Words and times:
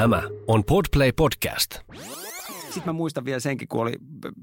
Tämä 0.00 0.22
on 0.46 0.64
Podplay 0.64 1.12
Podcast. 1.12 1.70
Sitten 2.64 2.82
mä 2.86 2.92
muistan 2.92 3.24
vielä 3.24 3.40
senkin, 3.40 3.68
kun 3.68 3.80
oli 3.80 3.92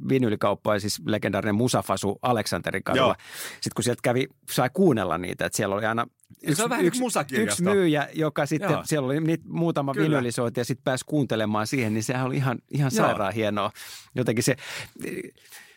vinylikauppa 0.10 0.74
ja 0.74 0.80
siis 0.80 1.02
legendaarinen 1.06 1.56
Musafasu 1.56 2.20
Aleksanterin 2.22 2.84
kadulla. 2.84 3.16
Sitten 3.52 3.72
kun 3.76 3.84
sieltä 3.84 4.00
kävi, 4.04 4.28
sai 4.52 4.70
kuunnella 4.74 5.18
niitä, 5.18 5.46
että 5.46 5.58
siellä 5.58 5.76
oli 5.76 5.86
aina 5.86 6.08
se 6.54 6.64
on 6.64 6.70
vähän 6.70 6.86
yksi, 6.86 7.02
musakirjasto. 7.02 7.52
yksi 7.64 7.64
myyjä, 7.64 8.10
joka 8.14 8.46
sitten, 8.46 8.72
Joo. 8.72 8.82
siellä 8.86 9.06
oli 9.06 9.20
niitä 9.20 9.44
muutama 9.48 9.94
Kyllä. 9.94 10.10
vinylisointi 10.10 10.60
ja 10.60 10.66
sitten 10.66 10.84
pääsi 10.84 11.06
kuuntelemaan 11.08 11.68
siihen, 11.68 11.94
niin 11.94 12.04
sehän 12.04 12.26
oli 12.26 12.36
ihan, 12.36 12.60
ihan 12.72 12.92
Joo. 12.96 13.06
sairaan 13.06 13.34
hienoa. 13.34 13.72
Jotenkin 14.16 14.44
se, 14.44 14.56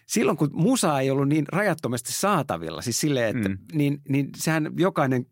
silloin 0.06 0.36
kun 0.38 0.50
musa 0.52 1.00
ei 1.00 1.10
ollut 1.10 1.28
niin 1.28 1.44
rajattomasti 1.52 2.12
saatavilla, 2.12 2.82
siis 2.82 3.00
silleen, 3.00 3.36
että 3.36 3.48
Mm. 3.48 3.58
niin, 3.72 4.00
niin 4.08 4.28
sehän 4.36 4.70
jokainen 4.76 5.26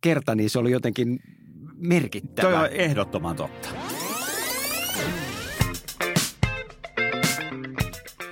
kerta, 0.00 0.34
niin 0.34 0.50
se 0.50 0.58
oli 0.58 0.70
jotenkin 0.70 1.20
merkittävä. 1.80 2.50
Toi 2.50 2.60
on 2.60 2.68
ehdottoman 2.72 3.36
totta. 3.36 3.68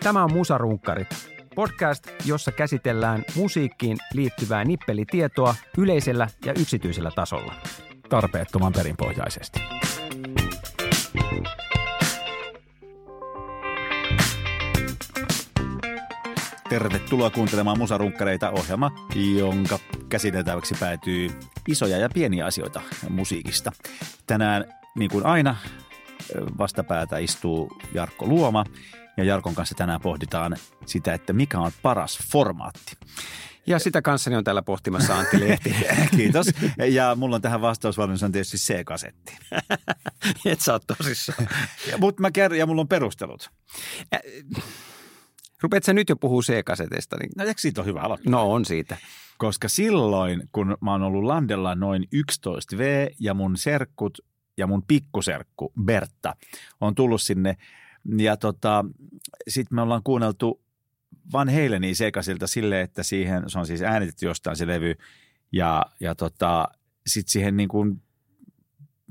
Tämä 0.02 0.24
on 0.24 0.32
Musarunkkarit, 0.32 1.08
podcast, 1.54 2.08
jossa 2.24 2.52
käsitellään 2.52 3.24
musiikkiin 3.34 3.98
liittyvää 4.14 4.64
nippelitietoa 4.64 5.54
yleisellä 5.78 6.28
ja 6.44 6.52
yksityisellä 6.60 7.10
tasolla. 7.14 7.54
Tarpeettoman 8.08 8.72
perinpohjaisesti. 8.72 9.60
Tervetuloa 16.68 17.30
kuuntelemaan 17.30 17.78
Musarunkkareita 17.78 18.50
ohjelma, 18.50 18.92
jonka 19.38 19.78
käsiteltäväksi 20.08 20.74
päätyy 20.80 21.30
isoja 21.68 21.98
ja 21.98 22.08
pieniä 22.14 22.46
asioita 22.46 22.80
musiikista. 23.08 23.72
Tänään, 24.26 24.64
niin 24.98 25.10
kuin 25.10 25.26
aina, 25.26 25.56
vastapäätä 26.58 27.18
istuu 27.18 27.76
Jarkko 27.94 28.26
Luoma 28.26 28.64
ja 29.16 29.24
Jarkon 29.24 29.54
kanssa 29.54 29.74
tänään 29.74 30.00
pohditaan 30.00 30.56
sitä, 30.86 31.14
että 31.14 31.32
mikä 31.32 31.58
on 31.58 31.72
paras 31.82 32.18
formaatti. 32.32 32.96
Ja 33.66 33.78
sitä 33.78 34.02
kanssani 34.02 34.36
on 34.36 34.44
täällä 34.44 34.62
pohtimassa 34.62 35.18
Antti 35.18 35.40
Lehti. 35.40 35.74
Kiitos. 36.16 36.46
Ja 36.90 37.14
mulla 37.14 37.36
on 37.36 37.42
tähän 37.42 37.60
vastausvalmius 37.60 38.22
on 38.22 38.32
tietysti 38.32 38.56
C-kasetti. 38.56 39.38
Et 40.44 40.60
sä 40.60 40.72
oot 40.72 40.86
tosissaan. 40.86 41.48
Mutta 42.00 42.22
mä 42.22 42.30
kerron, 42.30 42.58
ja 42.58 42.66
mulla 42.66 42.80
on 42.80 42.88
perustelut. 42.88 43.50
Rupeat 45.62 45.84
sä 45.84 45.92
nyt 45.92 46.08
jo 46.08 46.16
puhuu 46.16 46.42
C-kasetista? 46.42 47.16
Niin... 47.16 47.30
No 47.36 47.44
eikö 47.44 47.60
siitä 47.60 47.80
ole 47.80 47.86
hyvä 47.86 48.00
aloittaa? 48.00 48.30
No 48.30 48.52
on 48.52 48.64
siitä. 48.64 48.96
Koska 49.38 49.68
silloin, 49.68 50.48
kun 50.52 50.76
mä 50.80 50.92
oon 50.92 51.02
ollut 51.02 51.24
Landella 51.24 51.74
noin 51.74 52.04
11V 52.16 53.14
ja 53.20 53.34
mun 53.34 53.56
serkkut 53.56 54.18
ja 54.56 54.66
mun 54.66 54.82
pikkuserkku 54.82 55.72
Bertta 55.84 56.36
on 56.80 56.94
tullut 56.94 57.22
sinne 57.22 57.56
ja 58.18 58.36
tota, 58.36 58.84
sitten 59.48 59.76
me 59.76 59.82
ollaan 59.82 60.02
kuunneltu 60.02 60.60
Van 61.32 61.48
Halenia 61.48 61.94
sekasilta 61.94 62.46
silleen, 62.46 62.84
että 62.84 63.02
siihen, 63.02 63.42
se 63.46 63.58
on 63.58 63.66
siis 63.66 63.82
äänitetty 63.82 64.26
jostain 64.26 64.56
se 64.56 64.66
levy 64.66 64.94
ja, 65.52 65.86
ja 66.00 66.14
tota, 66.14 66.68
sitten 67.06 67.32
siihen 67.32 67.56
niin 67.56 67.68
kuin 67.68 68.02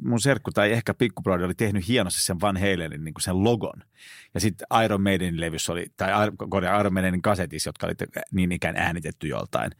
mun 0.03 0.19
serkku 0.19 0.51
tai 0.51 0.71
ehkä 0.71 0.93
pikkubrodi 0.93 1.43
oli 1.43 1.55
tehnyt 1.55 1.87
hienosti 1.87 2.21
sen 2.21 2.41
Van 2.41 2.57
Halenin 2.57 3.03
niin 3.03 3.13
sen 3.19 3.43
logon. 3.43 3.83
Ja 4.33 4.39
sitten 4.39 4.67
Iron 4.85 5.01
Maidenin 5.01 5.39
levyssä 5.39 5.71
oli, 5.71 5.85
tai 5.97 6.27
Iron- 6.79 6.93
Maidenin 6.93 7.21
kasetissa, 7.21 7.67
jotka 7.67 7.87
oli 7.87 7.95
niin 8.31 8.51
ikään 8.51 8.75
äänitetty 8.75 9.27
joltain 9.27 9.71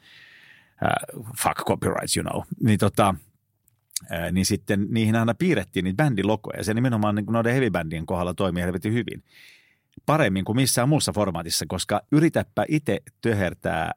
uh, 1.16 1.26
fuck 1.38 1.58
copyrights, 1.68 2.18
you 2.18 2.23
know. 2.23 2.44
Niin, 2.64 2.80
tota, 2.80 3.16
uh, 4.04 4.32
niin 4.32 4.45
sitten 4.45 4.88
niihin 4.90 5.16
aina 5.16 5.34
piirrettiin 5.34 5.84
niitä 5.84 6.04
bändilogoja. 6.04 6.58
Ja 6.58 6.64
se 6.64 6.73
nimenomaan 6.73 7.16
niin 7.16 7.26
noiden 7.26 7.54
heavy-bändien 7.54 8.06
kohdalla 8.06 8.34
toimii 8.34 8.64
helvetin 8.64 8.94
hyvin. 8.94 9.23
Paremmin 10.06 10.45
kuin 10.45 10.56
missään 10.56 10.90
muussa 10.90 11.12
formaatissa, 11.12 11.66
koska 11.68 12.02
yritäpä 12.12 12.66
itse 12.67 12.99
töhertää 13.22 13.92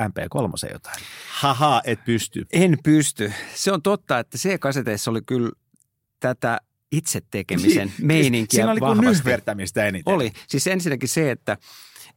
MP3 0.00 0.72
jotain. 0.72 1.02
Haha, 1.32 1.82
et 1.84 2.04
pysty. 2.04 2.46
En 2.52 2.78
pysty. 2.82 3.32
Se 3.54 3.72
on 3.72 3.82
totta, 3.82 4.18
että 4.18 4.38
C-kaseteissa 4.38 5.10
oli 5.10 5.20
kyllä 5.26 5.50
tätä 6.20 6.60
itse 6.92 7.20
tekemisen 7.30 7.92
meininkiä 8.02 8.56
Siinä 8.56 8.72
oli 8.72 8.80
kuin 8.80 9.00
nyhvertämistä 9.00 9.86
eniten. 9.86 10.14
Oli. 10.14 10.32
Siis 10.48 10.66
ensinnäkin 10.66 11.08
se, 11.08 11.30
että, 11.30 11.56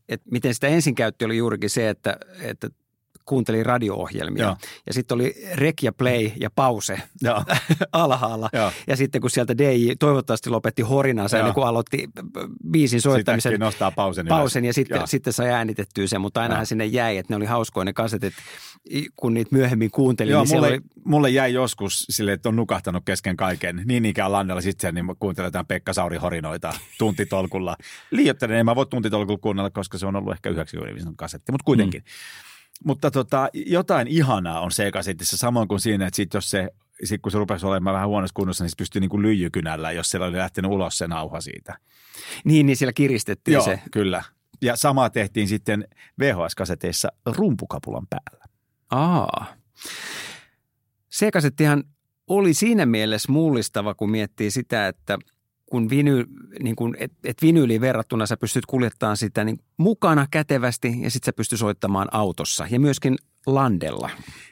että 0.10 0.30
miten 0.32 0.54
sitä 0.54 0.68
ensin 0.68 0.96
käytti, 0.96 1.26
oli 1.26 1.38
juurikin 1.38 1.70
se, 1.70 1.90
että, 1.90 2.18
että 2.42 2.70
kuuntelin 3.26 3.66
radio-ohjelmia. 3.66 4.44
Joo. 4.44 4.58
Ja 4.88 4.94
sitten 4.94 5.16
oli 5.16 5.36
rek 5.54 5.84
ja 5.84 5.92
play 5.92 6.32
ja 6.40 6.50
pause 6.56 7.02
Joo. 7.22 7.44
alhaalla. 7.94 8.50
Joo. 8.54 8.72
Ja 8.88 8.96
sitten 8.96 9.22
kun 9.22 9.30
sieltä 9.30 9.58
DJ 9.58 9.92
toivottavasti 10.00 10.50
lopetti 10.50 10.82
horinansa 10.82 11.38
Joo. 11.38 11.40
ennen 11.40 11.54
kuin 11.54 11.68
aloitti 11.68 12.10
biisin 12.72 13.02
soittamisen 13.02 13.60
nostaa 13.60 13.92
pausen 13.92 14.28
pausen 14.28 14.66
ja 14.66 14.74
sitten, 14.74 14.96
Joo. 14.96 15.08
sitten 15.08 15.34
sai 15.34 15.50
äänitettyä 15.50 16.08
sen, 16.08 16.22
mutta 16.22 16.42
ainahan 16.42 16.62
Joo. 16.62 16.66
sinne 16.66 16.86
jäi, 16.86 17.18
että 17.18 17.34
ne 17.34 17.38
oli 17.38 17.46
hauskoja 17.46 17.86
ne 17.86 17.94
kasetit, 17.94 18.34
kun 19.16 19.34
niitä 19.34 19.56
myöhemmin 19.56 19.92
kuuntelin. 19.92 20.32
Joo, 20.32 20.44
niin 20.44 20.56
mulle, 20.56 20.68
oli, 20.68 20.80
mulle 21.06 21.30
jäi 21.30 21.54
joskus 21.54 22.06
silleen, 22.10 22.36
että 22.36 22.50
on 22.50 22.56
nukahtanut 22.56 23.06
kesken 23.06 23.38
kaiken. 23.38 23.84
Niin 23.86 24.06
ikään 24.06 24.32
Lannella 24.32 24.62
sitten 24.62 24.96
niin 24.96 25.06
kuuntelen 25.20 25.48
jotain 25.48 25.66
Pekka 25.66 25.94
Sauri 25.94 26.18
horinoita 26.18 26.74
tuntitolkulla. 26.98 27.76
Liioittelen, 28.12 28.58
en 28.58 28.66
mä 28.66 28.76
voi 28.76 28.86
tuntitolkulla 28.86 29.40
kuunnella, 29.42 29.70
koska 29.70 29.98
se 29.98 30.06
on 30.06 30.16
ollut 30.16 30.34
ehkä 30.34 30.50
90 30.50 31.14
kasetti, 31.18 31.52
mutta 31.52 31.66
kuitenkin. 31.66 32.02
Mm. 32.02 32.51
Mutta 32.86 33.12
tota, 33.12 33.50
jotain 33.54 34.08
ihanaa 34.08 34.60
on 34.62 34.72
C-kasetissa, 34.72 35.38
samoin 35.38 35.68
kuin 35.68 35.80
siinä, 35.80 36.08
että 36.08 36.16
sit 36.16 36.34
jos 36.34 36.50
se, 36.50 36.70
sit 37.04 37.22
kun 37.22 37.32
se 37.32 37.38
rupesi 37.38 37.66
olemaan 37.66 37.94
vähän 37.96 38.08
huonossa 38.08 38.34
kunnossa, 38.34 38.64
niin 38.64 38.70
se 38.70 38.76
pystyi 38.78 39.00
niin 39.00 39.10
kuin 39.10 39.22
lyijykynällä, 39.22 39.92
jos 39.92 40.10
siellä 40.10 40.28
oli 40.28 40.38
lähtenyt 40.38 40.72
ulos 40.72 40.98
se 40.98 41.08
nauha 41.08 41.42
siitä. 41.42 41.78
niin, 42.46 42.66
niin 42.66 42.78
siellä 42.78 42.94
kiristettiin 42.94 43.54
Joo, 43.54 43.66
se. 43.66 43.80
kyllä. 43.92 44.24
Ja 44.62 44.76
samaa 44.76 45.10
tehtiin 45.10 45.48
sitten 45.48 45.88
VHS-kaseteissa 46.20 47.10
rumpukapulan 47.26 48.08
päällä. 48.10 48.46
Aa. 48.92 49.46
C-kasettihan 51.14 51.84
oli 52.28 52.54
siinä 52.54 52.86
mielessä 52.86 53.32
mullistava, 53.32 53.94
kun 53.94 54.12
miettii 54.12 54.52
sitä, 54.52 54.88
että 54.88 55.20
kun 55.72 55.90
viny, 55.90 56.26
niin 56.60 56.76
kun, 56.76 56.96
et, 57.00 57.12
et 57.24 57.42
vinyyliin 57.42 57.82
verrattuna 57.82 58.26
sä 58.26 58.38
pystyt 58.38 58.66
kuljettamaan 58.66 59.18
sitä 59.18 59.44
niin 59.44 59.60
mukana 59.78 60.28
kätevästi 60.32 60.88
ja 61.02 61.12
sitten 61.12 61.26
sä 61.26 61.34
pystyt 61.34 61.60
soittamaan 61.60 62.08
autossa 62.12 62.68
ja 62.70 62.80
myöskin 62.80 63.16
landella. 63.46 64.10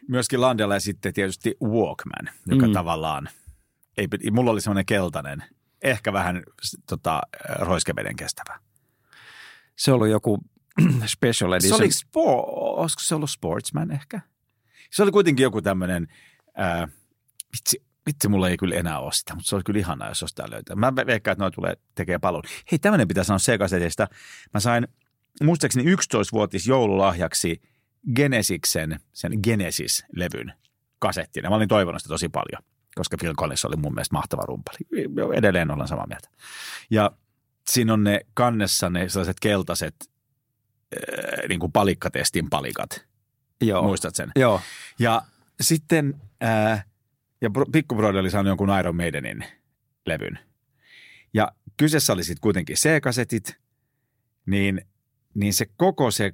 Myöskin 0.07 0.41
Landella 0.41 0.73
ja 0.73 0.79
sitten 0.79 1.13
tietysti 1.13 1.55
Walkman, 1.63 2.29
joka 2.47 2.67
Mm. 2.67 2.73
tavallaan, 2.73 3.29
ei, 3.97 4.07
mulla 4.31 4.51
oli 4.51 4.61
semmoinen 4.61 4.85
keltainen, 4.85 5.43
ehkä 5.83 6.13
vähän 6.13 6.43
tota, 6.89 7.21
roiskeveden 7.59 8.15
kestävä. 8.15 8.59
Se 9.75 9.91
oli 9.91 10.11
joku 10.11 10.37
special 11.05 11.51
Se 11.51 11.55
edition. 11.55 11.79
oli, 11.81 11.91
spo, 11.91 12.43
olisiko 12.81 13.01
se 13.03 13.15
ollut 13.15 13.29
Sportsman 13.29 13.91
ehkä? 13.91 14.21
Se 14.91 15.03
oli 15.03 15.11
kuitenkin 15.11 15.43
joku 15.43 15.61
tämmöinen, 15.61 16.07
ää, 16.55 16.87
vitsi, 17.53 17.83
vitsi, 18.05 18.27
mulla 18.27 18.49
ei 18.49 18.57
kyllä 18.57 18.75
enää 18.75 18.99
ole 18.99 19.11
sitä, 19.11 19.35
mutta 19.35 19.49
se 19.49 19.55
olisi 19.55 19.65
kyllä 19.65 19.79
ihanaa, 19.79 20.07
jos 20.07 20.21
jostain 20.21 20.51
löytää. 20.51 20.75
Mä 20.75 20.89
ve- 20.89 21.05
veikkaan, 21.05 21.31
että 21.33 21.43
noi 21.43 21.51
tulee 21.51 21.73
tekee 21.95 22.19
palun. 22.19 22.43
Hei, 22.71 22.79
tämmöinen 22.79 23.07
pitää 23.07 23.23
sanoa 23.23 23.39
C-kasetista. 23.39 24.07
Mä 24.53 24.59
sain 24.59 24.87
muistaakseni 25.43 25.95
11-vuotis 25.95 26.67
joululahjaksi 26.67 27.61
Genesiksen, 28.15 28.99
sen 29.13 29.31
Genesis-levyn 29.43 30.53
kasettina. 30.99 31.49
Mä 31.49 31.55
olin 31.55 31.67
toivonut 31.67 32.01
sitä 32.01 32.13
tosi 32.13 32.29
paljon, 32.29 32.63
koska 32.95 33.17
Phil 33.17 33.33
Collins 33.35 33.65
oli 33.65 33.75
mun 33.75 33.93
mielestä 33.93 34.15
mahtava 34.15 34.41
rumpali. 34.45 34.77
Edelleen 35.35 35.71
ollaan 35.71 35.87
samaa 35.87 36.07
mieltä. 36.07 36.29
Ja 36.89 37.11
siinä 37.69 37.93
on 37.93 38.03
ne 38.03 38.21
kannessa 38.33 38.89
ne 38.89 39.09
sellaiset 39.09 39.39
keltaiset 39.39 39.95
äh, 40.01 41.47
niin 41.49 41.59
kuin 41.59 41.71
palikkatestin 41.71 42.49
palikat. 42.49 43.05
Joo. 43.61 43.83
Muistat 43.83 44.15
sen? 44.15 44.31
Joo. 44.35 44.61
Ja 44.99 45.21
sitten, 45.61 46.21
ää, 46.41 46.83
ja 47.41 47.49
Bro- 47.49 47.69
Pikku 47.71 47.95
Brody 47.95 48.19
oli 48.19 48.29
saanut 48.29 48.49
jonkun 48.49 48.79
Iron 48.79 48.95
Maidenin 48.95 49.43
levyn. 50.05 50.39
Ja 51.33 51.51
kyseessä 51.77 52.13
oli 52.13 52.23
sitten 52.23 52.41
kuitenkin 52.41 52.75
C-kasetit, 52.75 53.59
niin, 54.45 54.81
niin 55.33 55.53
se 55.53 55.65
koko 55.77 56.11
se 56.11 56.33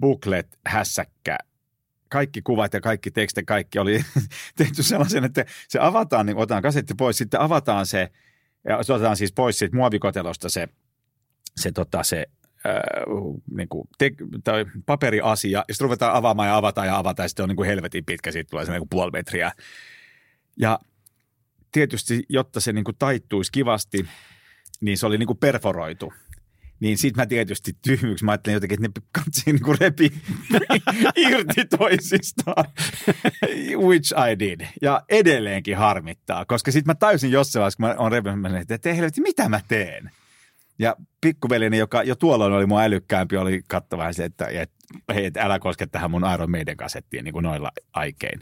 booklet, 0.00 0.58
hässäkkä, 0.66 1.38
kaikki 2.08 2.42
kuvat 2.42 2.74
ja 2.74 2.80
kaikki 2.80 3.10
tekstit, 3.10 3.46
kaikki 3.46 3.78
oli 3.78 4.04
tehty 4.56 4.82
sellaisen, 4.82 5.24
että 5.24 5.44
se 5.68 5.78
avataan, 5.78 6.26
niin 6.26 6.36
otetaan 6.36 6.62
kasetti 6.62 6.94
pois, 6.94 7.18
sitten 7.18 7.40
avataan 7.40 7.86
se, 7.86 8.10
ja 8.68 8.76
otetaan 8.76 9.16
siis 9.16 9.32
pois 9.32 9.58
siitä 9.58 9.76
muovikotelosta 9.76 10.48
se, 10.48 10.68
se, 11.56 11.72
tota, 11.72 12.02
se 12.02 12.26
ää, 12.64 12.82
niin 13.56 13.68
kuin 13.68 13.88
te, 13.98 14.10
tai 14.44 14.66
paperiasia, 14.86 15.58
ja 15.58 15.64
sitten 15.74 15.84
ruvetaan 15.84 16.14
avaamaan 16.14 16.48
ja 16.48 16.56
avataan 16.56 16.86
ja 16.86 16.98
avataan, 16.98 17.24
ja 17.24 17.28
sitten 17.28 17.42
on 17.42 17.48
niin 17.48 17.56
kuin 17.56 17.66
helvetin 17.66 18.04
pitkä, 18.04 18.32
siitä 18.32 18.50
tulee 18.50 18.64
se 18.64 18.72
niin 18.72 18.80
kuin 18.80 18.88
puoli 18.88 19.10
metriä. 19.10 19.52
Ja 20.56 20.78
tietysti, 21.72 22.22
jotta 22.28 22.60
se 22.60 22.72
niin 22.72 22.84
kuin 22.84 22.96
taittuisi 22.98 23.52
kivasti, 23.52 24.06
niin 24.80 24.98
se 24.98 25.06
oli 25.06 25.18
niin 25.18 25.26
kuin 25.26 25.38
perforoitu. 25.38 26.12
Niin 26.80 26.98
sit 26.98 27.16
mä 27.16 27.26
tietysti 27.26 27.72
tyhmyksi, 27.82 28.24
mä 28.24 28.30
ajattelin 28.30 28.54
jotenkin, 28.54 28.84
että 28.84 29.00
ne 29.00 29.06
katsi 29.12 29.42
niin 29.46 29.62
kuin 29.62 29.78
repi 29.80 30.12
irti 31.16 31.64
toisistaan, 31.78 32.64
which 33.76 34.14
I 34.32 34.38
did. 34.38 34.60
Ja 34.82 35.02
edelleenkin 35.08 35.76
harmittaa, 35.76 36.44
koska 36.44 36.72
sit 36.72 36.86
mä 36.86 36.94
täysin 36.94 37.30
jossain 37.30 37.60
vaiheessa, 37.60 37.76
kun 37.76 37.86
mä 37.86 37.94
oon 37.98 38.12
repinyt, 38.12 38.70
että 38.70 38.94
helvetti, 38.94 39.20
mitä 39.20 39.48
mä 39.48 39.60
teen? 39.68 40.10
Ja 40.78 40.96
pikkuveljeni, 41.20 41.78
joka 41.78 42.02
jo 42.02 42.16
tuolloin 42.16 42.52
oli 42.52 42.66
mua 42.66 42.82
älykkäämpi, 42.82 43.36
oli 43.36 43.62
kattava 43.68 44.12
se, 44.12 44.24
että, 44.24 44.46
että 44.46 44.76
hei, 45.14 45.24
että 45.24 45.42
älä 45.42 45.58
koske 45.58 45.86
tähän 45.86 46.10
mun 46.10 46.32
Iron 46.34 46.50
Maiden 46.50 46.76
kasettiin 46.76 47.24
niin 47.24 47.32
kuin 47.32 47.42
noilla 47.42 47.70
aikein. 47.92 48.40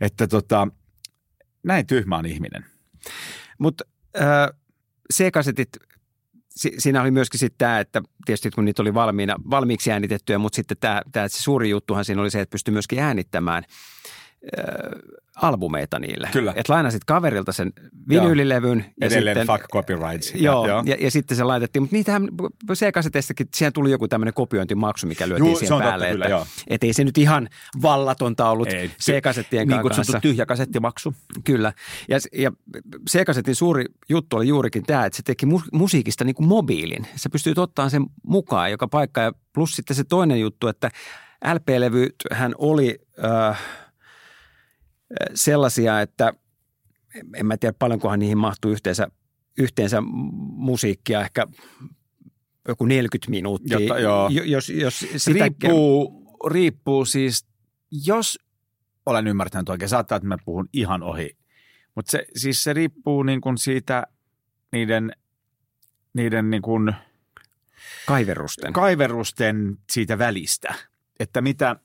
Että 0.00 0.26
tota, 0.26 0.68
näin 1.62 1.86
tyhmä 1.86 2.16
on 2.16 2.26
ihminen. 2.26 2.64
Mutta 3.58 3.84
äh, 4.20 4.48
C-kasetit, 5.14 5.68
si- 6.48 6.74
siinä 6.78 7.02
oli 7.02 7.10
myöskin 7.10 7.40
sitten 7.40 7.58
tämä, 7.58 7.80
että 7.80 8.02
tietysti 8.24 8.50
kun 8.50 8.64
niitä 8.64 8.82
oli 8.82 8.94
valmiina, 8.94 9.36
valmiiksi 9.50 9.92
äänitettyjä, 9.92 10.38
mutta 10.38 10.56
sitten 10.56 10.76
tämä, 10.80 11.28
suuri 11.28 11.70
juttuhan 11.70 12.04
siinä 12.04 12.22
oli 12.22 12.30
se, 12.30 12.40
että 12.40 12.52
pystyi 12.52 12.72
myöskin 12.72 12.98
äänittämään 12.98 13.64
äh, 14.58 14.64
albumeita 15.42 15.98
niille. 15.98 16.28
Kyllä. 16.32 16.52
Että 16.56 16.72
lainasit 16.72 17.04
kaverilta 17.04 17.52
sen 17.52 17.72
vinyylilevyn. 18.08 18.84
Ja 19.00 19.06
Edelleen 19.06 19.36
sitten, 19.36 19.56
fuck 19.56 19.70
copyrights. 19.72 20.34
Joo, 20.34 20.68
joo. 20.68 20.82
Ja, 20.86 20.96
ja, 21.00 21.10
sitten 21.10 21.36
se 21.36 21.44
laitettiin, 21.44 21.82
mutta 21.82 21.96
niitähän 21.96 22.28
C-kaseteistakin, 22.72 23.48
siihen 23.54 23.72
tuli 23.72 23.90
joku 23.90 24.08
tämmöinen 24.08 24.34
kopiointimaksu, 24.34 25.06
mikä 25.06 25.28
lyötiin 25.28 25.46
Juu, 25.46 25.56
siihen 25.56 25.68
totta, 25.68 25.88
päälle. 25.88 26.10
kyllä, 26.10 26.24
että, 26.24 26.34
joo. 26.34 26.46
et 26.68 26.84
ei 26.84 26.92
se 26.92 27.04
nyt 27.04 27.18
ihan 27.18 27.48
vallatonta 27.82 28.50
ollut 28.50 28.68
Ei. 28.68 28.90
C-kasettien 29.02 29.68
Niin 29.68 29.80
kanssa. 29.82 29.96
kutsuttu 30.00 30.20
tyhjä 30.20 30.46
kasettimaksu. 30.46 31.14
Kyllä. 31.44 31.72
Ja, 32.08 32.18
ja 32.32 32.52
C-kasetin 33.10 33.54
suuri 33.54 33.84
juttu 34.08 34.36
oli 34.36 34.48
juurikin 34.48 34.82
tämä, 34.82 35.04
että 35.06 35.16
se 35.16 35.22
teki 35.22 35.46
mu- 35.46 35.68
musiikista 35.72 36.24
niin 36.24 36.34
kuin 36.34 36.48
mobiilin. 36.48 37.06
Sä 37.16 37.30
pystyt 37.30 37.58
ottamaan 37.58 37.90
sen 37.90 38.06
mukaan 38.26 38.70
joka 38.70 38.88
paikka. 38.88 39.20
Ja 39.20 39.32
plus 39.52 39.76
sitten 39.76 39.96
se 39.96 40.04
toinen 40.04 40.40
juttu, 40.40 40.68
että 40.68 40.90
LP-levyhän 41.54 42.54
oli 42.58 42.98
äh, 43.24 43.60
sellaisia, 45.34 46.00
että 46.00 46.32
en 47.34 47.46
mä 47.46 47.56
tiedä 47.56 47.74
paljonkohan 47.78 48.18
niihin 48.18 48.38
mahtuu 48.38 48.70
yhteensä, 48.70 49.08
yhteensä 49.58 50.00
musiikkia, 50.56 51.20
ehkä 51.20 51.46
joku 52.68 52.84
40 52.84 53.30
minuuttia. 53.30 53.78
Jotta- 53.78 53.98
joo. 53.98 54.28
Jo- 54.28 54.44
Jos, 54.44 54.68
jos 54.68 55.06
sitä, 55.16 55.38
riippuu, 55.44 56.24
riippuu 56.50 57.04
siis, 57.04 57.46
jos 57.90 58.38
olen 59.06 59.26
ymmärtänyt 59.26 59.68
oikein, 59.68 59.88
saattaa, 59.88 60.16
että 60.16 60.28
mä 60.28 60.36
puhun 60.44 60.68
ihan 60.72 61.02
ohi, 61.02 61.36
mutta 61.94 62.10
se, 62.10 62.24
siis 62.36 62.64
se 62.64 62.72
riippuu 62.72 63.22
niin 63.22 63.40
kuin 63.40 63.58
siitä 63.58 64.06
niiden, 64.72 65.12
niiden 66.14 66.50
niin 66.50 66.62
kuin 66.62 66.92
kaiverusten. 68.06 68.72
kaiverusten 68.72 69.78
siitä 69.92 70.18
välistä, 70.18 70.74
että 71.20 71.40
mitä, 71.40 71.76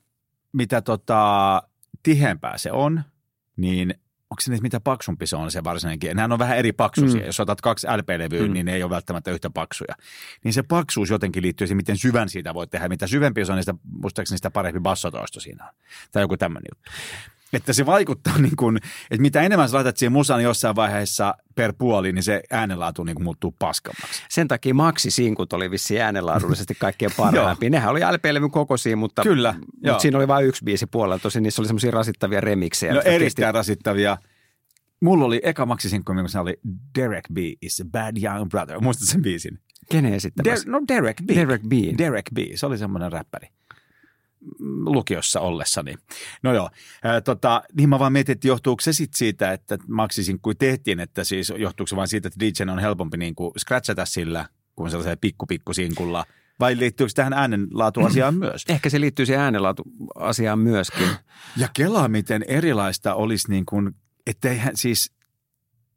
mitä 0.53 0.81
tota, 0.81 1.61
tiheämpää 2.03 2.57
se 2.57 2.71
on, 2.71 3.03
niin 3.57 3.93
onko 4.29 4.41
se 4.41 4.51
nyt 4.51 4.61
mitä 4.61 4.79
paksumpi 4.79 5.27
se 5.27 5.35
on 5.35 5.51
se 5.51 5.63
varsinainen 5.63 6.15
Nehän 6.15 6.31
on 6.31 6.39
vähän 6.39 6.57
eri 6.57 6.71
paksuisia. 6.71 7.21
Mm. 7.21 7.25
Jos 7.25 7.39
otat 7.39 7.61
kaksi 7.61 7.87
LP-levyä, 7.87 8.47
mm. 8.47 8.53
niin 8.53 8.65
ne 8.65 8.73
ei 8.75 8.83
ole 8.83 8.89
välttämättä 8.89 9.31
yhtä 9.31 9.49
paksuja. 9.49 9.95
Niin 10.43 10.53
se 10.53 10.63
paksuus 10.63 11.09
jotenkin 11.09 11.43
liittyy 11.43 11.67
siihen, 11.67 11.77
miten 11.77 11.97
syvän 11.97 12.29
siitä 12.29 12.53
voi 12.53 12.67
tehdä. 12.67 12.89
Mitä 12.89 13.07
syvempi 13.07 13.45
se 13.45 13.51
on, 13.51 13.55
niin 13.55 13.63
sitä, 13.63 13.75
muistaakseni 14.01 14.37
sitä 14.37 14.51
parempi 14.51 14.79
bassotoisto 14.79 15.39
siinä 15.39 15.65
on. 15.65 15.73
Tai 16.11 16.23
joku 16.23 16.37
tämmöinen 16.37 16.69
juttu. 16.71 16.91
Että 17.53 17.73
se 17.73 17.85
vaikuttaa 17.85 18.37
niin 18.41 18.55
kuin, 18.55 18.77
että 19.11 19.21
mitä 19.21 19.41
enemmän 19.41 19.69
sä 19.69 19.75
laitat 19.75 19.97
siihen 19.97 20.11
musaan 20.11 20.43
jossain 20.43 20.75
vaiheessa 20.75 21.35
per 21.55 21.73
puoli, 21.77 22.11
niin 22.11 22.23
se 22.23 22.43
äänenlaatu 22.51 23.03
niin 23.03 23.15
kuin 23.15 23.23
muuttuu 23.23 23.55
paskammaksi. 23.59 24.23
Sen 24.29 24.47
takia 24.47 24.73
Maxi-sinkut 24.73 25.53
oli 25.53 25.71
vissiin 25.71 26.01
äänenlaadullisesti 26.01 26.75
kaikkein 26.79 27.11
parhaimpia. 27.17 27.69
Nehän 27.69 27.91
oli 27.91 27.99
LP-levyn 27.99 28.51
kokoisia, 28.51 28.97
mutta, 28.97 29.23
Kyllä, 29.23 29.51
mutta 29.51 29.87
joo. 29.87 29.99
siinä 29.99 30.17
oli 30.17 30.27
vain 30.27 30.45
yksi 30.45 30.65
biisi 30.65 30.85
puolella. 30.85 31.19
Tosin 31.19 31.43
niissä 31.43 31.61
oli 31.61 31.67
semmoisia 31.67 31.91
rasittavia 31.91 32.41
remiksejä. 32.41 32.93
No 32.93 33.01
erittäin 33.05 33.53
rasittavia. 33.53 34.17
Mulla 35.01 35.25
oli 35.25 35.39
eka 35.43 35.65
maksisinkku, 35.65 36.13
mikä 36.13 36.27
se 36.27 36.39
oli 36.39 36.59
Derek 36.99 37.25
B 37.33 37.37
is 37.61 37.81
a 37.81 37.85
bad 37.91 38.17
young 38.23 38.49
brother. 38.49 38.79
Muistatko 38.79 39.11
sen 39.11 39.21
biisin? 39.21 39.59
Kesti, 39.85 39.97
kenen 39.97 40.13
esittämässä? 40.13 40.65
Der, 40.65 40.71
no 40.71 40.81
Derek 40.87 41.17
B. 41.25 41.29
Derek 41.35 41.61
B. 41.61 41.71
Derek 41.97 42.25
B. 42.33 42.37
Se 42.55 42.65
oli 42.65 42.77
semmoinen 42.77 43.11
räppäri 43.11 43.47
lukiossa 44.85 45.39
ollessani. 45.39 45.95
No 46.43 46.53
joo, 46.53 46.69
ää, 47.03 47.21
tota, 47.21 47.63
niin 47.77 47.89
mä 47.89 47.99
vaan 47.99 48.13
mietin, 48.13 48.33
että 48.33 48.47
johtuuko 48.47 48.81
se 48.81 48.93
sitten 48.93 49.17
siitä, 49.17 49.51
että 49.51 49.77
maksisinkku 49.87 50.53
tehtiin, 50.53 50.99
että 50.99 51.23
siis 51.23 51.53
johtuuko 51.57 51.87
se 51.87 51.95
vain 51.95 52.07
siitä, 52.07 52.27
että 52.27 52.39
DJ 52.39 52.71
on 52.71 52.79
helpompi 52.79 53.17
niin 53.17 53.35
kuin 53.35 53.51
scratchata 53.59 54.05
sillä 54.05 54.45
kuin 54.75 54.89
sellaisella 54.89 55.17
pikku 55.21 55.45
pikku 55.45 55.73
sinkulla, 55.73 56.25
vai 56.59 56.77
liittyykö 56.77 57.09
se 57.09 57.15
tähän 57.15 57.33
äänenlaatuasiaan 57.33 58.35
myös? 58.45 58.65
Ehkä 58.69 58.89
se 58.89 58.99
liittyy 58.99 59.25
siihen 59.25 59.43
äänenlaatu-asiaan 59.43 60.59
myöskin. 60.59 61.07
Ja 61.57 61.67
kelaa, 61.73 62.07
miten 62.07 62.45
erilaista 62.47 63.13
olisi 63.13 63.51
niin 63.51 63.65
kuin, 63.65 63.95
että 64.27 64.49
eihän 64.49 64.77
siis, 64.77 65.11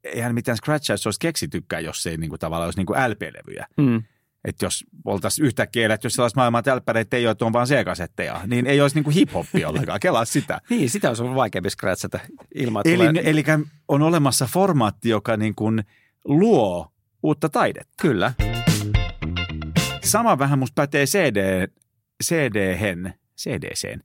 eihän 0.05 0.35
mitään 0.35 0.57
scratchaa, 0.57 0.95
jos 0.95 1.07
olisi 1.07 1.21
keksitykään, 1.21 1.85
jos 1.85 2.07
ei 2.07 2.17
niin 2.17 2.29
kuin 2.29 2.41
tavallaan 2.41 2.67
olisi 2.67 2.79
niin 2.79 2.87
kuin 2.87 2.99
LP-levyjä. 2.99 3.67
Mm. 3.77 4.03
Että 4.45 4.67
jos 4.67 4.85
oltaisiin 5.05 5.47
yhtäkkiä 5.47 5.87
eletty, 5.87 6.07
jos 6.07 6.15
sellaista 6.15 6.41
maailmaa 6.41 6.63
tälppäreitä 6.63 7.17
ei 7.17 7.27
ole, 7.27 7.31
että 7.33 7.45
on 7.45 7.53
vaan 7.53 7.67
C-kasetteja, 7.67 8.41
niin 8.47 8.67
ei 8.67 8.81
olisi 8.81 8.97
niin 8.97 9.05
kuin 9.05 9.15
hip-hoppia 9.15 9.69
ollenkaan. 9.69 10.01
Kelaa 10.01 10.25
sitä. 10.25 10.61
Niin, 10.71 10.91
sitä 10.91 11.09
olisi 11.09 11.23
ollut 11.23 11.37
vaikeampi 11.37 11.71
scratchata 11.71 12.19
ilman, 12.55 12.81
että 12.81 12.95
Eli, 12.95 13.09
tulee... 13.09 13.31
eli 13.31 13.45
on 13.89 14.03
olemassa 14.03 14.47
formaatti, 14.47 15.09
joka 15.09 15.37
niin 15.37 15.55
kuin 15.55 15.85
luo 16.25 16.93
uutta 17.23 17.49
taidetta. 17.49 17.95
Kyllä. 18.01 18.33
Sama 20.05 20.39
vähän 20.39 20.59
musta 20.59 20.83
pätee 20.83 21.07
CD, 21.07 21.69
CD-hen, 22.25 23.15
CDCen, 23.39 24.03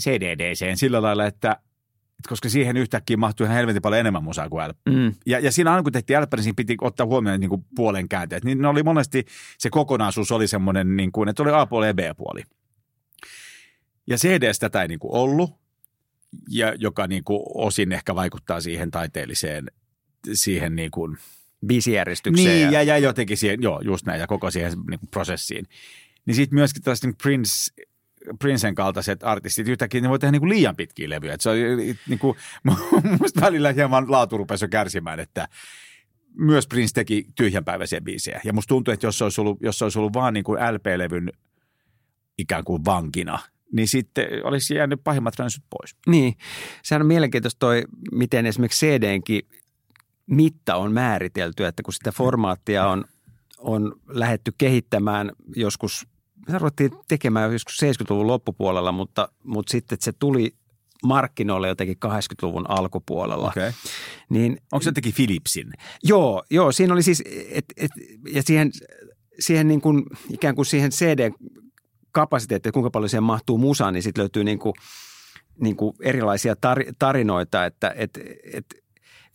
CDDCen 0.00 0.76
sillä 0.76 1.02
lailla, 1.02 1.26
että 1.26 1.56
että 2.22 2.28
koska 2.28 2.48
siihen 2.48 2.76
yhtäkkiä 2.76 3.16
mahtuu 3.16 3.44
ihan 3.44 3.56
helvetin 3.56 3.82
paljon 3.82 4.00
enemmän 4.00 4.24
musaa 4.24 4.48
kuin 4.48 4.68
LP. 4.68 4.76
Mm. 4.86 5.14
Ja, 5.26 5.38
ja 5.38 5.52
siinä 5.52 5.70
aina 5.70 5.82
kun 5.82 5.92
tehtiin 5.92 6.22
LP, 6.22 6.32
niin 6.34 6.42
siinä 6.42 6.56
piti 6.56 6.76
ottaa 6.80 7.06
huomioon 7.06 7.40
niin 7.40 7.48
kuin 7.48 7.64
puolen 7.74 8.08
käänteet. 8.08 8.44
Niin 8.44 8.62
ne 8.62 8.68
oli 8.68 8.82
monesti, 8.82 9.24
se 9.58 9.70
kokonaisuus 9.70 10.32
oli 10.32 10.48
semmoinen, 10.48 10.96
niin 10.96 11.12
kuin, 11.12 11.28
että 11.28 11.42
oli 11.42 11.50
A-puoli 11.54 11.86
ja 11.86 11.94
B-puoli. 11.94 12.42
Ja 14.06 14.16
CDS 14.16 14.58
tätä 14.58 14.82
ei 14.82 14.88
niin 14.88 14.98
kuin 14.98 15.14
ollut, 15.14 15.50
ja 16.48 16.74
joka 16.78 17.06
niin 17.06 17.24
kuin 17.24 17.40
osin 17.54 17.92
ehkä 17.92 18.14
vaikuttaa 18.14 18.60
siihen 18.60 18.90
taiteelliseen, 18.90 19.66
siihen 20.32 20.76
niin 20.76 20.90
kuin, 20.90 21.18
Biisijärjestykseen. 21.66 22.48
niin, 22.48 22.62
ja... 22.62 22.70
ja, 22.70 22.82
ja 22.82 22.98
jotenkin 22.98 23.36
siihen, 23.36 23.62
joo, 23.62 23.80
just 23.84 24.06
näin, 24.06 24.20
ja 24.20 24.26
koko 24.26 24.50
siihen 24.50 24.72
niin 24.90 25.00
kuin 25.00 25.10
prosessiin. 25.10 25.66
Niin 26.26 26.34
sitten 26.34 26.54
myöskin 26.54 26.82
tällaiset 26.82 27.04
niin 27.04 27.16
Prince, 27.22 27.84
Princen 28.38 28.74
kaltaiset 28.74 29.24
artistit, 29.24 29.68
yhtäkkiä 29.68 30.00
ne 30.00 30.08
voi 30.08 30.18
tehdä 30.18 30.32
niin 30.32 30.40
kuin 30.40 30.48
liian 30.48 30.76
pitkiä 30.76 31.08
levyjä. 31.08 31.36
Se 31.40 31.50
on 31.50 31.56
niin 32.08 32.18
kuin, 32.18 32.36
musta 33.20 33.40
välillä 33.40 33.72
hieman 33.72 34.10
laatu 34.10 34.38
rupesi 34.38 34.68
kärsimään, 34.68 35.20
että 35.20 35.48
myös 36.36 36.66
Prince 36.66 36.92
teki 36.94 37.26
tyhjänpäiväisiä 37.36 38.00
biisejä. 38.00 38.40
Ja 38.44 38.52
musta 38.52 38.68
tuntuu, 38.68 38.94
että 38.94 39.06
jos 39.06 39.18
se 39.18 39.24
olisi 39.24 39.40
ollut, 39.40 39.58
jos 39.62 39.78
se 39.78 39.84
olisi 39.84 39.98
ollut 39.98 40.12
vaan 40.12 40.34
niin 40.34 40.44
kuin 40.44 40.60
LP-levyn 40.60 41.32
ikään 42.38 42.64
kuin 42.64 42.84
vankina, 42.84 43.38
niin 43.72 43.88
sitten 43.88 44.26
olisi 44.44 44.74
jäänyt 44.74 45.00
pahimmat 45.04 45.38
ränsyt 45.38 45.64
pois. 45.70 45.96
Niin, 46.06 46.34
sehän 46.82 47.02
on 47.02 47.06
mielenkiintoista 47.06 47.58
toi, 47.58 47.84
miten 48.12 48.46
esimerkiksi 48.46 48.86
CDnkin 48.86 49.42
mitta 50.26 50.76
on 50.76 50.92
määritelty, 50.92 51.66
että 51.66 51.82
kun 51.82 51.92
sitä 51.94 52.12
formaattia 52.12 52.86
on, 52.86 53.04
on 53.58 54.00
lähetty 54.08 54.52
kehittämään 54.58 55.32
joskus, 55.56 56.06
se 56.50 56.58
ruvettiin 56.58 56.90
tekemään 57.08 57.52
joskus 57.52 57.82
70-luvun 57.82 58.26
loppupuolella, 58.26 58.92
mutta, 58.92 59.28
mutta 59.44 59.70
sitten 59.70 59.94
että 59.94 60.04
se 60.04 60.12
tuli 60.12 60.54
markkinoille 61.04 61.68
jotenkin 61.68 61.96
80-luvun 62.06 62.70
alkupuolella. 62.70 63.48
Okay. 63.48 63.72
Niin, 64.28 64.58
Onko 64.72 64.82
se 64.82 64.88
jotenkin 64.88 65.14
Philipsin? 65.14 65.72
joo, 66.02 66.42
joo, 66.50 66.72
siinä 66.72 66.94
oli 66.94 67.02
siis, 67.02 67.22
et, 67.50 67.64
et, 67.76 67.90
ja 68.32 68.42
siihen, 68.42 68.70
siihen 69.40 69.68
niin 69.68 69.80
kuin, 69.80 70.02
ikään 70.30 70.54
kuin 70.54 70.66
siihen 70.66 70.90
CD 70.90 71.30
kapasiteetti, 72.12 72.68
että 72.68 72.74
kuinka 72.74 72.90
paljon 72.90 73.08
siihen 73.08 73.22
mahtuu 73.22 73.58
musaa, 73.58 73.90
niin 73.90 74.02
sitten 74.02 74.22
löytyy 74.22 74.44
niin 74.44 74.58
kuin, 74.58 74.74
niin 75.60 75.76
kuin 75.76 75.96
erilaisia 76.02 76.54
tar- 76.54 76.92
tarinoita, 76.98 77.66
että 77.66 77.94
et, 77.96 78.18
et 78.52 78.81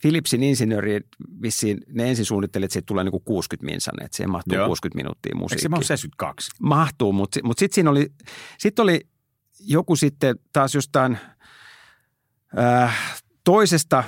Philipsin 0.02 0.42
insinööri 0.42 1.00
vissiin, 1.42 1.80
ne 1.92 2.08
ensin 2.08 2.24
suunnitteli, 2.24 2.64
että 2.64 2.72
siitä 2.72 2.86
tulee 2.86 3.04
niin 3.04 3.10
kuin 3.10 3.24
60 3.24 3.72
minsan, 3.72 3.94
että 4.04 4.16
siihen 4.16 4.30
mahtuu 4.30 4.54
Joo. 4.54 4.66
60 4.66 4.96
minuuttia 4.96 5.30
Eikö 5.30 5.38
musiikkia. 5.38 5.62
se 5.62 5.68
mahdu 5.68 5.84
72? 5.84 6.50
Mahtuu, 6.60 7.12
mutta, 7.12 7.40
mutta 7.42 7.60
sitten 7.60 7.74
siinä 7.74 7.90
oli, 7.90 8.12
sit 8.58 8.78
oli 8.78 9.00
joku 9.60 9.96
sitten 9.96 10.36
taas 10.52 10.74
jostain 10.74 11.18
äh, 12.58 13.14
toisesta 13.44 14.04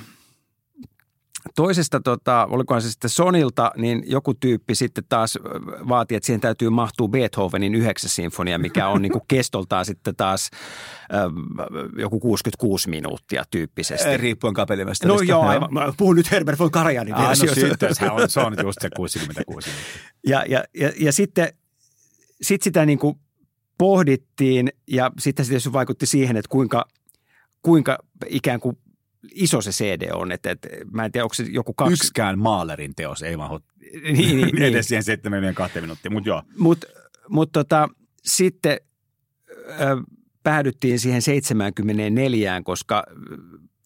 toisesta, 1.55 1.99
tota, 1.99 2.47
olikohan 2.49 2.81
se 2.81 2.91
sitten 2.91 3.09
Sonilta, 3.09 3.71
niin 3.77 4.03
joku 4.05 4.33
tyyppi 4.33 4.75
sitten 4.75 5.03
taas 5.09 5.39
vaati, 5.89 6.15
että 6.15 6.25
siihen 6.25 6.41
täytyy 6.41 6.69
mahtua 6.69 7.07
Beethovenin 7.07 7.75
yhdeksäs 7.75 8.15
sinfonia, 8.15 8.57
mikä 8.57 8.87
on 8.87 9.01
niin 9.01 9.11
kuin 9.11 9.23
kestoltaan 9.27 9.85
sitten 9.85 10.15
taas 10.15 10.49
äh, 11.13 11.19
joku 11.97 12.19
66 12.19 12.89
minuuttia 12.89 13.43
tyyppisesti. 13.51 14.17
Riippuen 14.17 14.53
kapellimesta. 14.53 15.07
No 15.07 15.19
joo, 15.21 15.41
aivan. 15.41 15.73
Mä 15.73 15.93
puhun 15.97 16.15
nyt 16.15 16.31
Herbert 16.31 16.59
von 16.59 16.71
Karajanin 16.71 17.13
Ah, 17.13 17.29
no 17.29 17.35
sitten 17.35 17.95
se 17.99 18.11
on, 18.11 18.29
se 18.29 18.39
on 18.39 18.55
just 18.63 18.81
se 18.81 18.89
66 18.95 19.19
minuuttia. 19.19 19.73
Ja, 20.27 20.45
ja, 20.49 20.63
ja, 20.75 20.91
ja 20.99 21.11
sitten 21.11 21.53
sit 22.41 22.61
sitä 22.61 22.85
niin 22.85 22.99
kuin 22.99 23.15
pohdittiin 23.77 24.69
ja 24.87 25.11
sitten 25.19 25.45
se 25.45 25.73
vaikutti 25.73 26.05
siihen, 26.05 26.37
että 26.37 26.49
kuinka, 26.49 26.85
kuinka 27.61 27.97
ikään 28.27 28.59
kuin 28.59 28.77
iso 29.35 29.61
se 29.61 29.71
CD 29.71 30.09
on. 30.13 30.31
Että, 30.31 30.51
että 30.51 30.69
mä 30.91 31.05
en 31.05 31.11
tiedä, 31.11 31.25
onko 31.25 31.33
se 31.33 31.43
joku 31.49 31.73
kaksi. 31.73 31.93
Yksikään 31.93 32.39
Maalerin 32.39 32.95
teos 32.95 33.23
ei 33.23 33.37
mahdu 33.37 33.59
Niin, 34.03 34.15
niin, 34.15 34.37
niin. 34.55 34.61
edes 34.61 34.87
siihen 34.87 35.03
72 35.03 35.81
minuuttia, 35.81 36.11
mutta 36.11 36.29
joo. 36.29 36.43
Mutta 36.57 36.87
mut 37.29 37.51
tota, 37.51 37.89
sitten 38.23 38.77
ö, 39.49 39.97
päädyttiin 40.43 40.99
siihen 40.99 41.21
74, 41.21 42.61
koska 42.63 43.03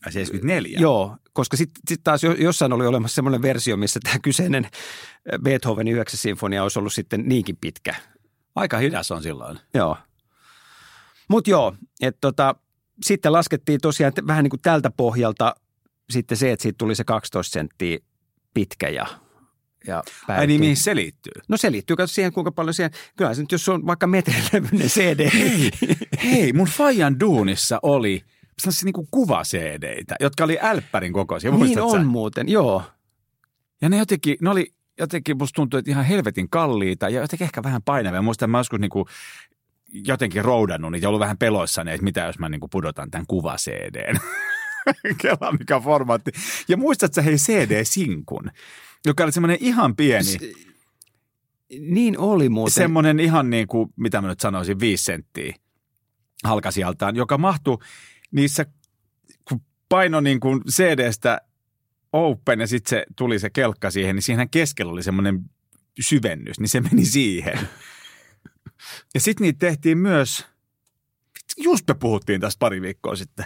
Ja 0.05 0.11
74. 0.11 0.79
Joo, 0.79 1.17
koska 1.33 1.57
sitten 1.57 1.81
sit 1.87 2.03
taas 2.03 2.23
jo- 2.23 2.33
jossain 2.33 2.73
oli 2.73 2.85
olemassa 2.87 3.15
semmoinen 3.15 3.41
versio, 3.41 3.77
missä 3.77 3.99
tämä 4.03 4.19
kyseinen 4.19 4.67
Beethovenin 5.43 5.93
9. 5.93 6.17
sinfonia 6.17 6.63
olisi 6.63 6.79
ollut 6.79 6.93
sitten 6.93 7.23
niinkin 7.25 7.57
pitkä. 7.61 7.95
Aika 8.55 8.77
hidas 8.77 9.11
on 9.11 9.23
silloin. 9.23 9.59
Joo. 9.73 9.97
Mutta 11.29 11.49
joo, 11.49 11.75
että 12.01 12.17
tota, 12.21 12.55
sitten 13.03 13.33
laskettiin 13.33 13.81
tosiaan 13.81 14.09
että 14.09 14.27
vähän 14.27 14.43
niin 14.43 14.49
kuin 14.49 14.61
tältä 14.61 14.91
pohjalta 14.97 15.55
sitten 16.09 16.37
se, 16.37 16.51
että 16.51 16.63
siitä 16.63 16.77
tuli 16.77 16.95
se 16.95 17.03
12 17.03 17.53
senttiä 17.53 17.97
pitkä 18.53 18.89
ja, 18.89 19.07
ja 19.87 20.03
Ai 20.27 20.47
niin, 20.47 20.59
mihin 20.59 20.77
se 20.77 20.95
liittyy? 20.95 21.41
No 21.47 21.57
se 21.57 21.71
liittyy 21.71 21.95
katso 21.95 22.13
siihen, 22.13 22.33
kuinka 22.33 22.51
paljon 22.51 22.73
siihen, 22.73 22.91
kyllä 23.17 23.33
se 23.33 23.41
nyt 23.41 23.51
jos 23.51 23.69
on 23.69 23.85
vaikka 23.85 24.07
metrilevyinen 24.07 24.87
CD. 24.87 25.29
Hei, 25.33 25.71
hei, 26.23 26.53
mun 26.53 26.67
Fajan 26.67 27.19
duunissa 27.19 27.79
oli 27.81 28.21
sellaisia 28.59 28.85
niinku 28.85 29.07
kuva-CD-itä, 29.11 30.15
jotka 30.19 30.43
oli 30.43 30.57
älppärin 30.61 31.13
kokoisia. 31.13 31.51
niin 31.51 31.59
Muistatko 31.59 31.91
sä? 31.91 31.97
on 31.97 32.05
muuten, 32.05 32.49
joo. 32.49 32.83
Ja 33.81 33.89
ne 33.89 33.97
jotenkin, 33.97 34.37
ne 34.41 34.49
oli 34.49 34.73
jotenkin 34.99 35.37
musta 35.37 35.55
tuntui, 35.55 35.79
että 35.79 35.91
ihan 35.91 36.05
helvetin 36.05 36.49
kalliita 36.49 37.09
ja 37.09 37.21
jotenkin 37.21 37.45
ehkä 37.45 37.63
vähän 37.63 37.81
painavia. 37.83 38.21
Muistan, 38.21 38.49
mä 38.49 38.57
joskus 38.57 38.79
niinku 38.79 39.07
jotenkin 39.93 40.45
roudannut 40.45 40.91
niitä 40.91 41.05
ja 41.05 41.09
ollut 41.09 41.19
vähän 41.19 41.37
peloissani, 41.37 41.91
että 41.91 42.03
mitä 42.03 42.21
jos 42.21 42.39
mä 42.39 42.49
niinku 42.49 42.67
pudotan 42.67 43.11
tämän 43.11 43.25
kuva 43.27 43.55
CDn. 43.57 44.19
Kela 45.21 45.51
mikä 45.59 45.79
formaatti. 45.79 46.31
Ja 46.67 46.77
muistatko 46.77 47.15
sä 47.15 47.21
hei 47.21 47.35
CD-sinkun, 47.35 48.51
joka 49.05 49.23
oli 49.23 49.31
semmoinen 49.31 49.57
ihan 49.61 49.95
pieni, 49.95 50.37
Niin 51.79 52.17
oli 52.19 52.49
muuten. 52.49 52.73
semmoinen 52.73 53.19
ihan 53.19 53.49
niin 53.49 53.67
kuin, 53.67 53.89
mitä 53.95 54.21
mä 54.21 54.27
nyt 54.27 54.39
sanoisin, 54.39 54.79
viisi 54.79 55.03
senttiä 55.03 55.53
halkasijaltaan, 56.43 57.15
joka 57.15 57.37
mahtui 57.37 57.77
niissä, 58.31 58.65
kun 59.49 59.61
paino 59.89 60.21
niin 60.21 60.39
kuin 60.39 60.61
CD-stä 60.71 61.41
open 62.13 62.59
ja 62.59 62.67
sitten 62.67 62.89
se 62.89 63.05
tuli 63.15 63.39
se 63.39 63.49
kelkka 63.49 63.91
siihen, 63.91 64.15
niin 64.15 64.23
siihen 64.23 64.49
keskellä 64.49 64.91
oli 64.91 65.03
semmoinen 65.03 65.41
syvennys, 65.99 66.59
niin 66.59 66.69
se 66.69 66.81
meni 66.81 67.05
siihen. 67.05 67.59
Ja 69.13 69.19
sitten 69.19 69.45
niitä 69.45 69.59
tehtiin 69.59 69.97
myös, 69.97 70.45
just 71.57 71.87
me 71.87 71.93
puhuttiin 71.93 72.41
tästä 72.41 72.59
pari 72.59 72.81
viikkoa 72.81 73.15
sitten. 73.15 73.45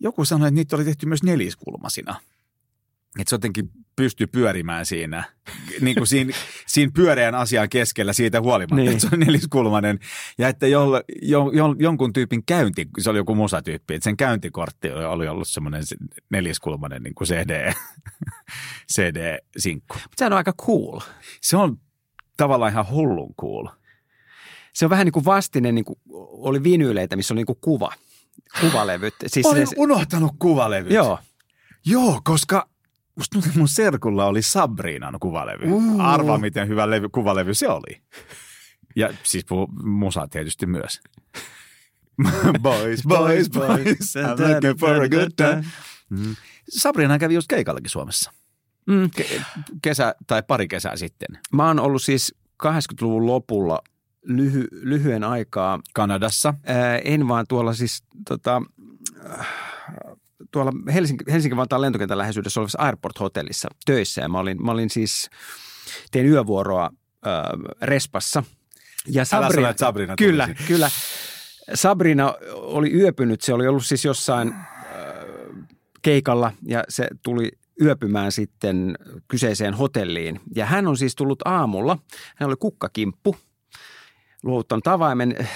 Joku 0.00 0.24
sanoi, 0.24 0.48
että 0.48 0.54
niitä 0.54 0.76
oli 0.76 0.84
tehty 0.84 1.06
myös 1.06 1.22
neliskulmasina. 1.22 2.20
Että 3.18 3.30
se 3.30 3.34
jotenkin 3.34 3.70
pystyy 3.96 4.26
pyörimään 4.26 4.86
siinä, 4.86 5.24
niin 5.80 5.96
kuin 5.96 6.06
siinä, 6.06 6.32
siinä 6.66 6.92
pyöreän 6.94 7.34
asian 7.34 7.68
keskellä 7.68 8.12
siitä 8.12 8.40
huolimatta, 8.40 8.76
Niin. 8.76 8.88
että 8.88 9.00
se 9.00 9.08
on 9.12 9.20
neliskulmanen. 9.20 9.98
Ja 10.38 10.48
että 10.48 10.66
jolle, 10.66 11.04
jo, 11.22 11.50
jo, 11.54 11.74
jonkun 11.78 12.12
tyypin 12.12 12.44
käynti, 12.46 12.88
se 12.98 13.10
oli 13.10 13.18
joku 13.18 13.34
musatyyppi, 13.34 13.94
että 13.94 14.04
sen 14.04 14.16
käyntikortti 14.16 14.90
oli- 14.90 15.28
ollut 15.28 15.48
semmoinen 15.48 15.86
se 15.86 15.96
neliskulmanen 16.30 17.02
niin 17.02 17.14
kuin 17.14 17.28
CD, 17.28 17.72
CD-sinkku. 18.94 19.94
Mutta 19.94 20.14
sehän 20.16 20.32
on 20.32 20.36
aika 20.36 20.52
cool. 20.52 21.00
Se 21.40 21.56
on 21.56 21.78
tavallaan 22.36 22.72
ihan 22.72 22.90
hullun 22.90 23.34
cool. 23.40 23.66
Se 24.72 24.86
on 24.86 24.90
vähän 24.90 25.04
niin 25.04 25.12
kuin 25.12 25.24
vastine, 25.24 25.72
niin 25.72 25.84
kuin 25.84 25.98
oli 26.28 26.62
vinyyleitä, 26.62 27.16
missä 27.16 27.34
oli 27.34 27.38
niin 27.38 27.46
kuin 27.46 27.58
kuva, 27.60 27.92
kuvalevyt. 28.60 29.14
Siis 29.26 29.46
Olin 29.46 29.66
se- 29.66 29.74
unohtanut 29.78 30.32
kuvalevyt. 30.38 30.92
Joo, 30.92 31.18
Joo, 31.86 32.20
koska 32.24 32.68
musta 33.16 33.38
mun 33.56 33.68
serkulla 33.68 34.26
oli 34.26 34.42
Sabrinan 34.42 35.16
kuvalevy. 35.20 35.72
Uh. 35.72 36.00
Arvaa, 36.00 36.38
miten 36.38 36.68
hyvä 36.68 36.90
levy, 36.90 37.08
kuvalevy 37.08 37.54
se 37.54 37.68
oli. 37.68 38.02
Ja 38.96 39.12
siis 39.22 39.44
puhu, 39.44 39.66
musa 39.82 40.28
tietysti 40.30 40.66
myös. 40.66 41.00
boys, 42.62 43.02
boys, 43.02 43.50
boys, 43.50 44.14
I'm 44.16 44.52
looking 44.52 44.78
for 44.80 45.02
a 45.02 45.08
good 45.08 45.30
time. 45.36 45.64
Mm. 46.10 46.36
Sabrina 46.68 47.18
kävi 47.18 47.34
just 47.34 47.48
keikallakin 47.48 47.90
Suomessa. 47.90 48.32
Mm. 48.86 49.10
Ke- 49.20 49.40
kesä 49.82 50.14
tai 50.26 50.42
pari 50.42 50.68
kesää 50.68 50.96
sitten. 50.96 51.38
Mä 51.52 51.66
oon 51.66 51.80
ollut 51.80 52.02
siis 52.02 52.34
80-luvun 52.66 53.26
lopulla 53.26 53.82
lyhy, 54.22 54.68
lyhyen 54.72 55.24
aikaa, 55.24 55.80
Kanadassa. 55.94 56.54
ää, 56.66 56.98
en 56.98 57.28
vaan 57.28 57.46
tuolla 57.48 57.74
siis 57.74 58.04
tota, 58.28 58.62
tuolla 60.50 60.72
Helsinki, 60.94 61.24
Helsinki-Vantaan 61.32 61.82
lentokentän 61.82 62.18
läheisyydessä 62.18 62.60
olevassa 62.60 62.78
Airport-hotellissa 62.82 63.68
töissä 63.84 64.20
ja 64.20 64.28
mä 64.28 64.38
olin, 64.38 64.64
mä 64.64 64.70
olin 64.70 64.90
siis, 64.90 65.30
tein 66.10 66.26
yövuoroa 66.26 66.90
ää, 67.24 67.50
Respassa. 67.82 68.42
Ja 69.06 69.24
Älä 69.32 69.50
sano, 69.50 69.68
että 69.68 69.80
Sabrina 69.86 70.14
Kyllä, 70.16 70.46
sinne. 70.46 70.60
kyllä. 70.66 70.90
Sabrina 71.74 72.34
oli 72.52 72.92
yöpynyt, 72.92 73.40
se 73.40 73.54
oli 73.54 73.66
ollut 73.66 73.86
siis 73.86 74.04
jossain 74.04 74.52
äh, 74.52 74.64
keikalla 76.02 76.52
ja 76.66 76.84
se 76.88 77.08
tuli 77.22 77.50
yöpymään 77.80 78.32
sitten 78.32 78.98
kyseiseen 79.28 79.74
hotelliin. 79.74 80.40
Ja 80.54 80.66
hän 80.66 80.86
on 80.86 80.96
siis 80.96 81.14
tullut 81.14 81.42
aamulla, 81.44 81.98
hän 82.36 82.48
oli 82.48 82.56
kukkakimppu, 82.56 83.36
luovuttanut 84.42 84.86
avaimen 84.86 85.36
äh, 85.40 85.46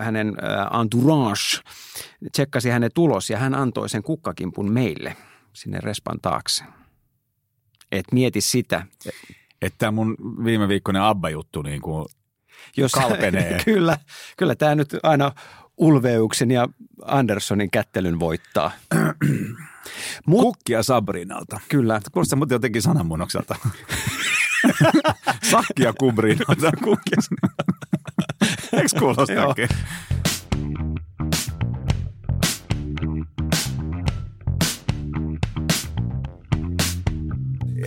hänen 0.00 0.28
äh, 0.28 0.80
entourage, 0.80 1.62
tsekkasi 2.32 2.70
hänen 2.70 2.90
tulos 2.94 3.30
ja 3.30 3.38
hän 3.38 3.54
antoi 3.54 3.88
sen 3.88 4.02
kukkakimpun 4.02 4.72
meille 4.72 5.16
sinne 5.52 5.78
respan 5.80 6.20
taakse. 6.22 6.64
Et 7.92 8.12
mieti 8.12 8.40
sitä. 8.40 8.86
Että 9.62 9.90
mun 9.90 10.16
viime 10.44 10.68
viikkoinen 10.68 11.02
Abba-juttu 11.02 11.62
niin 11.62 11.80
kuin 11.80 12.06
Jos, 12.76 12.92
Kalpenee. 12.92 13.60
kyllä, 13.64 13.98
kyllä 14.36 14.54
tämä 14.54 14.74
nyt 14.74 14.96
aina 15.02 15.32
Ulveuksen 15.76 16.50
ja 16.50 16.68
Anderssonin 17.04 17.70
kättelyn 17.70 18.20
voittaa. 18.20 18.70
Mut, 20.26 20.40
kukkia 20.42 20.82
Sabrinalta. 20.82 21.60
kyllä, 21.68 22.00
Kuulostaa 22.12 22.36
muuten 22.36 22.54
jotenkin 22.54 22.82
sananmuunnokselta. 22.82 23.54
Sakkia 25.50 25.92
kubrinalta. 25.98 26.72
Kukkia. 26.84 27.18
Eikö 28.72 28.88
kuulostakin? 28.98 29.68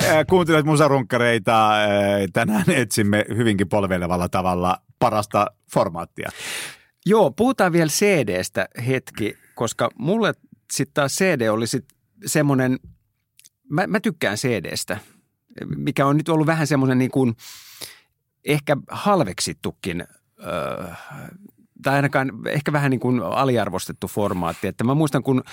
Ää, 0.09 0.25
Kuuntelet 0.25 0.65
musarunkkareita. 0.65 1.71
Ää, 1.73 1.87
Tänään 2.33 2.63
etsimme 2.67 3.25
hyvinkin 3.37 3.69
polveilevalla 3.69 4.29
tavalla 4.29 4.77
parasta 4.99 5.47
formaattia. 5.73 6.29
joo, 7.05 7.31
puhutaan 7.31 7.71
vielä 7.73 7.89
CDstä 7.89 8.67
hetki, 8.87 9.37
koska 9.55 9.89
mulle 9.99 10.33
sitten 10.73 10.93
taas 10.93 11.15
CD 11.15 11.49
oli 11.49 11.67
sitten 11.67 11.97
semmoinen, 12.25 12.79
mä, 13.69 13.87
mä 13.87 13.99
tykkään 13.99 14.37
CDstä, 14.37 14.97
mikä 15.75 16.05
on 16.05 16.17
nyt 16.17 16.29
ollut 16.29 16.47
vähän 16.47 16.67
semmoinen 16.67 16.97
niin 16.97 17.11
kuin 17.11 17.35
ehkä 18.45 18.77
halveksittukin, 18.89 20.03
öö, 20.43 20.87
tai 21.83 21.95
ainakaan 21.95 22.31
ehkä 22.47 22.71
vähän 22.71 22.91
niin 22.91 22.99
kuin 22.99 23.21
aliarvostettu 23.21 24.07
formaatti. 24.07 24.67
Että 24.67 24.83
mä 24.83 24.93
muistan, 24.93 25.23
kun 25.23 25.43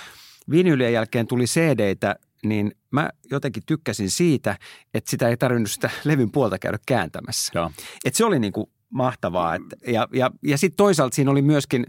vinylien 0.51 0.93
jälkeen 0.93 1.27
tuli 1.27 1.45
CDitä, 1.45 2.17
niin 2.45 2.73
mä 2.91 3.11
jotenkin 3.31 3.63
tykkäsin 3.67 4.11
siitä, 4.11 4.59
että 4.95 5.11
sitä 5.11 5.29
ei 5.29 5.37
tarvinnut 5.37 5.71
sitä 5.71 5.91
levyn 6.05 6.31
puolta 6.31 6.59
käydä 6.59 6.79
kääntämässä. 6.87 7.53
Joo. 7.55 7.71
Et 8.05 8.15
se 8.15 8.25
oli 8.25 8.39
niin 8.39 8.53
kuin 8.53 8.67
mahtavaa. 8.91 9.55
Et, 9.55 9.63
ja 9.87 10.09
ja, 10.13 10.31
ja 10.43 10.59
sitten 10.59 10.77
toisaalta 10.77 11.15
siinä 11.15 11.31
oli 11.31 11.43
myöskin, 11.43 11.87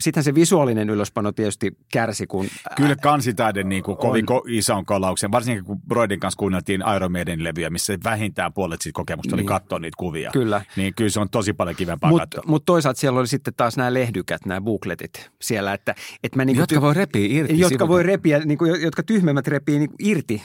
Sittenhän 0.00 0.24
se 0.24 0.34
visuaalinen 0.34 0.90
ylöspano 0.90 1.32
tietysti 1.32 1.76
kärsi, 1.92 2.26
kun... 2.26 2.46
Kyllä 2.76 2.96
kansitaiden 2.96 3.68
niin 3.68 3.82
kuin 3.82 3.96
kovin 3.96 4.24
ko- 4.30 4.44
ison 4.46 4.84
kolauksen, 4.86 5.32
varsinkin 5.32 5.64
kun 5.64 5.80
Broidin 5.88 6.20
kanssa 6.20 6.38
kuunneltiin 6.38 6.84
Iron 6.96 7.12
Maiden 7.12 7.44
levyjä, 7.44 7.70
missä 7.70 7.98
vähintään 8.04 8.52
puolet 8.52 8.82
siitä 8.82 8.96
kokemusta 8.96 9.36
niin. 9.36 9.42
oli 9.42 9.48
katsoa 9.48 9.78
niitä 9.78 9.96
kuvia. 9.98 10.30
Kyllä. 10.32 10.62
Niin 10.76 10.94
kyllä 10.94 11.10
se 11.10 11.20
on 11.20 11.30
tosi 11.30 11.52
paljon 11.52 11.76
kivempaa 11.76 12.10
Mutta 12.10 12.26
katsoa. 12.36 12.50
mut 12.50 12.64
toisaalta 12.64 13.00
siellä 13.00 13.20
oli 13.20 13.28
sitten 13.28 13.54
taas 13.56 13.76
nämä 13.76 13.94
lehdykät, 13.94 14.46
nämä 14.46 14.60
bookletit 14.60 15.30
siellä, 15.42 15.74
että, 15.74 15.94
että 16.22 16.36
mä 16.38 16.44
niin 16.44 16.56
Jotka 16.56 16.80
voi 16.80 16.94
repiä 16.94 17.26
irti. 17.30 17.58
Jotka 17.58 17.84
sivu- 17.84 17.88
voi 17.88 18.02
repiä, 18.02 18.38
niin 18.38 18.58
kuin, 18.58 18.82
jotka 18.82 19.02
tyhmemmät 19.02 19.46
repii 19.46 19.78
niin 19.78 19.90
kuin 19.90 20.08
irti. 20.08 20.42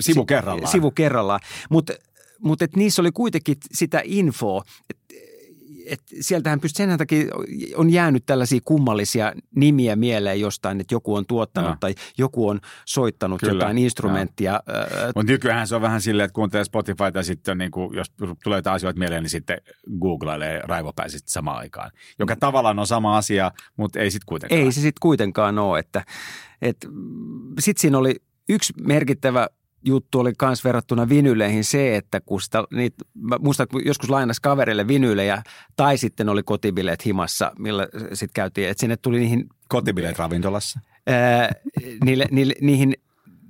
Sivu 0.00 0.20
Si- 0.20 0.26
kerrallaan. 0.26 0.72
Sivu 0.72 0.90
kerrallaan. 0.90 1.40
Mutta 1.70 1.92
mut 2.40 2.62
et 2.62 2.76
niissä 2.76 3.02
oli 3.02 3.12
kuitenkin 3.12 3.56
sitä 3.72 4.02
infoa, 4.04 4.62
että 4.90 5.14
et 5.90 6.00
sieltähän 6.20 6.60
pystyy 6.60 6.86
sen 6.86 6.98
takia 6.98 7.24
on 7.76 7.90
jäänyt 7.90 8.26
tällaisia 8.26 8.60
kummallisia 8.64 9.32
nimiä 9.56 9.96
mieleen 9.96 10.40
jostain, 10.40 10.80
että 10.80 10.94
joku 10.94 11.14
on 11.14 11.26
tuottanut 11.26 11.68
Joo. 11.68 11.76
tai 11.80 11.94
joku 12.18 12.48
on 12.48 12.60
soittanut 12.84 13.40
Kyllä, 13.40 13.52
jotain 13.52 13.78
instrumenttia. 13.78 14.60
Ö, 14.68 15.12
Mutta 15.16 15.32
nykyään 15.32 15.66
se 15.66 15.74
on 15.74 15.82
vähän 15.82 16.00
silleen, 16.00 16.24
että 16.24 16.34
kuuntelee 16.34 16.64
Spotifyta 16.64 17.18
ja 17.18 17.22
sitten 17.22 17.58
niin 17.58 17.70
kuin, 17.70 17.96
jos 17.96 18.06
tulee 18.44 18.58
jotain 18.58 18.74
asioita 18.74 18.98
mieleen, 18.98 19.22
niin 19.22 19.30
sitten 19.30 19.58
googlailee 20.00 20.60
raivopäisesti 20.64 21.30
samaan 21.30 21.58
aikaan. 21.58 21.90
Joka 22.18 22.36
tavallaan 22.36 22.78
on 22.78 22.86
sama 22.86 23.16
asia, 23.16 23.52
mutta 23.76 23.98
ei 23.98 24.10
sitten 24.10 24.26
kuitenkaan. 24.26 24.60
Ei 24.60 24.72
se 24.72 24.80
sitten 24.80 25.00
kuitenkaan 25.00 25.58
ole, 25.58 25.78
että, 25.78 26.04
että 26.62 26.88
sitten 27.58 27.80
siinä 27.80 27.98
oli 27.98 28.14
yksi 28.48 28.72
merkittävä 28.80 29.48
juttu 29.84 30.20
oli 30.20 30.32
myös 30.42 30.64
verrattuna 30.64 31.08
vinyleihin 31.08 31.64
se, 31.64 31.96
että 31.96 32.20
kun 32.20 32.40
sitä, 32.40 32.64
niitä, 32.74 33.04
mä 33.14 33.36
muistan, 33.40 33.66
kun 33.72 33.86
joskus 33.86 34.10
lainas 34.10 34.40
kaverille 34.40 34.88
vinylejä 34.88 35.42
tai 35.76 35.98
sitten 35.98 36.28
oli 36.28 36.42
kotibileet 36.42 37.06
himassa, 37.06 37.52
millä 37.58 37.88
sitten 38.12 38.34
käytiin, 38.34 38.68
että 38.68 38.80
sinne 38.80 38.96
tuli 38.96 39.18
niihin, 39.18 39.46
Kotibileet 39.68 40.18
ravintolassa. 40.18 40.80
ää, 41.06 41.52
niille, 42.04 42.26
niille, 42.30 42.54
niihin 42.60 42.94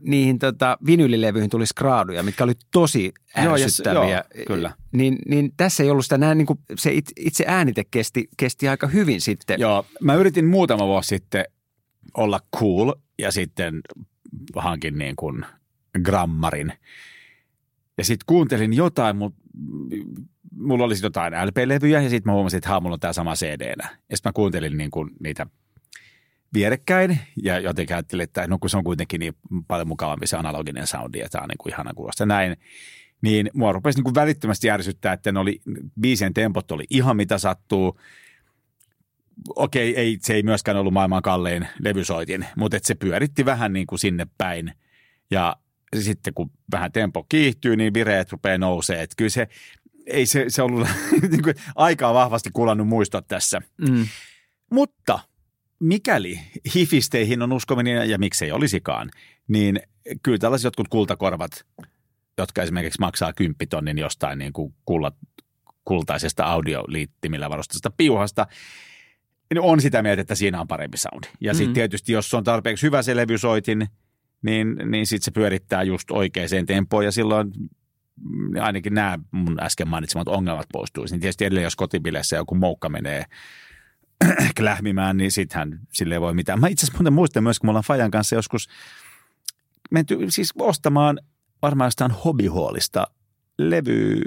niihin 0.02 0.38
tota, 0.38 0.78
vinylilevyihin 0.86 1.50
tuli 1.50 1.66
skraaduja, 1.66 2.22
mitkä 2.22 2.44
oli 2.44 2.52
tosi 2.72 3.12
Joo, 3.44 3.54
ärsyttäviä. 3.54 4.24
joo, 4.36 4.44
kyllä. 4.46 4.72
Niin, 4.92 5.18
niin 5.28 5.52
tässä 5.56 5.82
ei 5.82 5.90
ollut 5.90 6.04
sitä 6.04 6.18
näin, 6.18 6.38
niin 6.38 6.46
kuin 6.46 6.58
se 6.78 6.92
it- 6.92 7.12
itse 7.16 7.44
äänite 7.48 7.84
kesti, 7.90 8.28
kesti 8.36 8.68
aika 8.68 8.86
hyvin 8.86 9.20
sitten. 9.20 9.60
Joo, 9.60 9.86
mä 10.02 10.14
yritin 10.14 10.46
muutama 10.46 10.86
vuosi 10.86 11.08
sitten 11.08 11.44
olla 12.16 12.40
cool 12.56 12.92
ja 13.18 13.32
sitten 13.32 13.80
hankin 14.56 14.98
niin 14.98 15.16
kuin 15.16 15.44
grammarin. 15.98 16.72
Ja 17.98 18.04
sitten 18.04 18.26
kuuntelin 18.26 18.72
jotain, 18.72 19.16
mutta 19.16 19.40
mulla 20.56 20.84
oli 20.84 20.94
jotain 21.02 21.32
LP-levyjä 21.32 22.02
ja 22.02 22.10
sitten 22.10 22.30
mä 22.30 22.34
huomasin, 22.34 22.58
että 22.58 22.68
haa, 22.68 22.80
mulla 22.80 22.94
on 22.94 23.00
tämä 23.00 23.12
sama 23.12 23.34
CD-nä. 23.34 23.88
Ja 24.10 24.16
sitten 24.16 24.30
mä 24.30 24.32
kuuntelin 24.32 24.76
niin 24.76 24.90
kuin 24.90 25.10
niitä 25.20 25.46
vierekkäin 26.54 27.18
ja 27.42 27.58
jotenkin 27.58 27.96
ajattelin, 27.96 28.24
että 28.24 28.46
no 28.46 28.58
kun 28.58 28.70
se 28.70 28.76
on 28.76 28.84
kuitenkin 28.84 29.20
niin 29.20 29.34
paljon 29.68 29.88
mukavampi 29.88 30.26
se 30.26 30.36
analoginen 30.36 30.86
soundi 30.86 31.18
ja 31.18 31.28
tämä 31.28 31.42
on 31.42 31.48
niin 31.48 31.58
kuin 31.58 31.72
ihana 31.72 31.94
kuulosta 31.94 32.26
näin. 32.26 32.56
Niin 33.22 33.50
mua 33.54 33.72
rupesi 33.72 33.98
niin 33.98 34.04
kuin 34.04 34.14
välittömästi 34.14 34.70
ärsyttää, 34.70 35.12
että 35.12 35.32
ne 35.32 35.40
oli, 35.40 35.60
biisien 36.00 36.34
tempot 36.34 36.70
oli 36.70 36.84
ihan 36.90 37.16
mitä 37.16 37.38
sattuu. 37.38 38.00
Okei, 39.56 39.96
ei, 39.96 40.18
se 40.20 40.34
ei 40.34 40.42
myöskään 40.42 40.76
ollut 40.76 40.92
maailman 40.92 41.22
kallein 41.22 41.68
levysoitin, 41.78 42.46
mutta 42.56 42.76
et 42.76 42.84
se 42.84 42.94
pyöritti 42.94 43.44
vähän 43.44 43.72
niin 43.72 43.86
kuin 43.86 43.98
sinne 43.98 44.26
päin. 44.38 44.72
Ja 45.30 45.56
sitten 45.98 46.34
kun 46.34 46.50
vähän 46.72 46.92
tempo 46.92 47.26
kiihtyy, 47.28 47.76
niin 47.76 47.94
vireet 47.94 48.32
rupeaa 48.32 48.58
nousee. 48.58 49.02
Että 49.02 49.14
kyllä 49.16 49.30
se, 49.30 49.48
ei 50.06 50.26
se, 50.26 50.44
se 50.48 50.62
ollut 50.62 50.88
niin 51.30 51.42
kuin 51.42 51.54
aikaa 51.76 52.14
vahvasti 52.14 52.50
kuulannut 52.52 52.88
muistot 52.88 53.28
tässä. 53.28 53.60
Mm. 53.88 54.06
Mutta 54.70 55.18
mikäli 55.80 56.40
hifisteihin 56.74 57.42
on 57.42 57.52
uskominen 57.52 58.10
ja 58.10 58.18
miksei 58.18 58.52
olisikaan, 58.52 59.10
niin 59.48 59.80
kyllä 60.22 60.38
tällaiset 60.38 60.64
jotkut 60.64 60.88
kultakorvat, 60.88 61.66
jotka 62.38 62.62
esimerkiksi 62.62 63.00
maksaa 63.00 63.32
kymppitonnin 63.32 63.98
jostain 63.98 64.38
niin 64.38 64.52
kuin 64.52 64.74
kullat, 64.84 65.14
kultaisesta 65.84 66.44
audioliittimillä 66.44 67.50
varusteesta 67.50 67.90
piuhasta, 67.96 68.46
niin 69.54 69.60
on 69.60 69.80
sitä 69.80 70.02
mieltä, 70.02 70.22
että 70.22 70.34
siinä 70.34 70.60
on 70.60 70.68
parempi 70.68 70.96
soundi. 70.96 71.28
Ja 71.40 71.54
sitten 71.54 71.68
Mhm. 71.68 71.74
tietysti, 71.74 72.12
jos 72.12 72.34
on 72.34 72.44
tarpeeksi 72.44 72.86
hyvä 72.86 73.02
se 73.02 73.16
levysoitin, 73.16 73.88
niin, 74.42 74.76
niin 74.84 75.06
sitten 75.06 75.24
se 75.24 75.30
pyörittää 75.30 75.82
just 75.82 76.10
oikeaan 76.10 76.66
tempoon 76.66 77.04
ja 77.04 77.12
silloin 77.12 77.52
mm, 78.20 78.60
ainakin 78.60 78.94
nämä 78.94 79.18
mun 79.30 79.62
äsken 79.62 79.88
mainitsemat 79.88 80.28
ongelmat 80.28 80.66
poistuisi. 80.72 81.14
Niin 81.14 81.20
tietysti 81.20 81.44
edelleen, 81.44 81.64
jos 81.64 81.76
kotibileissä 81.76 82.36
joku 82.36 82.54
moukka 82.54 82.88
menee 82.88 83.24
klähmimään, 84.58 85.16
niin 85.16 85.32
sittenhän 85.32 85.80
sille 85.92 86.14
ei 86.14 86.20
voi 86.20 86.34
mitään. 86.34 86.60
Mä 86.60 86.68
itse 86.68 86.86
asiassa 86.86 87.10
muistan 87.10 87.42
myös, 87.42 87.58
kun 87.58 87.68
me 87.68 87.70
ollaan 87.70 87.84
Fajan 87.84 88.10
kanssa 88.10 88.34
joskus 88.34 88.68
menty 89.90 90.18
siis 90.28 90.52
ostamaan 90.58 91.20
varmaan 91.62 91.86
jostain 91.86 92.10
hobbyhuolista 92.10 93.06
levy, 93.58 94.20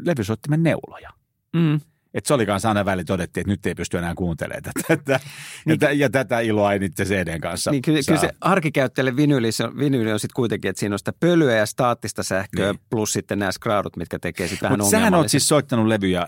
levysoittimen 0.00 0.62
neuloja. 0.62 1.10
Mm. 1.52 1.80
Et 2.16 2.26
se 2.26 2.34
oli 2.34 2.46
kanssa 2.46 2.68
aina 2.68 2.84
väli 2.84 3.04
todettiin, 3.04 3.42
että 3.42 3.50
nyt 3.52 3.66
ei 3.66 3.74
pysty 3.74 3.98
enää 3.98 4.14
kuuntelemaan 4.14 4.62
tätä. 4.62 4.96
tätä 4.96 5.12
ja, 5.12 5.18
Niin- 5.66 5.78
tä, 5.78 5.90
ja 5.92 6.10
tätä 6.10 6.40
iloa 6.40 6.72
ei 6.72 6.78
niiden 6.78 7.06
CDn 7.06 7.40
kanssa 7.40 7.70
Niin 7.70 7.82
kyllä, 7.82 8.00
kyllä 8.06 8.20
saa. 8.20 8.28
se 8.30 8.36
arkikäyttäjälle 8.40 9.16
vinyyli, 9.16 9.52
se 9.52 9.64
vinyyli 9.78 10.12
on 10.12 10.20
sitten 10.20 10.34
kuitenkin, 10.36 10.68
että 10.68 10.80
siinä 10.80 10.94
on 10.94 10.98
sitä 10.98 11.12
pölyä 11.20 11.54
ja 11.56 11.66
staattista 11.66 12.22
sähköä 12.22 12.72
Niin. 12.72 12.80
plus 12.90 13.12
sitten 13.12 13.38
nämä 13.38 13.52
skraudut, 13.52 13.96
mitkä 13.96 14.18
tekee 14.18 14.48
sitten 14.48 14.66
vähän 14.66 14.78
Mutta 14.78 14.90
sähän 14.90 15.14
oot 15.14 15.28
siis 15.28 15.48
soittanut 15.48 15.86
levyjä, 15.86 16.26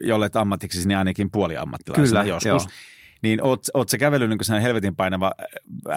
jollet 0.00 0.36
ammatiksi, 0.36 0.88
niin 0.88 0.98
ainakin 0.98 1.30
puoli 1.30 1.56
ammattilaisena 1.56 2.06
Kyllä, 2.22 2.24
joskus. 2.34 2.46
joo. 2.46 2.60
Niin 3.22 3.42
oot, 3.42 3.66
oot 3.74 3.88
sä 3.88 3.98
kävellyt 3.98 4.28
niin 4.30 4.38
kuin 4.48 4.60
helvetin 4.62 4.96
painava 4.96 5.32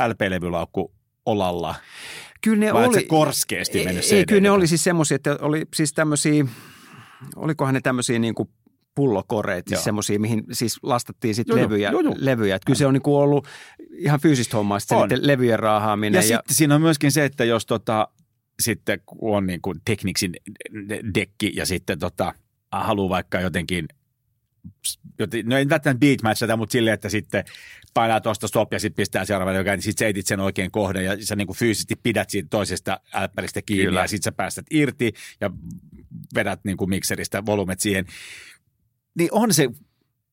LP-levylaukku 0.08 0.92
olalla? 1.26 1.76
Kyllä 2.42 2.58
ne 2.58 2.74
Vai 2.74 2.88
oli, 2.88 3.04
korskeasti 3.04 3.86
mennyt 3.86 4.04
ei, 4.12 4.18
ei, 4.18 4.26
kyllä 4.26 4.42
ne 4.42 4.52
oli 4.52 4.68
siis 4.68 4.84
semmoisia, 4.84 5.16
että 5.16 5.38
oli 5.42 5.66
siis 5.76 5.94
tämmöisiä, 5.94 6.46
olikohan 7.36 7.74
ne 7.74 7.82
tämmöisiä 7.82 8.20
niin 8.20 8.36
kuin 8.36 8.50
pullokoreet, 9.00 9.68
siis 9.68 9.84
semmoisia, 9.84 10.20
mihin 10.20 10.44
siis 10.52 10.80
lastattiin 10.84 11.36
sitten 11.36 11.56
levyjä, 11.56 11.92
joo, 11.92 12.02
joo. 12.02 12.16
levyjä. 12.18 12.56
Että 12.56 12.66
kyllä 12.66 12.78
se 12.78 12.86
on 12.86 12.94
niin 12.94 13.02
kuin 13.02 13.18
ollut 13.18 13.48
ihan 13.92 14.20
fyysistä 14.20 14.58
hommaa, 14.58 14.80
sitten 14.80 15.28
levyjen 15.28 15.60
raahaaminen. 15.60 16.18
Ja, 16.18 16.30
Ja, 16.30 16.38
sitten 16.38 16.56
siinä 16.56 16.76
on 16.76 16.82
myöskin 16.82 17.12
se, 17.12 17.26
että 17.26 17.46
jos 17.46 17.66
tota, 17.66 18.08
sitten 18.60 19.00
kun 19.06 19.36
on 19.36 19.48
niin 19.48 19.62
kuin 19.62 19.82
Technicsin 19.86 20.34
dekki 21.14 21.52
ja 21.56 21.66
sitten 21.66 22.00
tota, 22.00 22.34
haluaa 22.72 23.10
vaikka 23.10 23.40
jotenkin, 23.40 23.88
joten, 25.20 25.46
no 25.46 25.58
ei 25.58 25.70
välttämättä 25.70 26.00
beatmatchata, 26.00 26.58
mutta 26.58 26.74
silleen, 26.74 26.94
että 26.94 27.10
sitten 27.10 27.44
painaa 27.94 28.22
tuosta 28.22 28.48
stop 28.48 28.74
ja 28.74 28.80
sitten 28.80 28.96
pistää 28.96 29.26
seuraavan 29.26 29.56
joka, 29.56 29.72
niin 29.72 29.82
sitten 29.82 30.06
sä 30.06 30.10
etit 30.10 30.28
sen 30.28 30.40
oikein 30.40 30.72
kohden 30.72 31.06
ja 31.06 31.26
sä 31.26 31.36
niin 31.36 31.48
kuin 31.48 31.58
fyysisesti 31.58 31.96
pidät 32.04 32.30
siitä 32.30 32.48
toisesta 32.50 33.00
älppäristä 33.14 33.62
kiinni 33.62 33.86
Kyllä. 33.86 34.02
ja 34.02 34.08
sitten 34.08 34.24
sä 34.24 34.32
päästät 34.32 34.66
irti 34.72 35.14
ja 35.42 35.52
vedät 36.36 36.60
niin 36.64 36.78
kuin 36.78 36.90
mikseristä 36.90 37.46
volumet 37.46 37.80
siihen. 37.80 38.06
Niin 39.20 39.30
on 39.32 39.54
se, 39.54 39.70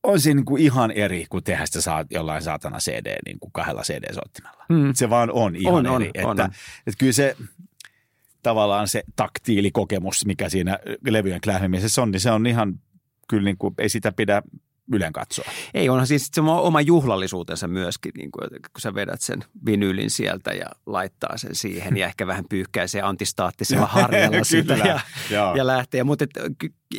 on 0.03 0.19
se 0.21 0.33
niin 0.33 0.45
kuin 0.45 0.63
ihan 0.63 0.91
eri, 0.91 1.25
kun 1.29 1.43
tehdä 1.43 1.65
sitä 1.65 1.81
saat 1.81 2.07
jollain 2.11 2.41
saatana 2.41 2.77
CD 2.77 3.15
niin 3.25 3.39
kuin 3.39 3.51
kahdella 3.51 3.81
CD-soittimella. 3.81 4.65
mm, 4.69 4.93
Se 4.93 5.09
vaan 5.09 5.31
on 5.31 5.55
ihan 5.55 5.73
On, 5.73 5.85
eri. 5.85 5.93
on, 5.95 6.03
että, 6.15 6.27
on, 6.27 6.39
on. 6.39 6.45
että 6.87 6.97
kyllä 6.97 7.11
se 7.13 7.35
tavallaan 8.43 8.87
se 8.87 9.03
taktiilikokemus, 9.15 10.25
mikä 10.25 10.49
siinä 10.49 10.79
levyjen 11.07 11.41
klähmimisessä 11.41 12.01
on, 12.01 12.11
niin 12.11 12.19
se 12.19 12.31
on 12.31 12.47
ihan 12.47 12.79
kyllä 13.29 13.43
niin 13.43 13.57
kuin, 13.57 13.73
ei 13.77 13.89
sitä 13.89 14.11
pidä 14.11 14.41
ylen 14.93 15.13
katsoa. 15.13 15.45
ei 15.73 15.89
onhan 15.89 16.07
siis 16.07 16.29
se 16.33 16.41
oma 16.41 16.81
juhlallisuutensa 16.81 17.67
myöskin, 17.67 18.11
niin 18.17 18.31
kuin, 18.31 18.49
kun 18.49 18.81
sä 18.81 18.93
vedät 18.93 19.21
sen 19.21 19.43
vinyylin 19.65 20.09
sieltä 20.09 20.51
ja 20.51 20.65
laittaa 20.85 21.37
sen 21.37 21.55
siihen 21.55 21.97
ja 21.97 22.05
ehkä 22.07 22.27
vähän 22.27 22.45
pyyhkäisee 22.49 23.01
antistaattisella 23.01 23.85
harjalla 24.01 24.43
sitä 24.43 24.73
ja, 24.73 24.99
joo. 25.31 25.55
ja 25.55 25.67
lähtee. 25.67 26.03
Mutta 26.03 26.25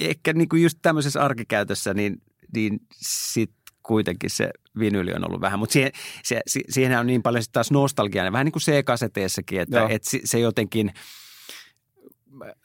ehkä 0.00 0.32
niin 0.32 0.48
kuin 0.48 0.62
just 0.62 0.78
tämmöisessä 0.82 1.22
arkikäytössä, 1.24 1.94
niin, 1.94 2.22
niin 2.54 2.80
sit 2.92 3.50
kuitenkin 3.82 4.30
se 4.30 4.50
vinyli 4.78 5.12
on 5.12 5.26
ollut 5.26 5.40
vähän. 5.40 5.58
Mutta 5.58 5.72
siihen, 5.72 5.92
se, 6.24 6.40
si- 6.46 6.64
siihen 6.68 6.98
on 6.98 7.06
niin 7.06 7.22
paljon 7.22 7.42
sitten 7.42 7.52
taas 7.54 7.70
nostalgiaa, 7.70 8.32
vähän 8.32 8.44
niin 8.44 8.52
kuin 8.52 8.62
C-kaseteissakin, 8.62 9.60
että 9.60 9.78
Joo. 9.78 9.88
et 9.90 10.04
se, 10.04 10.20
se 10.24 10.38
jotenkin 10.38 10.92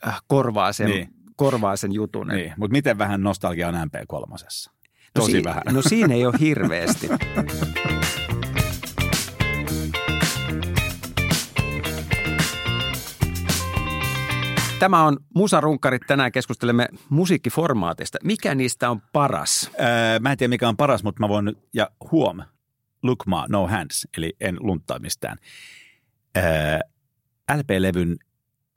äh, 0.07 0.21
korvaa 0.27 0.73
sen, 0.73 0.89
Niin. 0.89 1.09
korvaa 1.35 1.75
sen 1.75 1.91
jutun. 1.91 2.27
Niin, 2.27 2.53
mutta 2.57 2.71
miten 2.71 2.97
vähän 2.97 3.21
nostalgia 3.23 3.67
on 3.67 3.73
MP3? 3.75 4.47
Tosi 5.13 5.31
no, 5.33 5.37
si- 5.37 5.43
vähän. 5.43 5.63
No 5.71 5.81
siinä 5.81 6.13
ei 6.13 6.25
ole 6.25 6.35
hirveästi. 6.39 7.07
Tämä 14.79 15.03
on 15.03 15.17
Musarunkkarit. 15.35 16.01
Tänään 16.07 16.31
keskustelemme 16.31 16.87
musiikkiformaatista. 17.09 18.17
Mikä 18.23 18.55
niistä 18.55 18.89
on 18.89 19.01
paras? 19.01 19.71
Öö, 19.79 20.19
mä 20.19 20.31
en 20.31 20.37
tiedä 20.37 20.49
mikä 20.49 20.69
on 20.69 20.77
paras, 20.77 21.03
mutta 21.03 21.19
mä 21.19 21.29
voin 21.29 21.45
nyt, 21.45 21.57
ja 21.73 21.89
huom, 22.11 22.41
lukma, 23.03 23.45
no 23.49 23.67
hands, 23.67 24.07
eli 24.17 24.33
en 24.39 24.57
lunttaa 24.59 24.99
mistään. 24.99 25.37
Öö, 26.37 26.43
LP-levyn 27.51 28.15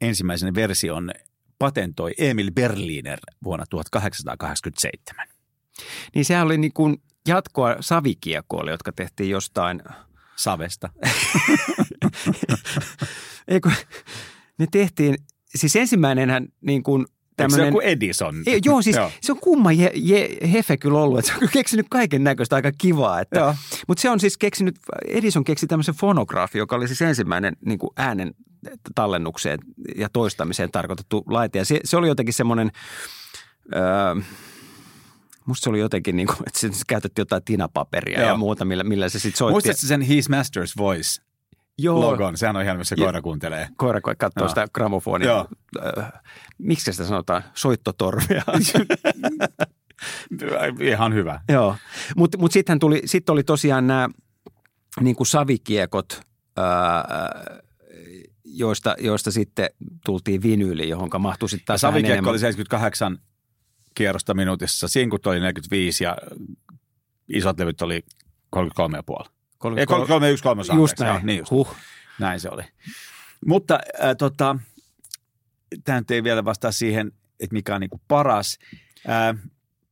ensimmäisen 0.01 0.55
version 0.55 1.11
patentoi 1.59 2.13
Emil 2.19 2.51
Berliner 2.55 3.19
vuonna 3.45 3.65
1887. 3.71 5.36
Niin 6.15 6.25
sehän 6.25 6.47
oli 6.47 6.59
niin 6.59 6.73
kuin, 6.73 6.97
jatkoa 7.29 7.77
savikiekoille, 7.81 8.71
jotka 8.71 8.93
tehtiin 8.93 9.31
jostain, 9.31 9.83
Savesta. 10.37 10.89
ei 13.49 13.61
kun, 13.61 13.73
ne 14.59 14.67
tehtiin, 14.71 15.17
siis 15.55 15.77
ensimmäinenhän 15.77 16.47
niin 16.61 16.83
kuin 16.83 17.07
Eikö 17.39 17.55
se 17.55 17.67
joku 17.67 17.81
Edison? 17.81 18.43
Ei, 18.47 18.61
joo, 18.65 18.83
siis 18.83 18.97
se 19.21 19.33
on 19.33 19.41
kumma 19.41 19.73
je, 19.73 19.93
je, 19.95 20.29
hefe 20.53 20.77
kyllä 20.77 20.99
ollut, 20.99 21.19
että 21.19 21.33
se 21.33 21.39
on 21.43 21.49
keksinyt 21.53 21.87
kaiken 21.91 22.25
näköistä 22.25 22.57
aika 22.57 22.73
kivaa. 22.79 23.21
Että, 23.21 23.39
Joo. 23.39 23.55
mutta 23.89 24.03
se 24.03 24.11
on 24.11 24.21
siis 24.21 24.39
keksinyt, 24.39 24.79
Edison 25.07 25.45
keksi 25.45 25.67
tämmöisen 25.67 25.95
fonografi, 25.95 26.59
joka 26.59 26.77
oli 26.77 26.89
siis 26.89 27.03
ensimmäinen 27.03 27.57
niin 27.65 27.79
kuin 27.79 27.91
äänen 27.97 28.35
tallennukseen 28.95 29.59
ja 29.97 30.09
toistamiseen 30.09 30.71
tarkoitettu 30.71 31.25
laite. 31.27 31.59
Ja 31.59 31.65
se, 31.65 31.81
se 31.85 31.97
oli 31.97 32.09
jotenkin 32.09 32.35
semmoinen, 32.35 32.71
öö, 33.75 33.83
musta 35.47 35.65
se 35.65 35.71
oli 35.71 35.81
jotenkin 35.81 36.17
niin 36.17 36.27
kuin, 36.27 36.37
että 36.47 36.59
se 36.59 36.69
käytettiin 36.87 37.23
jotain 37.23 37.45
tinapaperia 37.45 38.21
Joo. 38.21 38.29
ja 38.29 38.37
muuta, 38.37 38.65
millä, 38.65 38.85
millä 38.85 39.09
se 39.09 39.19
sitten 39.19 39.39
soitti. 39.39 39.53
Muistatko 39.53 39.87
sen 39.87 40.01
His 40.01 40.31
Master's 40.31 40.73
Voice 40.79 41.27
Joo, 41.79 42.01
logon? 42.01 42.37
Sehän 42.37 42.57
on 42.57 42.63
ihan, 42.63 42.79
missä 42.79 42.97
koira 42.97 43.23
kuuntelee. 43.23 43.69
koira 43.77 44.01
katsoo 44.01 44.43
Joo. 44.43 44.49
sitä 44.49 44.67
gramofonia. 44.75 45.29
Joo. 45.29 45.49
Öö, 45.77 46.03
miksi 46.59 46.93
sitä 46.93 47.05
sanotaan? 47.05 47.45
Soittotorvea. 47.55 48.43
Ihan 50.81 51.15
hyvä. 51.15 51.41
Joo, 51.49 51.77
mutta 52.17 52.39
mut 52.39 52.53
sitten 52.53 52.79
tuli, 52.79 53.03
sit 53.05 53.31
oli 53.31 53.43
tosiaan 53.43 53.87
nämä 53.87 54.09
niin 55.01 55.17
kuin 55.17 55.27
savikiekot, 55.27 56.21
ää, 56.57 57.05
joista, 58.45 58.97
joista 59.01 59.31
sitten 59.31 59.71
tultiin 60.05 60.43
vinyyli, 60.43 60.89
johon 60.89 61.11
mahtui 61.19 61.49
sitten 61.49 61.67
taas 61.67 61.81
savikiekko 61.81 62.31
oli 62.31 62.39
78 62.39 63.19
kierrosta 63.97 64.35
minuutissa, 64.35 64.89
sinkut 64.89 65.27
oli 65.27 65.41
45 65.41 66.05
ja 66.05 66.17
isot 67.29 67.59
levyt 67.59 67.83
oli 67.83 68.05
33,5. 68.57 69.31
Kolme- 69.59 69.81
Ei, 69.81 69.87
31 69.87 70.43
kolmas 70.43 70.69
Just 70.69 71.01
anteeksi, 71.01 71.05
joo, 71.05 71.13
näin. 71.15 71.27
Niin 71.27 71.39
just. 71.39 71.51
Huh. 71.51 71.77
Näin 72.21 72.41
se 72.41 72.49
oli. 72.51 72.63
Mutta 73.47 73.79
äh, 74.05 74.17
tota, 74.19 74.59
tämä 75.85 75.99
nyt 76.01 76.11
ei 76.11 76.23
vielä 76.25 76.45
vastaa 76.45 76.73
siihen, 76.73 77.13
että 77.41 77.55
mikä 77.55 77.75
on 77.75 77.81
niinku 77.81 78.01
paras. 78.09 78.59
Äh, 79.09 79.37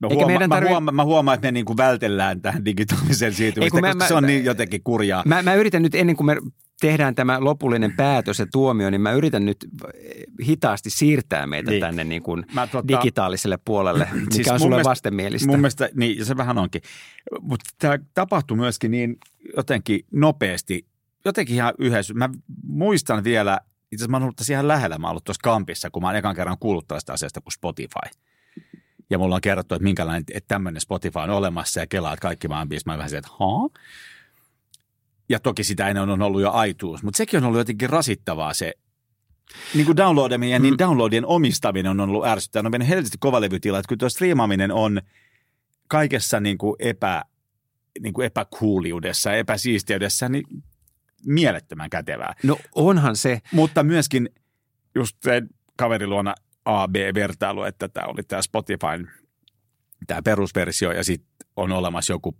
Mä, 0.01 0.09
Eikä 0.11 0.15
huoma- 0.15 0.27
meidän 0.27 0.49
mä, 0.49 0.57
tarvi- 0.61 0.69
huomaan, 0.69 0.95
mä 0.95 1.05
huomaan, 1.05 1.35
että 1.35 1.47
me 1.49 1.53
niinku 1.53 1.77
vältellään 1.77 2.43
tähän 2.43 2.65
digitaaliseen 2.65 3.35
siirtymistä, 3.35 3.81
koska 3.81 3.95
mä- 3.95 4.09
se 4.09 4.15
on 4.15 4.23
niin 4.27 4.45
jotenkin 4.45 4.81
kurjaa. 4.85 5.23
Mä, 5.27 5.43
mä 5.43 5.55
yritän 5.55 5.83
nyt 5.83 5.95
ennen 5.95 6.17
kuin 6.17 6.27
me 6.27 6.37
tehdään 6.89 7.15
tämä 7.15 7.45
lopullinen 7.45 7.93
päätös 7.97 8.39
ja 8.39 8.47
tuomio, 8.53 8.91
niin 8.91 9.01
mä 9.01 9.13
yritän 9.13 9.45
nyt 9.45 9.57
hitaasti 10.47 10.91
siirtää 10.91 11.47
meitä 11.47 11.71
Niin. 11.71 11.81
tänne 11.81 12.05
niin 12.05 12.23
kuin 12.23 12.47
Mä 12.55 12.67
tota- 12.67 12.89
digitaaliselle 12.89 13.59
puolelle, 13.65 14.09
mikä 14.13 14.35
Siis 14.35 14.49
on 14.49 14.53
mun 14.53 14.59
sulle 14.61 14.71
mielestä- 14.75 14.91
vastenmielistä. 14.91 15.47
Mun 15.49 15.61
mielestä, 15.61 15.89
niin 15.95 16.25
se 16.27 16.37
vähän 16.37 16.59
onkin. 16.59 16.83
Mutta 17.41 17.65
tämä 17.79 17.99
tapahtui 18.15 18.57
myöskin 18.57 18.91
niin 18.91 19.17
jotenkin 19.57 20.01
nopeasti, 20.11 20.87
jotenkin 21.25 21.57
ihan 21.57 21.75
yhdessä. 21.79 22.15
Mä 22.15 22.29
muistan 22.67 23.25
vielä, 23.25 23.61
itse 23.93 23.97
asiassa 24.03 24.11
mä 24.11 24.17
oon 24.17 24.23
ollut 24.23 24.37
tässä 24.37 24.53
ihan 24.53 24.69
lähellä, 24.69 24.99
mä 24.99 25.07
oon 25.07 25.11
ollut 25.11 25.25
tuossa 25.25 25.41
kampissa, 25.45 25.91
kun 25.91 26.03
mä 26.03 26.09
oon 26.09 26.17
ekan 26.17 26.35
kerran 26.37 26.57
kuullut 26.61 26.89
tällaista 26.89 27.13
asiasta 27.13 27.41
kuin 27.41 27.53
Spotify. 27.53 28.19
Ja 29.11 29.19
mulla 29.19 29.35
on 29.35 29.41
kerrottu, 29.41 29.75
että 29.75 29.85
minkälainen, 29.85 30.25
että 30.35 30.49
tämmöinen 30.55 30.81
Spotify 30.81 31.19
on 31.19 31.31
olemassa 31.31 31.81
ja 31.81 31.87
kelaa, 31.87 32.13
että 32.13 32.23
kaikki 32.23 32.49
vaan 32.49 32.69
biisit. 32.69 32.87
Mä 32.87 32.99
vähän 32.99 33.11
se, 33.11 33.17
että 33.19 33.31
haa? 33.39 33.69
Ja 35.29 35.41
toki 35.41 35.65
sitä 35.65 35.89
ennen 35.89 36.11
on 36.11 36.23
ollut 36.23 36.43
jo 36.43 36.53
iTunes, 36.69 37.03
mutta 37.03 37.17
sekin 37.17 37.39
on 37.39 37.45
ollut 37.45 37.59
jotenkin 37.59 37.91
rasittavaa 37.91 38.55
se, 38.55 38.73
niin 39.75 39.87
kuin 39.87 39.97
downloadaminen 39.97 40.63
niin 40.63 40.79
downloadien 40.79 41.27
omistaminen 41.27 42.01
on 42.01 42.11
ollut 42.11 42.27
ärsyttävää. 42.27 42.67
On 42.67 42.71
mennyt 42.71 42.89
helvetti 42.89 43.19
kovalevytila, 43.21 43.79
että 43.79 43.89
kun 43.89 43.99
tuo 43.99 44.09
striimaaminen 44.09 44.73
on 44.73 45.01
kaikessa 45.89 46.41
niin 46.41 46.59
kuin 46.59 46.77
epä, 46.79 47.25
niin 48.01 48.15
kuin 48.15 48.27
epäkuuliudessa 48.27 49.31
ja 49.31 49.37
epäsiistiydessä, 49.37 50.29
niin 50.29 50.45
mielettömän 51.27 51.91
kätevää. 51.91 52.35
No 52.43 52.59
onhan 52.75 53.17
se. 53.17 53.41
Mutta 53.53 53.83
myöskin 53.83 54.29
just 54.95 55.17
se 55.23 55.43
kaveriluona 55.77 56.35
A-B-vertailu, 56.65 57.63
että 57.63 57.89
tämä 57.89 58.07
oli 58.07 58.23
tämä 58.23 58.43
Spotifyn 58.43 59.11
tämä 60.07 60.23
perusversio 60.23 60.93
ja 60.93 61.05
sitten 61.05 61.49
on 61.57 61.73
olemassa 61.73 62.13
joku, 62.13 62.37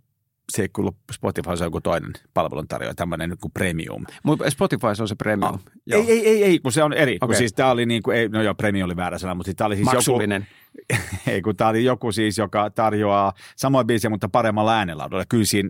se 0.51 0.61
ei 0.61 0.69
kuulu 0.69 0.97
Spotify, 1.11 1.57
se 1.57 1.63
on 1.63 1.67
joku 1.67 1.81
toinen 1.81 2.13
palveluntarjoaja, 2.33 2.95
tämmöinen 2.95 3.29
niin 3.29 3.37
kuin 3.37 3.51
premium. 3.51 4.05
Mutta 4.23 4.49
Spotify 4.49 4.95
se 4.95 5.01
on 5.01 5.07
se 5.07 5.15
premium. 5.15 5.53
Ah, 5.53 5.59
Joo. 5.85 6.01
Ei, 6.01 6.11
ei, 6.11 6.27
ei, 6.27 6.43
ei, 6.43 6.59
kun 6.59 6.71
se 6.71 6.83
on 6.83 6.93
eri. 6.93 7.19
Kun 7.19 7.29
Okei. 7.29 7.37
siis 7.37 7.53
tämä 7.53 7.71
oli 7.71 7.85
niin 7.85 8.03
kuin, 8.03 8.17
ei, 8.17 8.29
no 8.29 8.41
joo, 8.41 8.55
premium 8.55 8.85
oli 8.85 8.95
väärä 8.95 9.17
sana, 9.17 9.35
mutta 9.35 9.53
tämä 9.53 9.65
oli 9.65 9.75
siis 9.75 9.85
Maksullinen. 9.85 10.47
joku, 10.89 11.03
ei 11.31 11.41
kun 11.41 11.55
tämä 11.55 11.69
oli 11.69 11.83
joku 11.83 12.11
siis, 12.11 12.37
joka 12.37 12.69
tarjoaa 12.69 13.33
samoin 13.55 13.87
biisiä, 13.87 14.09
mutta 14.09 14.29
paremmalla 14.29 14.77
äänenlaadulla. 14.77 15.25
Kyllä 15.29 15.45
siinä 15.45 15.69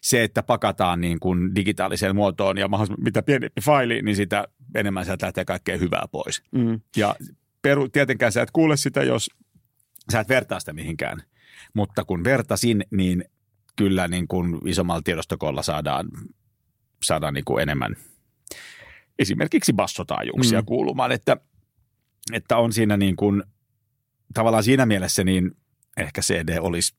se, 0.00 0.24
että 0.24 0.42
pakataan 0.42 1.00
niin 1.00 1.20
kuin 1.20 1.54
digitaaliseen 1.54 2.16
muotoon 2.16 2.58
ja 2.58 2.68
mahdollisimman 2.68 3.04
mitä 3.04 3.22
pienempi 3.22 3.60
faili, 3.60 4.02
niin 4.02 4.16
sitä 4.16 4.44
enemmän 4.74 5.04
sieltä 5.04 5.26
lähtee 5.26 5.44
kaikkea 5.44 5.76
hyvää 5.76 6.04
pois. 6.12 6.42
Mm. 6.52 6.80
Ja 6.96 7.14
peru, 7.62 7.88
tietenkään 7.88 8.32
sä 8.32 8.42
et 8.42 8.50
kuule 8.50 8.76
sitä, 8.76 9.02
jos 9.02 9.30
sä 10.12 10.20
et 10.20 10.28
vertaa 10.28 10.60
sitä 10.60 10.72
mihinkään. 10.72 11.22
Mutta 11.74 12.04
kun 12.04 12.24
vertasin, 12.24 12.84
niin 12.90 13.24
kyllä 13.78 14.08
niin 14.08 14.28
kuin 14.28 14.58
isommalla 14.68 15.02
tiedostokolla 15.02 15.62
saadaan, 15.62 16.08
saadaan 17.04 17.34
niin 17.34 17.44
kuin 17.44 17.62
enemmän 17.62 17.96
esimerkiksi 19.18 19.72
bassotaajuuksia 19.72 20.60
Mm. 20.60 20.66
kuulumaan, 20.66 21.12
että, 21.12 21.36
että 22.32 22.56
on 22.56 22.72
siinä 22.72 22.96
niin 22.96 23.16
kuin, 23.16 23.42
tavallaan 24.34 24.62
siinä 24.64 24.86
mielessä 24.86 25.24
niin 25.24 25.56
ehkä 25.96 26.20
CD 26.20 26.58
olisi, 26.60 26.94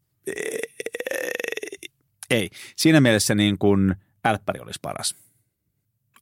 ei, 2.29 2.49
siinä 2.75 3.01
mielessä 3.01 3.35
niin 3.35 3.57
kuin 3.57 3.95
älppäri 4.25 4.59
olisi 4.59 4.79
paras. 4.81 5.15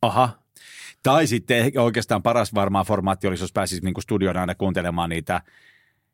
Aha. 0.02 0.40
Tai 1.04 1.28
sitten 1.28 1.72
oikeastaan 1.80 2.24
paras 2.24 2.54
varmaan 2.54 2.86
formaatti 2.86 3.28
olisi, 3.28 3.44
jos 3.44 3.54
pääsisi 3.54 3.86
niin 3.86 4.02
studioon 4.02 4.38
aina 4.38 4.56
kuuntelemaan 4.56 5.10
niitä, 5.10 5.42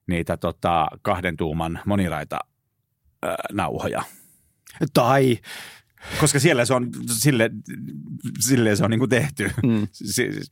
niitä 0.08 0.38
tota, 0.38 0.88
kahden 1.02 1.38
tuuman 1.38 1.80
moniraita 1.86 2.40
ää, 3.22 3.36
nauhoja. 3.52 4.04
Tai. 4.94 5.38
Koska 6.20 6.40
siellä 6.40 6.66
se 6.66 6.74
on, 6.74 6.90
sille, 7.12 7.50
sille 8.40 8.76
se 8.76 8.84
on 8.84 8.90
niin 8.92 9.00
kuin 9.00 9.10
tehty. 9.10 9.52
Mm. 9.64 9.88
Siis, 9.92 10.52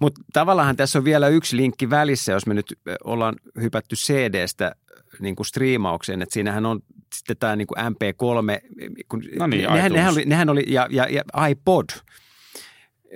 Mutta 0.00 0.20
tavallaan 0.32 0.76
tässä 0.76 0.98
on 0.98 1.04
vielä 1.04 1.28
yksi 1.28 1.56
linkki 1.56 1.90
välissä, 1.90 2.32
jos 2.32 2.46
me 2.46 2.54
nyt 2.54 2.66
ollaan 3.04 3.36
hypätty 3.60 3.96
CD-stä 3.96 4.74
niin 5.20 5.36
kuin 5.36 5.46
striimaukseen, 5.46 6.22
että 6.22 6.32
siinähän 6.32 6.66
on 6.66 6.80
sitten 7.14 7.36
tämä 7.36 7.56
niin 7.56 7.66
kuin 7.66 7.78
MP3, 7.78 8.14
kun 9.08 9.22
No 9.38 9.46
niin, 9.46 9.62
nehän, 9.62 9.76
iTunes. 9.78 9.92
nehän, 9.92 10.12
oli, 10.12 10.24
nehän 10.24 10.48
oli, 10.48 10.64
ja, 10.66 10.86
ja, 10.90 11.06
ja 11.10 11.46
iPod, 11.46 11.84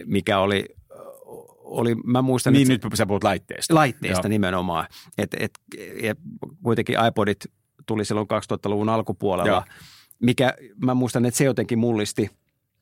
mikä 0.06 0.38
oli, 0.38 0.64
oli 1.58 1.94
mä 1.94 2.22
muistan, 2.22 2.52
niin 2.52 2.72
että 2.72 2.88
nyt 2.88 2.96
sä 2.96 3.06
puhut 3.06 3.24
laitteesta. 3.24 3.74
laitteesta 3.74 4.26
Joo. 4.26 4.30
nimenomaan, 4.30 4.86
että 5.18 5.36
et, 5.40 5.50
ja 6.02 6.14
kuitenkin 6.62 6.96
iPodit 7.08 7.44
tuli 7.86 8.04
silloin 8.04 8.26
2000-luvun 8.52 8.88
alkupuolella, 8.88 9.48
Joo. 9.50 9.64
Mikä 10.22 10.54
mä 10.84 10.94
muistan, 10.94 11.24
että 11.26 11.38
se 11.38 11.44
jotenkin 11.44 11.78
mullisti 11.78 12.30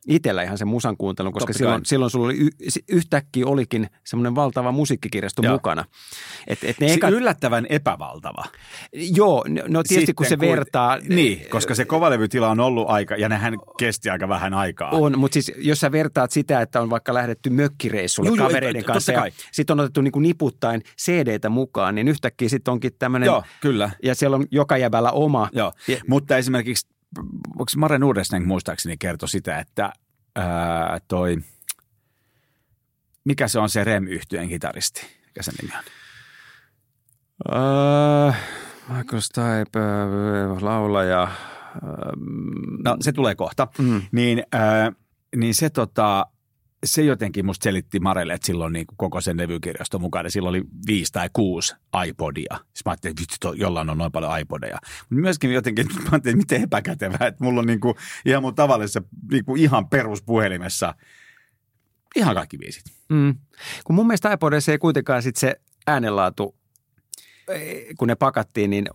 itsellä 0.08 0.42
ihan 0.42 0.58
sen 0.58 0.68
musan 0.68 0.96
kuuntelun, 0.96 1.32
koska 1.32 1.46
Totta 1.46 1.58
silloin, 1.58 1.80
kai. 1.80 1.86
silloin 1.86 2.10
sulla 2.10 2.26
oli 2.26 2.36
y, 2.40 2.48
yhtäkkiä 2.88 3.46
olikin 3.46 3.86
semmoinen 4.04 4.34
valtava 4.34 4.72
musiikkikirjasto 4.72 5.42
Joo. 5.42 5.52
mukana. 5.52 5.84
Et, 6.46 6.58
et 6.64 6.80
ne 6.80 6.88
Se 6.88 6.94
eka, 6.94 7.08
yllättävän 7.08 7.66
epävaltava. 7.68 8.44
joo, 8.92 9.44
no 9.68 9.82
tietysti 9.82 10.14
kun 10.14 10.26
se 10.26 10.28
Sitten 10.28 10.48
vertaa. 10.48 10.98
Niin, 11.08 11.46
koska 11.50 11.74
se 11.74 11.84
kovalevytila 11.84 12.48
on 12.50 12.60
ollut 12.60 12.88
aika, 12.88 13.16
ja 13.16 13.28
nehän 13.28 13.54
kesti 13.78 14.10
aika 14.10 14.28
vähän 14.28 14.54
aikaa. 14.54 14.90
On, 14.90 15.18
mutta 15.18 15.32
siis 15.32 15.52
jos 15.56 15.80
sä 15.80 15.92
vertaat 15.92 16.30
sitä, 16.30 16.60
että 16.60 16.80
on 16.80 16.90
vaikka 16.90 17.14
lähdetty 17.14 17.50
mökkireissulle 17.50 18.28
juu, 18.28 18.36
kavereiden 18.36 18.82
totta 18.82 18.92
kanssa 18.92 19.12
ja 19.12 19.26
sitten 19.52 19.74
on 19.74 19.80
otettu 19.80 20.00
niin 20.00 20.12
kuin 20.12 20.22
niputtain 20.22 20.82
CD-tä 21.02 21.48
mukaan, 21.48 21.94
niin 21.94 22.08
yhtäkkiä 22.08 22.48
sitten 22.48 22.72
onkin 22.72 22.92
tämmöinen, 22.98 23.26
Joo, 23.26 23.42
kyllä. 23.60 23.90
ja 24.02 24.14
siellä 24.14 24.36
on 24.36 24.44
joka 24.50 24.76
jäbällä 24.78 25.10
oma. 25.10 25.48
Joo, 25.52 25.72
Ja- 25.88 25.96
mutta 26.08 26.36
esimerkiksi, 26.36 26.86
onko 27.48 27.72
Mare 27.76 27.98
Nordesnäng 27.98 28.46
muistaakseni 28.46 28.96
kertoi 28.96 29.28
sitä, 29.28 29.58
että 29.58 29.92
ää, 30.36 30.98
toi, 31.08 31.36
mikä 33.24 33.48
se 33.48 33.58
on 33.58 33.68
se 33.70 33.84
Rem-yhtyeen 33.84 34.48
kitaristi, 34.48 35.06
mikä 35.26 35.42
sen 35.42 35.54
nimi 35.62 35.72
on? 35.76 35.84
Uh, 37.48 38.34
Michael 38.88 39.20
Stipe, 39.20 39.80
äh, 39.80 40.62
laulaja. 40.62 41.28
No 42.84 42.96
se 43.00 43.12
tulee 43.12 43.34
kohta. 43.34 43.68
Mm. 43.78 44.02
Niin, 44.12 44.42
ää, 44.52 44.92
niin 45.36 45.54
se 45.54 45.70
tota, 45.70 46.26
se 46.86 47.02
jotenkin 47.02 47.46
musta 47.46 47.64
selitti 47.64 48.00
Marelle, 48.00 48.32
että 48.32 48.46
silloin 48.46 48.72
niin 48.72 48.86
koko 48.96 49.20
sen 49.20 49.36
levykirjasto 49.36 49.98
mukana. 49.98 50.26
ja 50.26 50.30
Silloin 50.30 50.50
oli 50.50 50.64
viisi 50.86 51.12
tai 51.12 51.30
kuusi 51.32 51.74
iPodia. 52.06 52.56
Sitten 52.56 52.82
mä 52.84 52.90
ajattelin, 52.90 53.12
että 53.12 53.20
vitsi, 53.20 53.36
to- 53.40 53.52
jollain 53.52 53.90
on 53.90 53.98
noin 53.98 54.12
paljon 54.12 54.40
iPodeja. 54.40 54.78
Mutta 54.82 55.14
myöskin 55.20 55.52
jotenkin, 55.52 55.86
mä 55.86 55.92
ajattelin, 56.12 56.16
että 56.16 56.36
miten 56.36 56.62
epäkätevää, 56.62 57.26
että 57.26 57.44
mulla 57.44 57.60
on 57.60 57.66
niin 57.66 57.80
kuin, 57.80 57.94
ihan 58.26 58.42
mun 58.42 58.54
tavallisessa 58.54 59.02
niin 59.30 59.44
kuin 59.44 59.60
ihan 59.62 59.88
peruspuhelimessa 59.88 60.94
ihan 62.16 62.34
kaikki 62.34 62.58
viisit. 62.58 62.84
Mm. 63.08 63.34
Kun 63.84 63.96
mun 63.96 64.06
mielestä 64.06 64.32
iPodissa 64.32 64.72
ei 64.72 64.78
kuitenkaan 64.78 65.22
sit 65.22 65.36
se 65.36 65.60
äänenlaatu, 65.86 66.56
eh, 67.48 67.86
kun 67.98 68.08
ne 68.08 68.14
pakattiin, 68.14 68.70
niin 68.70 68.86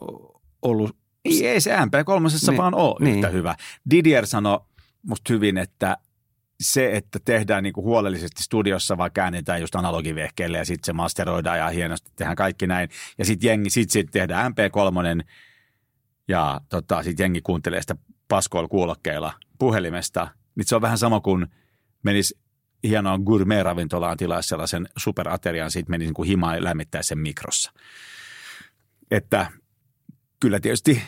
ollut 0.61 0.97
Ei, 1.25 1.47
ei 1.47 1.61
se 1.61 1.75
MP3 1.75 2.47
Niin, 2.49 2.57
vaan 2.57 2.73
ole 2.75 2.95
niin. 2.99 3.15
yhtä 3.15 3.29
hyvä. 3.29 3.55
Didier 3.89 4.27
sanoi 4.27 4.59
musta 5.07 5.33
hyvin, 5.33 5.57
että 5.57 5.97
se, 6.61 6.95
että 6.95 7.19
tehdään 7.25 7.63
niinku 7.63 7.83
huolellisesti 7.83 8.43
studiossa, 8.43 8.97
vaan 8.97 9.11
käännetään 9.11 9.61
just 9.61 9.75
analogivehkeelle 9.75 10.57
ja 10.57 10.65
sitten 10.65 10.85
se 10.85 10.93
masteroidaan 10.93 11.57
ja 11.57 11.69
hienosti 11.69 12.11
tehdään 12.15 12.35
kaikki 12.35 12.67
näin. 12.67 12.89
Ja 13.17 13.25
sitten 13.25 13.47
jengi, 13.47 13.69
sitten 13.69 13.93
sit 13.93 14.11
tehdään 14.11 14.51
MP3 14.51 15.25
ja 16.27 16.61
tota, 16.69 17.03
sitten 17.03 17.23
jengi 17.23 17.41
kuuntelee 17.41 17.81
sitä 17.81 17.95
paskoilla 18.27 18.67
kuulokkeilla 18.67 19.33
puhelimesta. 19.59 20.27
Niin 20.55 20.65
se 20.65 20.75
on 20.75 20.81
vähän 20.81 20.97
sama 20.97 21.19
kuin 21.19 21.47
menisi 22.03 22.39
hienoon 22.83 23.21
gourmet-ravintolaan 23.21 24.17
tilaisi 24.17 24.49
sellaisen 24.49 24.87
superaterian, 24.97 25.71
sitten 25.71 25.91
meni 25.91 26.05
niin 26.05 26.13
kuin 26.13 26.27
himaan 26.27 26.63
lämmittää 26.63 27.03
sen 27.03 27.19
mikrossa. 27.19 27.71
Että 29.11 29.51
kyllä 30.39 30.59
tietysti 30.59 31.01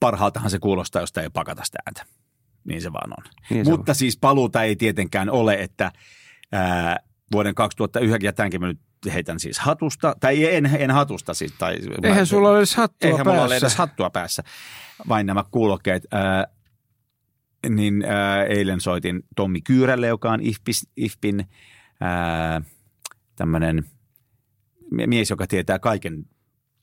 parhaaltahan 0.00 0.50
se 0.50 0.58
kuulostaa, 0.58 1.02
jos 1.02 1.12
ei 1.16 1.30
pakata 1.30 1.64
sitä 1.64 1.78
ääntä. 1.86 2.19
Niin 2.64 2.82
se 2.82 2.92
vaan 2.92 3.12
on. 3.18 3.24
Niin 3.50 3.64
se 3.64 3.70
Mutta 3.70 3.94
siis 3.94 4.18
paluuta 4.18 4.62
ei 4.62 4.76
tietenkään 4.76 5.30
ole, 5.30 5.54
että 5.54 5.92
ää, 6.52 7.00
vuoden 7.32 7.54
2009, 7.54 8.24
ja 8.24 8.32
tämänkin 8.32 8.60
mä 8.60 8.66
nyt 8.66 8.80
heitän 9.14 9.40
siis 9.40 9.58
hatusta, 9.58 10.14
tai 10.20 10.54
en, 10.54 10.66
en 10.66 10.90
hatusta 10.90 11.34
siis. 11.34 11.52
Tai, 11.52 11.78
Eihän 12.02 12.26
sulla 12.26 12.48
ole 12.48 12.58
edes 12.58 12.74
hattua 12.74 13.10
Eihän 13.10 13.26
mulla 13.26 13.40
ole 13.42 13.48
päässä. 13.48 13.66
edes 13.66 13.76
hattua 13.76 14.10
päässä, 14.10 14.42
vain 15.08 15.26
nämä 15.26 15.44
kuulokkeet. 15.50 16.06
Ää, 16.12 16.46
niin 17.68 18.04
ää, 18.04 18.44
eilen 18.44 18.80
soitin 18.80 19.22
Tommi 19.36 19.60
Kyyrälle, 19.60 20.06
joka 20.06 20.32
on 20.32 20.40
IFPIS, 20.42 20.88
IFPin 20.96 21.44
tämmöinen 23.36 23.84
mies, 25.06 25.30
joka 25.30 25.46
tietää 25.46 25.78
kaiken 25.78 26.24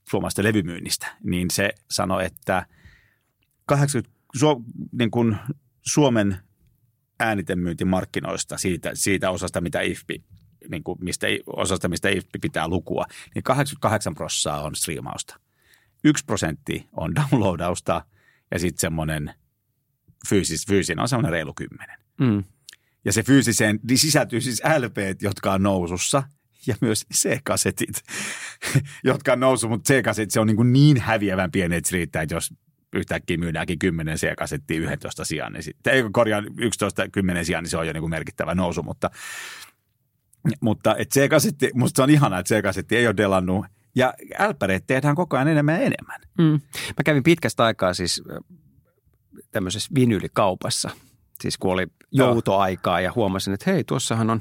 suomalaista 0.10 0.44
levymyynnistä. 0.44 1.18
Niin 1.24 1.48
se 1.52 1.70
sanoi, 1.92 2.26
että 2.26 2.66
80, 3.66 4.18
Su, 4.36 4.64
niin 4.92 5.12
kuin 5.12 5.38
Suomen 5.88 6.38
äänitemyyntimarkkinoista, 7.20 8.58
siitä, 8.58 8.92
siitä 8.94 9.32
osasta, 9.32 9.62
mitä 9.62 9.82
IFPI, 9.82 10.24
niin 10.70 10.84
kuin 10.84 10.98
mistä, 11.02 11.28
osasta, 11.46 11.90
mistä 11.90 12.10
IFPI 12.10 12.40
pitää 12.42 12.68
lukua, 12.68 13.06
niin 13.36 13.44
88 13.44 14.16
prosenttia 14.16 14.56
on 14.56 14.76
striimausta. 14.76 15.40
Yksi 16.04 16.26
prosentti 16.26 16.88
on 16.92 17.16
downloadausta 17.16 18.06
ja 18.52 18.60
sitten 18.60 18.82
semmoinen 18.82 19.34
fyysis, 20.30 20.68
fyysinen 20.68 21.02
on 21.02 21.10
semmoinen 21.10 21.32
reilu 21.32 21.54
kymmenen. 21.54 22.00
Mm. 22.20 22.44
Ja 23.06 23.14
se 23.14 23.24
fyysiseen 23.24 23.80
niin 23.90 23.98
sisältyy 23.98 24.42
siis 24.42 24.62
LP, 24.80 24.98
jotka 25.22 25.54
on 25.54 25.64
nousussa 25.64 26.24
ja 26.68 26.76
myös 26.82 27.06
C-kasetit, 27.14 28.04
jotka 29.04 29.34
on 29.34 29.40
noussut, 29.40 29.70
mutta 29.70 29.94
C-kasetit 29.94 30.32
se 30.32 30.40
on 30.40 30.48
niin, 30.48 30.58
kuin 30.58 30.74
niin 30.74 31.02
häviävän 31.02 31.52
pieni, 31.52 31.76
että 31.76 31.90
se 31.90 31.96
riittää, 31.96 32.22
että 32.22 32.36
jos 32.36 32.54
yhtäkkiä 32.94 33.38
myydäänkin 33.38 33.80
10 33.80 34.18
C-kasettia 34.18 34.80
11 34.80 35.26
sijaan, 35.26 35.54
niin 35.54 35.64
sitten, 35.64 35.94
ei 35.94 36.04
korjaan 36.12 36.46
11 36.58 37.10
10 37.10 37.46
sijaan, 37.46 37.64
niin 37.64 37.72
se 37.72 37.78
on 37.78 37.88
jo 37.88 37.94
niin 37.94 38.02
kuin 38.02 38.10
merkittävä 38.10 38.56
nousu, 38.56 38.84
mutta, 38.84 39.10
mutta 40.62 40.96
et 40.96 41.10
C-kasetti, 41.10 41.72
musta 41.74 41.96
se 41.96 42.04
on 42.04 42.10
ihanaa, 42.10 42.40
että 42.40 42.56
C-kasetti 42.56 42.98
ei 42.98 43.08
ole 43.08 43.18
delannut 43.18 43.66
ja 43.96 44.14
älppäreet 44.40 44.84
tehdään 44.88 45.16
koko 45.16 45.38
ajan 45.38 45.48
enemmän 45.48 45.76
ja 45.76 45.82
enemmän. 45.82 46.22
Mm. 46.38 46.62
Mä 46.98 47.04
kävin 47.06 47.24
pitkästä 47.24 47.66
aikaa 47.66 47.94
siis 47.94 48.24
tämmöisessä 49.52 49.90
vinylikaupassa, 49.96 50.90
siis 51.42 51.58
kun 51.58 51.74
oli 51.74 51.88
joutoaikaa 52.12 53.02
ja 53.02 53.12
huomasin, 53.16 53.54
että 53.54 53.72
hei, 53.72 53.84
tuossahan 53.84 54.30
on 54.30 54.40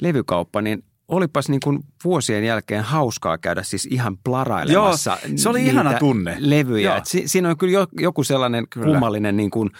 levykauppa, 0.00 0.62
niin 0.62 0.84
olipas 1.08 1.48
niin 1.48 1.60
kuin 1.64 1.78
vuosien 2.04 2.44
jälkeen 2.44 2.84
hauskaa 2.84 3.38
käydä 3.38 3.62
siis 3.62 3.86
ihan 3.90 4.18
plarailemassa 4.24 5.18
Joo, 5.26 5.36
se 5.36 5.48
oli 5.48 5.66
ihana 5.66 5.94
tunne. 5.98 6.36
levyjä. 6.38 6.90
Joo. 6.90 6.96
Et 6.98 7.06
si- 7.06 7.28
siinä 7.28 7.48
on 7.50 7.58
kyllä 7.58 7.72
jo- 7.72 7.86
joku 8.00 8.24
sellainen 8.24 8.68
Kyllä. 8.68 8.86
kummallinen 8.86 9.36
niin 9.36 9.50
kuin, 9.50 9.70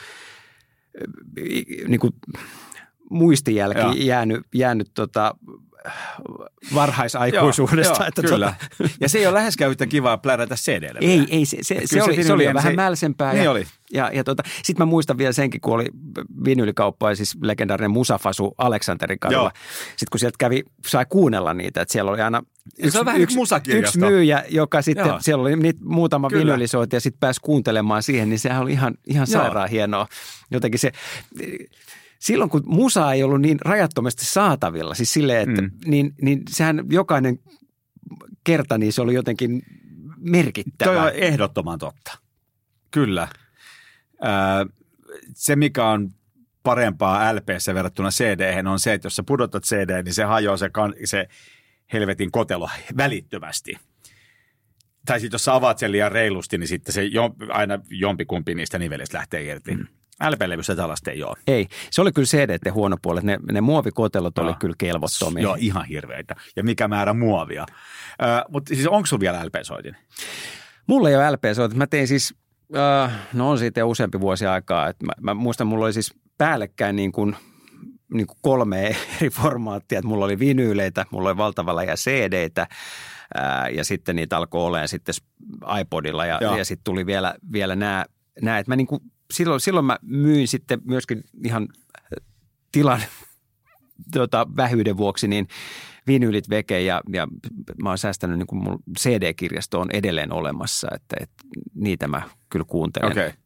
niin 1.88 2.00
kuin 2.00 2.12
muistijälki 3.10 3.78
Joo. 3.80 3.92
jäänyt, 3.92 4.42
jäänyt 4.54 4.90
tota, 4.94 5.34
varhaisaikuisuudesta. 6.75 7.94
Joo, 8.03 8.09
että 8.09 8.22
kyllä. 8.22 8.55
Tota, 8.79 8.90
Ja 9.01 9.09
se 9.09 9.18
ei 9.18 9.27
ole 9.27 9.35
läheskään 9.35 9.70
yhtä 9.70 9.87
kivaa 9.87 10.18
plärätä 10.18 10.55
cd 10.55 10.96
ei, 11.01 11.27
ei 11.31 11.46
se, 11.46 11.57
se, 11.61 11.75
Kyllä 11.75 11.87
se, 11.87 11.94
se 11.96 12.03
oli, 12.03 12.25
se 12.25 12.33
oli 12.33 12.46
vähän 12.55 12.72
se- 12.72 12.77
mälsempää. 12.77 13.33
Niin 13.33 13.44
ja, 13.44 13.51
oli. 13.51 13.66
Ja, 13.92 14.11
ja 14.14 14.25
tota, 14.25 14.42
sitten 14.62 14.87
mä 14.87 14.90
muistan 14.90 15.18
vielä 15.18 15.33
senkin, 15.33 15.61
kun 15.61 15.75
oli 15.75 15.87
vinyylikauppa 16.44 17.11
ja 17.11 17.16
siis 17.16 17.37
legendaarinen 17.42 17.90
Musafasu 17.90 18.55
Aleksanterin 18.59 19.18
kadulla. 19.18 19.53
Sitten 19.87 20.07
kun 20.12 20.20
sieltä 20.20 20.37
kävi, 20.38 20.62
sai 20.87 21.07
kuunnella 21.09 21.55
niitä, 21.55 21.81
että 21.81 21.92
siellä 21.92 22.11
oli 22.11 22.20
aina 22.20 22.42
Se 22.88 22.99
on 22.99 23.05
vähän 23.07 23.18
niin 23.18 23.20
kuin 23.20 23.22
yksi 23.22 23.37
musakirjasto. 23.37 23.99
myyjä, 23.99 24.44
joka 24.49 24.83
sitten, 24.83 25.07
Joo. 25.07 25.18
siellä 25.20 25.42
oli 25.42 25.57
niitä 25.57 25.81
muutama 25.85 26.29
Kyllä. 26.29 26.44
vinylisointi 26.44 26.96
ja 26.96 27.01
sitten 27.01 27.20
pääsi 27.20 27.40
kuuntelemaan 27.42 28.03
siihen, 28.03 28.29
niin 28.29 28.38
sehän 28.38 28.62
oli 28.62 28.72
ihan, 28.72 28.94
ihan 29.07 29.27
sairaan 29.27 29.70
hienoa. 29.70 30.07
Jotenkin 30.51 30.79
se, 30.81 30.92
silloin 32.18 32.50
kun 32.50 32.62
musa 32.66 33.12
ei 33.12 33.22
ollut 33.22 33.40
niin 33.40 33.59
rajattomasti 33.61 34.24
saatavilla, 34.24 34.94
siis 34.94 35.12
silleen, 35.12 35.50
että 35.50 35.62
Mm. 35.62 35.70
niin, 35.87 36.14
niin 36.22 36.42
sehän 36.50 36.85
jokainen 36.90 37.38
kerta, 38.44 38.79
niin 38.79 38.92
se 38.92 39.02
oli 39.02 39.14
jotenkin 39.14 39.62
merkittävä. 40.18 40.94
Toi 40.94 41.07
on 41.07 41.12
ehdottoman 41.14 41.79
totta. 41.79 42.18
Kyllä. 42.90 43.29
Öö, 44.24 44.31
se, 45.35 45.57
mikä 45.57 45.85
on 45.88 46.11
parempaa 46.62 47.35
LPssä 47.35 47.74
verrattuna 47.74 48.09
cd 48.11 48.66
on 48.66 48.81
se, 48.81 48.92
että 48.92 49.07
jos 49.07 49.16
sä 49.16 49.22
pudotat 49.22 49.62
CD, 49.64 50.02
niin 50.02 50.14
se 50.14 50.24
hajoaa 50.24 50.57
se, 50.57 50.70
kan, 50.70 50.94
se 51.05 51.29
helvetin 51.92 52.31
kotelo 52.31 52.70
välittömästi. 52.96 53.76
Tai 55.07 55.20
sitten 55.20 55.35
jos 55.35 55.44
sä 55.44 55.55
avaat 55.55 55.79
sen 55.79 55.92
liian 55.92 56.12
reilusti, 56.12 56.59
niin 56.59 56.68
sitten 56.68 56.92
se 56.92 57.05
jo, 57.05 57.35
aina 57.48 57.79
jompikumpi 57.90 58.55
niistä 58.55 58.79
nivelistä 58.79 59.18
lähtee 59.18 59.42
irti. 59.44 59.74
Mm. 59.76 59.87
LP-levyssä 60.24 60.76
tällaista 60.76 61.11
ei 61.11 61.22
ole. 61.22 61.37
Ei, 61.46 61.68
se 61.90 62.00
oli 62.00 62.12
kyllä 62.12 62.26
CD 62.26 62.70
huono 62.70 62.96
puolet. 63.02 63.24
Ne, 63.24 63.38
ne 63.52 63.61
muovikotelot 63.61 64.38
oli 64.38 64.50
Joo. 64.50 64.57
kyllä 64.61 64.74
kelvottomia. 64.79 65.42
Joo, 65.42 65.57
ihan 65.59 65.85
hirveitä. 65.85 66.37
Ja 66.57 66.64
mikä 66.64 66.88
määrä 66.88 67.12
muovia. 67.12 67.66
Öö, 68.22 68.29
mutta 68.48 68.74
siis 68.74 68.87
onko 68.87 69.07
sun 69.07 69.20
vielä 69.20 69.44
LP-soitin? 69.44 69.96
Mulla 70.87 71.09
ei 71.09 71.16
ole 71.16 71.31
lp 71.31 71.42
Mä 71.74 71.87
tein 71.87 72.09
siis, 72.09 72.35
äh, 72.76 73.12
no 73.33 73.50
on 73.50 73.59
siitä 73.59 73.81
jo 73.81 73.88
useampi 73.88 74.20
vuosi 74.20 74.46
aikaa. 74.46 74.88
Et 74.88 74.96
mä, 75.02 75.12
mä 75.20 75.35
muistan, 75.35 75.66
mulla 75.66 75.85
oli 75.85 75.92
siis 75.92 76.14
päällekkäin 76.38 76.96
niin 76.96 77.12
kuin, 77.12 77.37
niin 78.14 78.26
kuin 78.26 78.38
kolme 78.42 78.87
eri 78.87 79.31
formaattia. 79.31 79.98
Että 79.98 80.09
mulla 80.09 80.24
oli 80.24 80.38
vinyyleitä, 80.38 81.07
mulla 81.11 81.29
oli 81.29 81.37
valtava 81.37 81.76
läjä 81.76 81.94
CD-tä 81.94 82.66
ää, 83.35 83.68
ja 83.68 83.85
sitten 83.85 84.16
niitä 84.16 84.37
alkoi 84.37 84.62
olemaan 84.62 84.88
sitten 84.88 85.14
iPodilla 85.81 86.26
ja, 86.26 86.38
Joo. 86.40 86.57
ja 86.57 86.64
sitten 86.64 86.85
tuli 86.85 87.07
vielä, 87.07 87.35
vielä 87.52 87.76
nämä, 87.76 88.05
nämä 88.42 88.59
että 88.59 88.70
mä 88.70 88.76
niin 88.76 88.87
kuin, 88.87 89.00
silloin, 89.30 89.60
silloin 89.60 89.86
mä 89.86 89.98
myin 90.02 90.48
sitten 90.48 90.80
myöskin 90.84 91.24
ihan 91.44 91.68
tilan 92.72 93.02
tota, 94.12 94.46
vähyyden 94.56 94.96
vuoksi 94.96 95.28
niin 95.28 95.48
vinyylit 96.06 96.50
veke 96.50 96.80
ja, 96.80 97.00
ja 97.12 97.28
mä 97.82 97.88
oon 97.88 97.98
säästänyt 97.98 98.38
niin 98.38 98.46
kuin 98.46 98.62
mun 98.62 98.78
CD-kirjasto 98.98 99.80
on 99.80 99.90
edelleen 99.92 100.32
olemassa, 100.32 100.88
että, 100.94 101.16
että 101.20 101.44
niitä 101.74 102.08
mä 102.08 102.22
kyllä 102.48 102.64
kuuntelen. 102.68 103.10
Okei. 103.10 103.26
Okay. 103.26 103.38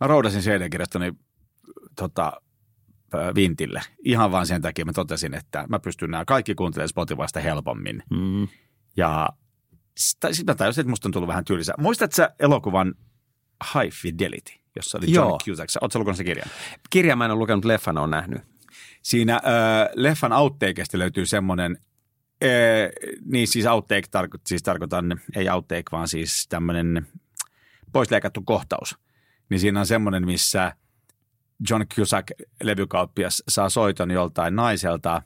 Mä 0.00 0.06
roudasin 0.06 0.42
CD-kirjastoni 0.42 1.12
tota, 1.96 2.32
Vintille. 3.34 3.82
Ihan 4.04 4.32
vaan 4.32 4.46
sen 4.46 4.62
takia 4.62 4.84
mä 4.84 4.92
totesin, 4.92 5.34
että 5.34 5.64
mä 5.68 5.78
pystyn 5.78 6.10
nämä 6.10 6.24
kaikki 6.24 6.54
kuuntelemaan 6.54 6.88
Spotifysta 6.88 7.40
helpommin. 7.40 8.02
Mm. 8.10 8.48
Ja 8.96 9.28
sitten 9.96 10.30
mä 10.46 10.54
tajusin, 10.54 10.80
että 10.82 10.90
musta 10.90 11.08
on 11.08 11.12
tullut 11.12 11.28
vähän 11.28 11.44
tylsää. 11.44 11.74
Muistatko 11.78 12.14
sä 12.14 12.34
elokuvan 12.40 12.94
High 13.74 13.94
Fidelity, 13.94 14.52
jossa 14.76 14.98
oli 14.98 15.12
John. 15.12 15.38
Cusack? 15.44 15.70
Sä 15.70 15.80
lukenut 15.94 16.16
sen 16.16 16.26
kirjan? 16.26 16.48
Kirja 16.90 17.16
mä 17.16 17.24
en 17.24 17.30
ole 17.30 17.38
lukenut, 17.38 17.64
leffan 17.64 17.98
on 17.98 18.10
nähnyt. 18.10 18.42
Siinä 19.02 19.34
äh, 19.34 19.40
leffan 19.94 20.32
outtakeista 20.32 20.98
löytyy 20.98 21.26
semmoinen, 21.26 21.78
äh, 22.44 22.50
niin 23.24 23.48
siis 23.48 23.66
outtake, 23.66 24.08
tarko, 24.10 24.38
siis 24.46 24.62
tarkoitan, 24.62 25.20
ei 25.36 25.48
outtake, 25.48 25.84
vaan 25.92 26.08
siis 26.08 26.46
tämmöinen 26.48 27.06
poisleikattu 27.92 28.42
kohtaus. 28.42 28.98
Niin 29.50 29.60
siinä 29.60 29.80
on 29.80 29.86
semmoinen, 29.86 30.26
missä 30.26 30.72
John 31.70 31.86
Cusack, 31.86 32.28
levykauppias, 32.62 33.42
saa 33.48 33.68
soiton 33.68 34.10
joltain 34.10 34.56
naiselta, 34.56 35.22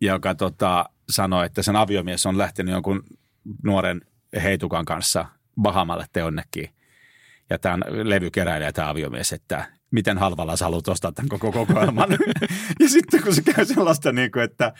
joka 0.00 0.34
tota, 0.34 0.90
sanoo, 1.10 1.42
että 1.42 1.62
sen 1.62 1.76
aviomies 1.76 2.26
on 2.26 2.38
lähtenyt 2.38 2.72
jonkun 2.72 3.02
nuoren 3.64 4.00
heitukan 4.42 4.84
kanssa 4.84 5.26
Bahamalle 5.62 6.06
te 6.12 6.20
jonnekin. 6.20 6.77
Ja 7.50 7.58
tämä 7.58 7.74
on 7.74 8.10
levykeräilijä 8.10 8.72
tämä 8.72 8.88
aviomies, 8.88 9.32
että 9.32 9.72
miten 9.90 10.18
halvalla 10.18 10.56
sä 10.56 10.64
haluat 10.64 10.88
ostaa 10.88 11.12
tämän 11.12 11.28
koko 11.28 11.52
kokoelman. 11.52 12.10
ja 12.80 12.88
sitten 12.88 13.22
kun 13.22 13.34
se 13.34 13.42
käy 13.42 13.64
sellaista, 13.64 14.12
niin 14.12 14.30
kuin, 14.30 14.44
että, 14.44 14.72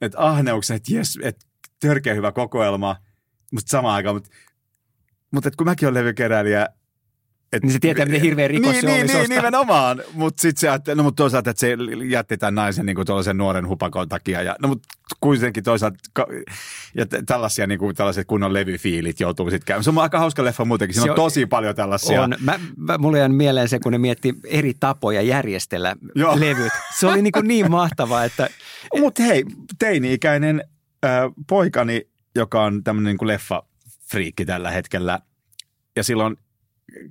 että 0.00 0.18
ahneuksen, 0.18 0.76
että 0.76 0.94
jes, 0.94 1.18
että 1.22 1.46
törkeä 1.80 2.14
hyvä 2.14 2.32
kokoelma, 2.32 2.96
mutta 3.52 3.70
samaan 3.70 3.94
aikaan, 3.94 4.16
mutta, 4.16 4.30
mutta 5.30 5.48
että 5.48 5.56
kun 5.56 5.66
mäkin 5.66 5.88
olen 5.88 6.00
levykeräilijä, 6.04 6.68
Et, 7.52 7.62
Niin 7.62 7.72
se 7.72 7.78
tietää, 7.78 8.06
miten 8.06 8.20
hirveä 8.20 8.48
rikos 8.48 8.72
niin, 8.72 8.80
se 8.80 8.86
niin, 8.86 9.00
olisi 9.00 9.12
niin, 9.14 9.22
ostaa. 9.22 9.36
nimenomaan. 9.36 10.02
Mutta 10.12 10.40
sitten 10.42 10.60
se, 10.60 10.68
ajattelee- 10.68 10.96
no, 10.96 11.02
mut 11.02 11.16
toisaalta, 11.16 11.50
että 11.50 11.60
se 11.60 11.76
jätti 12.08 12.36
tämän 12.38 12.54
naisen 12.54 12.86
niin 12.86 12.96
tuollaisen 13.06 13.38
nuoren 13.38 13.68
hupakon 13.68 14.08
takia. 14.08 14.42
Ja, 14.42 14.56
no 14.62 14.68
mutta 14.68 14.88
kuitenkin 15.20 15.64
toisaalta, 15.64 15.98
ja 16.94 17.06
tällaisia 17.26 17.66
niin 17.66 17.78
kuin, 17.78 17.96
tällaiset 17.96 18.26
kunnon 18.26 18.52
levyfiilit 18.52 19.20
joutuu 19.20 19.50
sitten 19.50 19.66
käymään. 19.66 19.84
Se 19.84 19.90
on 19.90 19.98
aika 19.98 20.18
hauska 20.18 20.44
leffa 20.44 20.64
muutenkin. 20.64 20.94
Siinä 20.94 21.04
Se 21.04 21.10
on, 21.10 21.18
on- 21.18 21.24
tosi 21.24 21.46
paljon 21.46 21.74
tällaisia. 21.76 22.22
On. 22.22 22.34
Mä, 22.40 22.60
mä, 22.76 22.98
mulle 22.98 23.18
jää 23.18 23.28
mieleen 23.28 23.68
se, 23.68 23.78
kun 23.78 23.92
ne 23.92 23.98
mietti 23.98 24.34
eri 24.44 24.74
tapoja 24.80 25.22
järjestellä 25.22 25.96
Joo. 26.14 26.40
levyt. 26.40 26.72
Se 26.98 27.06
oli 27.06 27.22
niin, 27.22 27.32
kuin 27.32 27.48
niin 27.54 27.70
mahtavaa, 27.70 28.24
että 28.24 28.48
Mutta 28.98 29.22
hei, 29.22 29.44
teini-ikäinen 29.78 30.64
äh, 31.04 31.10
poikani, 31.48 32.02
joka 32.36 32.64
on 32.64 32.84
tämmöinen 32.84 33.16
niin 33.20 33.28
leffa-friikki 33.28 34.44
tällä 34.46 34.70
hetkellä, 34.70 35.18
ja 35.96 36.04
silloin 36.04 36.36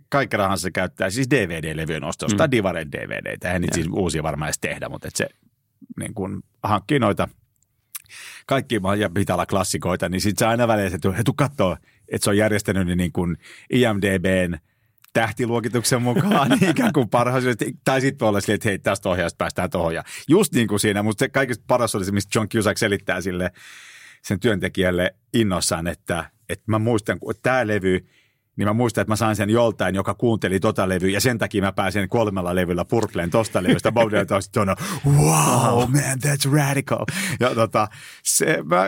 kaikki 0.09 0.37
rahansa 0.37 0.61
se 0.61 0.71
käyttää 0.71 1.09
siis 1.09 1.29
DVD-levyjen 1.29 2.03
ostosta, 2.03 2.47
Mm. 2.47 2.51
Divaren 2.51 2.91
DVDtä. 2.91 3.47
Eihän 3.47 3.61
niitä 3.61 3.75
siis 3.75 3.87
uusia 3.91 4.23
varmaan 4.23 4.47
edes 4.47 4.59
tehdä, 4.59 4.89
mutta 4.89 5.07
et 5.07 5.15
se 5.15 5.29
niin 5.99 6.13
kun 6.13 6.43
hankkii 6.63 6.99
noita 6.99 7.27
kaikki 8.45 8.79
ja 8.97 9.09
pitää 9.09 9.35
olla 9.35 9.45
klassikoita, 9.45 10.09
niin 10.09 10.21
sitten 10.21 10.45
se 10.45 10.49
aina 10.49 10.67
väliin, 10.67 10.95
että 10.95 11.11
he 11.11 11.23
tuu 11.23 11.33
kattoo, 11.33 11.77
että 12.07 12.23
se 12.23 12.29
on 12.29 12.37
järjestänyt 12.37 12.87
ne 12.87 12.95
niin 12.95 13.11
kuin 13.11 13.37
IMDBn 13.69 14.57
tähtiluokituksen 15.13 16.01
mukaan 16.01 16.49
niin 16.59 16.71
ikään 16.71 16.93
kuin 16.93 17.09
parhaaseen. 17.09 17.55
Tai 17.85 18.01
sitten 18.01 18.19
voi 18.19 18.29
olla 18.29 18.41
silleen, 18.41 18.55
että 18.55 18.69
hei, 18.69 18.79
tästä 18.79 19.09
ohjaajasta 19.09 19.37
päästään 19.37 19.69
tuohon. 19.69 19.95
Ja 19.95 20.03
just 20.27 20.53
niin 20.53 20.67
kuin 20.67 20.79
siinä, 20.79 21.03
mutta 21.03 21.19
se 21.19 21.29
kaikista 21.29 21.63
paras 21.67 21.95
oli 21.95 22.05
se, 22.05 22.11
mistä 22.11 22.39
John 22.39 22.49
Cusack 22.49 22.77
selittää 22.77 23.21
sille 23.21 23.51
sen 24.23 24.39
työntekijälle 24.39 25.15
innossaan, 25.33 25.87
että, 25.87 26.31
että 26.49 26.63
mä 26.67 26.79
muistan, 26.79 27.19
kun 27.19 27.33
tämä 27.41 27.67
levy, 27.67 28.07
niin 28.59 28.67
mä 28.67 28.73
muistan, 28.73 29.01
että 29.01 29.11
mä 29.11 29.15
sain 29.15 29.35
sen 29.35 29.49
joltain, 29.49 29.95
joka 29.95 30.13
kuunteli 30.13 30.59
tota 30.59 30.89
levyä, 30.89 31.09
ja 31.09 31.21
sen 31.21 31.37
takia 31.37 31.61
mä 31.61 31.71
pääsen 31.71 32.09
kolmella 32.09 32.55
levyllä 32.55 32.85
purkleen 32.85 33.29
tosta 33.29 33.63
levystä. 33.63 33.91
Bob 33.91 34.11
Dylan 34.11 34.27
taas 34.27 34.49
tuona, 34.49 34.75
wow, 35.05 35.79
man, 35.91 36.19
that's 36.25 36.51
radical. 36.51 37.05
Ja 37.39 37.55
tota, 37.55 37.87
se, 38.23 38.57
mä, 38.63 38.85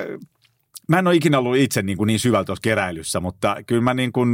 mä 0.90 1.00
en 1.00 1.08
ole 1.08 1.16
ikinä 1.16 1.38
ollut 1.38 1.58
itse 1.58 1.82
niin, 1.82 1.98
kuin 1.98 2.08
niin 2.08 2.20
syvällä 2.20 2.46
tuossa 2.46 2.62
keräilyssä, 2.62 3.20
mutta 3.20 3.56
kyllä 3.68 3.82
mä 3.82 3.94
niin 3.94 4.12
kuin 4.12 4.30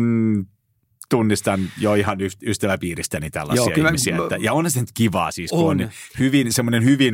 tunnistan 1.10 1.60
jo 1.80 1.93
ihan 1.93 2.17
yst- 2.19 2.47
ystäväpiiristäni 2.50 3.30
tällaisia 3.30 3.65
Joo, 3.65 3.76
kyllä 3.76 3.89
ihmisiä. 3.89 4.17
Että, 4.17 4.38
ja 4.39 4.54
on 4.54 4.71
se 4.71 4.80
nyt 4.80 4.89
kivaa 4.93 5.32
siis, 5.32 5.52
kun 5.52 5.60
on, 5.60 5.82
On. 5.82 5.89
hyvin, 6.19 6.54
semmoinen 6.54 6.84
hyvin 6.84 7.13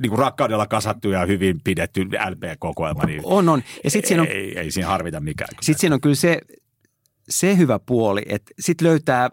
niin 0.00 0.08
kuin 0.08 0.18
rakkaudella 0.18 0.66
kasattu 0.66 1.10
ja 1.10 1.26
hyvin 1.26 1.60
pidetty 1.64 2.04
LP-kokoelma. 2.04 3.04
Niin 3.04 3.20
on, 3.24 3.48
on. 3.48 3.62
Ja 3.84 3.90
sitten 3.90 4.08
siinä 4.08 4.22
on 4.22 4.28
ei, 4.28 4.58
ei 4.58 4.70
siinä 4.70 4.88
harvita 4.88 5.20
mikään. 5.20 5.48
Sitten 5.60 5.80
siinä 5.80 5.94
on 5.94 6.00
kyllä 6.00 6.14
se, 6.14 6.40
se 7.30 7.56
hyvä 7.56 7.78
puoli, 7.78 8.22
että 8.26 8.54
sitten 8.60 8.88
löytää, 8.88 9.30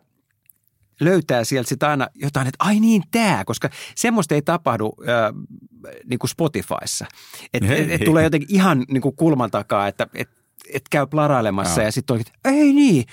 löytää 1.00 1.44
sieltä 1.44 1.70
sit 1.70 1.84
aina 1.84 2.08
jotain, 2.16 2.48
että 2.48 2.66
ai 2.66 2.80
niin 2.80 3.04
tämä, 3.12 3.44
koska 3.46 3.70
semmoista 3.96 4.36
ei 4.36 4.42
tapahdu 4.42 4.96
äh, 5.02 5.34
niin 6.10 6.20
kuin 6.20 6.30
Spotifyssa. 6.30 7.06
Että 7.54 7.76
et, 7.76 7.92
et 7.92 8.04
tulee 8.06 8.24
jotenkin 8.24 8.56
ihan 8.56 8.86
niin 8.88 9.02
kuin 9.02 9.16
kulman 9.16 9.52
takaa, 9.52 9.88
että 9.88 10.08
et, 10.14 10.30
et 10.74 10.84
käy 10.90 11.08
plarailemassa 11.08 11.82
Joo. 11.82 11.88
ja 11.88 11.92
sitten 11.92 12.20
että 12.20 12.32
ei 12.46 12.74
niin, 12.74 13.06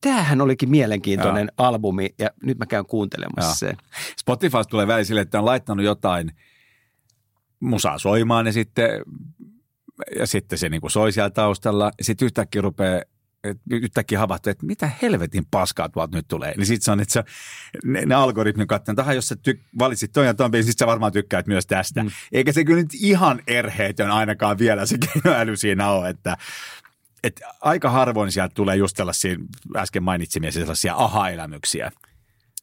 tämähän 0.00 0.40
olikin 0.40 0.70
mielenkiintoinen 0.70 1.52
albumi 1.56 2.14
ja 2.18 2.30
nyt 2.42 2.58
mä 2.58 2.66
käyn 2.66 2.86
kuuntelemassa 2.86 3.66
Joo. 3.66 3.72
sen. 3.74 3.76
Spotifysta 4.20 4.70
tulee 4.70 4.86
väliin 4.86 5.06
sille, 5.06 5.20
että 5.20 5.38
on 5.38 5.44
laittanut 5.44 5.84
jotain 5.84 6.32
musaa 7.60 7.98
soimaan 7.98 8.46
ja 8.46 8.52
sitten, 8.52 8.90
ja 10.18 10.26
sitten 10.26 10.58
se 10.58 10.68
niin 10.68 10.80
kuin 10.80 10.90
soi 10.90 11.12
siellä 11.12 11.30
taustalla. 11.30 11.90
Ja 11.98 12.04
sitten 12.04 12.26
yhtäkkiä 12.26 12.62
rupeaa 12.62 13.02
et 13.44 13.58
yhtäkkiä 13.70 14.18
havahtuu, 14.18 14.50
että 14.50 14.66
mitä 14.66 14.90
helvetin 15.02 15.46
paskaa 15.50 15.88
tuolta 15.88 16.16
nyt 16.16 16.28
tulee. 16.28 16.54
Niin 16.56 16.66
sitten 16.66 16.84
se 16.84 16.90
on, 16.90 17.00
että 17.00 17.24
ne, 17.84 18.06
ne 18.06 18.14
algoritmi 18.14 18.66
katsoo, 18.66 18.92
että 18.98 19.12
jos 19.12 19.28
sä 19.28 19.36
tyk, 19.36 19.60
valitsit 19.78 20.12
ton 20.12 20.26
ja 20.26 20.34
ton 20.34 20.50
biisin, 20.50 20.72
sit 20.72 20.78
sä 20.78 20.86
varmaan 20.86 21.12
tykkäät 21.12 21.46
myös 21.46 21.66
tästä. 21.66 22.02
Mm. 22.02 22.10
Eikä 22.32 22.52
se 22.52 22.64
kyllä 22.64 22.82
nyt 22.82 22.94
ihan 22.94 23.42
erheetön 23.46 24.10
ainakaan 24.10 24.58
vielä 24.58 24.86
se 24.86 24.98
keinoäly 25.12 25.56
siinä 25.56 25.90
ole, 25.90 26.08
että 26.08 26.36
et 27.22 27.40
aika 27.60 27.90
harvoin 27.90 28.32
sieltä 28.32 28.54
tulee 28.54 28.76
just 28.76 28.96
tällaisia 28.96 29.36
äsken 29.76 30.02
mainitsimia 30.02 30.52
sellaisia 30.52 30.94
aha-elämyksiä. 30.96 31.92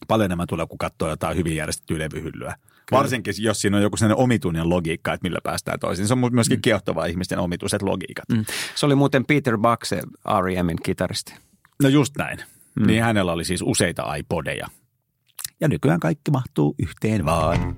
Paljon 0.07 0.25
enemmän 0.25 0.47
tulee, 0.47 0.65
kun 0.65 0.77
katsoo 0.77 1.09
jotain 1.09 1.37
hyvin 1.37 1.55
järjestettyä 1.55 1.99
levyhyllyä. 1.99 2.55
Varsinkin, 2.91 3.33
jos 3.39 3.61
siinä 3.61 3.77
on 3.77 3.83
joku 3.83 3.97
sellainen 3.97 4.23
omituinen 4.23 4.69
logiikka, 4.69 5.13
että 5.13 5.25
millä 5.25 5.39
päästään 5.43 5.79
toisiin. 5.79 6.07
Se 6.07 6.13
on 6.13 6.29
myöskin 6.31 6.57
mm. 6.57 6.61
kiehtovaa 6.61 7.05
ihmisten 7.05 7.39
omituiset 7.39 7.81
logiikat. 7.81 8.29
Mm. 8.29 8.45
Se 8.75 8.85
oli 8.85 8.95
muuten 8.95 9.25
Peter 9.25 9.57
Buck, 9.57 9.85
se 9.85 10.01
R.E.Min 10.41 10.77
kitaristi. 10.83 11.35
No 11.83 11.89
just 11.89 12.17
näin. 12.17 12.39
Mm. 12.79 12.87
Niin 12.87 13.03
hänellä 13.03 13.31
oli 13.31 13.45
siis 13.45 13.61
useita 13.65 14.15
iPodeja. 14.15 14.67
Ja 15.59 15.67
nykyään 15.67 15.99
kaikki 15.99 16.31
mahtuu 16.31 16.75
yhteen 16.79 17.25
vaan. 17.25 17.75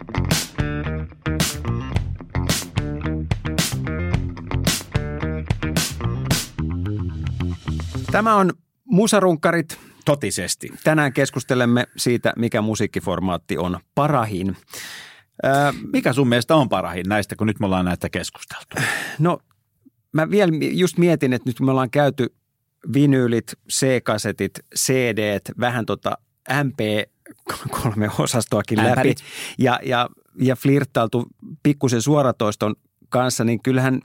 Tämä 8.12 8.36
on 8.36 8.54
Musarunkkarit. 8.86 9.90
Totisesti. 10.05 10.69
Tänään 10.83 11.13
keskustelemme 11.13 11.87
siitä, 11.97 12.33
mikä 12.37 12.61
musiikkiformaatti 12.61 13.57
on 13.57 13.79
parahin. 13.95 14.57
Öö, 15.45 15.71
Mikä 15.93 16.13
sun 16.13 16.29
mielestä 16.29 16.55
on 16.55 16.69
parahin 16.69 17.09
näistä, 17.09 17.35
kun 17.35 17.47
nyt 17.47 17.59
me 17.59 17.65
ollaan 17.65 17.85
näistä 17.85 18.09
keskusteltu? 18.09 18.75
No 19.19 19.39
mä 20.13 20.29
vielä 20.29 20.51
just 20.71 20.97
mietin, 20.97 21.33
että 21.33 21.49
nyt 21.49 21.57
kun 21.57 21.65
me 21.65 21.71
ollaan 21.71 21.89
käyty 21.89 22.35
vinyylit, 22.93 23.53
C-kasetit, 23.71 24.51
CD, 24.75 25.39
vähän 25.59 25.85
tota 25.85 26.17
MP3-osastoakin 26.51 28.77
läpi 28.77 29.15
ja, 29.57 29.79
ja, 29.83 30.09
ja 30.39 30.55
flirttailtu 30.55 31.27
pikkusen 31.63 32.01
suoratoiston 32.01 32.75
kanssa, 33.12 33.43
niin 33.43 33.63
kyllähän 33.63 34.02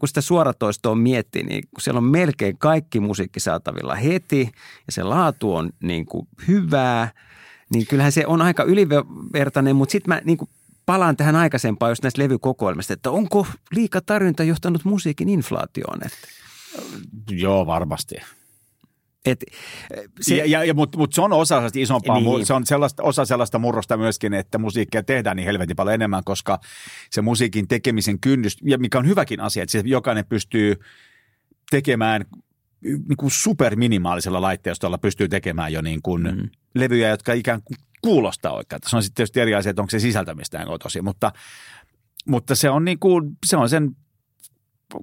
kun 0.00 0.08
sitä 0.08 0.20
suoratoistoa 0.20 0.94
miettii, 0.94 1.42
niin 1.42 1.62
siellä 1.78 1.98
on 1.98 2.04
melkein 2.04 2.58
kaikki 2.58 3.00
musiikki 3.00 3.40
saatavilla 3.40 3.94
heti 3.94 4.50
ja 4.86 4.92
se 4.92 5.02
laatu 5.02 5.54
on 5.54 5.70
niin 5.82 6.06
kuin 6.06 6.28
hyvää, 6.48 7.10
niin 7.74 7.86
kyllähän 7.86 8.12
se 8.12 8.26
on 8.26 8.42
aika 8.42 8.62
ylivertainen, 8.62 9.76
mutta 9.76 9.92
sitten 9.92 10.14
mä 10.14 10.20
niin 10.24 10.38
kuin 10.38 10.50
palaan 10.86 11.16
tähän 11.16 11.36
aikaisempaan 11.36 11.90
just 11.90 12.02
näistä 12.02 12.22
levykokoelmista, 12.22 12.92
että 12.92 13.10
onko 13.10 13.46
liika 13.72 14.00
tarjonta 14.00 14.44
johtanut 14.44 14.84
musiikin 14.84 15.28
inflaatioon? 15.28 15.98
Että, 16.06 16.28
Joo, 17.30 17.66
varmasti. 17.66 18.14
Et, 19.26 19.44
Se, 20.20 20.36
ja, 20.36 20.46
ja, 20.46 20.64
ja, 20.64 20.74
mutta 20.74 20.98
mut 20.98 21.12
se 21.12 21.20
on 21.20 21.32
osa 21.32 21.54
sellaista 21.54 21.78
isompaa, 21.78 22.20
Niin. 22.20 22.46
se 22.46 22.54
on 22.54 22.66
sellaista, 22.66 23.02
osa 23.02 23.24
sellaista 23.24 23.58
murrosta 23.58 23.96
myöskin, 23.96 24.34
että 24.34 24.58
musiikkia 24.58 25.02
tehdään 25.02 25.36
niin 25.36 25.44
helvetin 25.46 25.76
paljon 25.76 25.94
enemmän, 25.94 26.22
koska 26.24 26.58
se 27.10 27.22
musiikin 27.22 27.68
tekemisen 27.68 28.20
kynnys, 28.20 28.56
ja 28.62 28.78
mikä 28.78 28.98
on 28.98 29.06
hyväkin 29.06 29.40
asia, 29.40 29.62
että 29.62 29.78
jokainen 29.84 30.26
pystyy 30.26 30.76
tekemään 31.70 32.24
niin 32.82 33.16
kuin 33.16 33.30
superminimaalisella 33.30 34.40
laitteistolla 34.40 34.98
pystyy 34.98 35.28
tekemään 35.28 35.72
jo 35.72 35.82
niin 35.82 36.02
kuin 36.02 36.22
mm. 36.22 36.50
levyjä, 36.74 37.08
jotka 37.08 37.32
ikään 37.32 37.62
kuin 37.62 37.78
kuulostaa 38.02 38.52
oikein. 38.52 38.80
Se 38.86 38.96
on 38.96 39.02
sitten 39.02 39.14
tietysti 39.14 39.40
eri 39.40 39.54
asia, 39.54 39.70
että 39.70 39.82
onko 39.82 39.90
se 39.90 39.98
sisältämistään 39.98 40.66
tosi, 40.82 41.02
mutta, 41.02 41.32
mutta 42.26 42.54
se 42.54 42.70
on 42.70 42.84
niin 42.84 42.98
kuin, 42.98 43.36
se 43.46 43.56
on 43.56 43.68
sen 43.68 43.96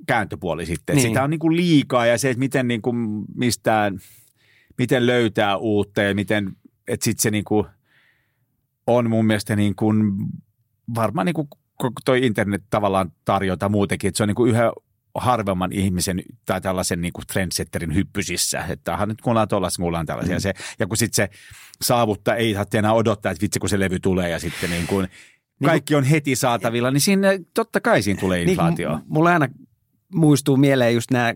kääntöpuoli 0.08 0.66
sitten. 0.66 0.96
Niin. 0.96 1.04
Niin. 1.04 1.12
Sitä 1.12 1.24
on 1.24 1.30
niin 1.30 1.40
kuin 1.40 1.56
liikaa 1.56 2.06
ja 2.06 2.18
se, 2.18 2.30
että 2.30 2.40
miten 2.40 2.68
niin 2.68 2.82
kuin 2.82 3.26
mistään, 3.36 4.00
miten 4.78 5.06
löytää 5.06 5.58
uutta 5.58 6.02
ja 6.02 6.16
miten, 6.16 6.56
että 6.88 7.04
sitten 7.04 7.22
se 7.22 7.32
niin 7.32 7.44
kuin 7.44 7.66
on 8.88 9.10
mun 9.10 9.26
mielestä 9.26 9.56
niin 9.56 9.76
kuin, 9.76 10.16
varmaan 10.96 11.26
niin 11.26 11.34
kuin 11.34 11.48
toi 12.06 12.26
internet 12.26 12.64
tavallaan 12.70 13.12
tarjota 13.26 13.70
muutenkin, 13.70 14.08
että 14.08 14.18
se 14.18 14.24
on 14.24 14.28
niin 14.28 14.36
kuin 14.36 14.52
yhä 14.52 14.72
harvemman 15.16 15.72
ihmisen 15.72 16.22
tai 16.46 16.62
tällaisen 16.62 17.02
niin 17.02 17.14
kuin 17.14 17.28
trendsetterin 17.28 17.96
hyppysissä, 17.96 18.66
että 18.70 18.94
aha, 18.94 19.06
nyt 19.06 19.22
kuullaan 19.22 19.48
tuollaista, 19.48 19.82
kuullaan 19.82 20.06
tällaisia. 20.06 20.36
Mm. 20.36 20.42
Se, 20.42 20.54
ja 20.80 20.88
kun 20.88 20.98
sitten 20.98 21.16
se 21.16 21.30
saavuttaa, 21.82 22.36
ei 22.36 22.54
saa 22.54 22.66
enää 22.74 22.94
odottaa, 22.94 23.32
että 23.32 23.42
vitsi 23.42 23.60
kun 23.60 23.70
se 23.70 23.80
levy 23.80 24.00
tulee 24.00 24.30
ja 24.30 24.40
sitten 24.40 24.70
niin 24.70 24.88
kuin 24.88 25.08
kaikki 25.66 25.96
on 25.96 26.04
heti 26.04 26.36
saatavilla, 26.36 26.92
niin 26.92 27.02
siinä 27.02 27.30
totta 27.54 27.82
kai 27.82 28.02
siinä 28.02 28.20
tulee 28.20 28.42
inflaatio. 28.42 28.90
Niin, 28.90 29.00
m- 29.00 29.04
mulle 29.08 29.34
aina 29.34 29.48
muistuu 30.14 30.58
mieleen 30.58 30.94
just 30.94 31.12
nämä, 31.12 31.34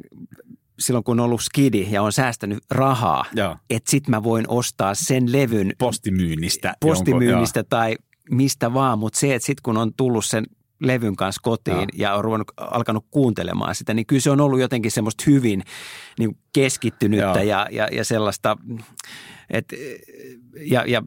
silloin 0.79 1.03
kun 1.03 1.19
on 1.19 1.25
ollut 1.25 1.41
skidi 1.41 1.87
ja 1.91 2.01
on 2.01 2.11
säästänyt 2.11 2.59
rahaa, 2.71 3.25
että 3.69 3.91
sit 3.91 4.07
mä 4.07 4.23
voin 4.23 4.45
ostaa 4.47 4.95
sen 4.95 5.31
levyn 5.31 5.73
Postimyynnistä. 5.77 6.73
postimyynnistä 6.81 7.63
tai 7.63 7.95
mistä 8.31 8.73
vaan, 8.73 8.99
mutta 8.99 9.19
se, 9.19 9.35
että 9.35 9.45
sitten 9.45 9.63
kun 9.63 9.77
on 9.77 9.93
tullut 9.97 10.25
sen 10.25 10.45
levyn 10.79 11.15
kanssa 11.15 11.41
kotiin 11.43 11.77
Joo. 11.77 11.87
ja 11.93 12.15
on 12.15 12.23
ruvennut, 12.23 12.51
alkanut 12.57 13.05
kuuntelemaan 13.11 13.75
sitä, 13.75 13.93
niin 13.93 14.05
kyllä 14.05 14.19
se 14.19 14.31
on 14.31 14.41
ollut 14.41 14.59
jotenkin 14.59 14.91
semmoista 14.91 15.23
hyvin 15.27 15.63
niin 16.19 16.37
keskittynyttä 16.53 17.25
Joo. 17.25 17.49
ja, 17.49 17.67
ja, 17.71 17.87
ja 17.91 18.05
sellaista, 18.05 18.57
että 19.49 19.75
ja, 20.65 20.83
ja 20.87 21.03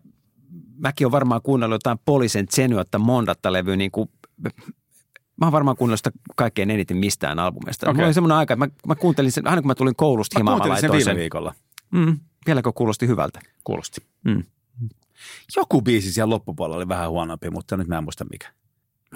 mäkin 0.79 1.07
olen 1.07 1.13
varmaan 1.13 1.43
kuunnellut 1.43 1.75
jotain 1.75 1.99
Polisen 2.05 2.47
Zenuotta 2.49 2.99
Mondatta 2.99 3.53
levyä 3.53 3.77
niin 3.77 3.91
kuin, 3.91 4.09
mä 5.41 5.47
oon 5.47 5.53
varmaan 5.53 5.77
kuunnellut 5.77 5.99
sitä 5.99 6.11
kaikkein 6.37 6.71
eniten 6.71 6.97
mistään 6.97 7.39
albumista. 7.39 7.87
Okay. 7.87 7.95
Mulla 7.95 8.07
oli 8.07 8.15
semmoinen 8.15 8.37
aika, 8.37 8.55
että 8.55 8.67
mä, 8.67 8.73
mä 8.87 8.95
kuuntelin 8.95 9.33
sen, 9.33 9.47
aina 9.47 9.63
kun 9.63 9.67
mä 9.67 9.75
tulin 9.75 9.97
koulusta 9.97 10.39
himaan, 10.39 10.59
mä 10.59 10.65
kuuntelin 10.65 10.81
sen 10.81 11.07
viime 11.07 11.21
viikolla. 11.21 11.55
Mm. 11.91 12.19
Vieläkö 12.47 12.73
kuulosti 12.73 13.07
hyvältä? 13.07 13.41
Kuulosti. 13.65 14.01
Mm. 14.25 14.45
Joku 15.57 15.83
biisi 15.83 16.13
siellä 16.13 16.31
loppupuolella 16.31 16.77
oli 16.77 16.89
vähän 16.89 17.11
huonompi, 17.11 17.51
mutta 17.51 17.77
nyt 17.77 17.89
mä 17.89 17.99
en 17.99 18.05
muista 18.05 18.25
mikä. 18.31 18.49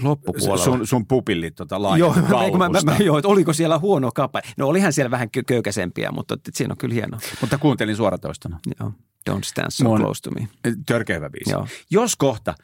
Loppupuolella. 0.03 0.65
Sun, 0.65 0.87
sun 0.87 1.07
pupilli 1.07 1.51
tota 1.51 1.77
Joo, 1.99 2.15
mä, 2.59 2.69
mä, 2.69 2.81
mä, 2.85 2.97
joo, 2.97 3.19
että 3.19 3.29
oliko 3.29 3.53
siellä 3.53 3.79
huono 3.79 4.11
kappale? 4.15 4.45
No 4.57 4.67
olihan 4.67 4.93
siellä 4.93 5.11
vähän 5.11 5.29
kö- 5.29 5.43
köykäisempiä, 5.47 6.11
mutta 6.13 6.35
et 6.35 6.55
siinä 6.55 6.73
on 6.73 6.77
kyllä 6.77 6.95
hienoa. 6.95 7.21
Mutta 7.41 7.59
kuuntelin 7.59 7.97
suoratoistona. 7.97 8.61
Joo. 8.81 8.93
Don't 9.31 9.45
stand 9.45 9.70
so 9.70 9.85
Mun- 9.85 10.01
close 10.01 10.22
to 10.22 10.31
me. 10.31 10.49
Törkeä 10.87 11.16
hyvä 11.16 11.31
biisi. 11.31 11.51
Joo. 11.51 11.66
Jos 11.91 12.16
kohta, 12.16 12.55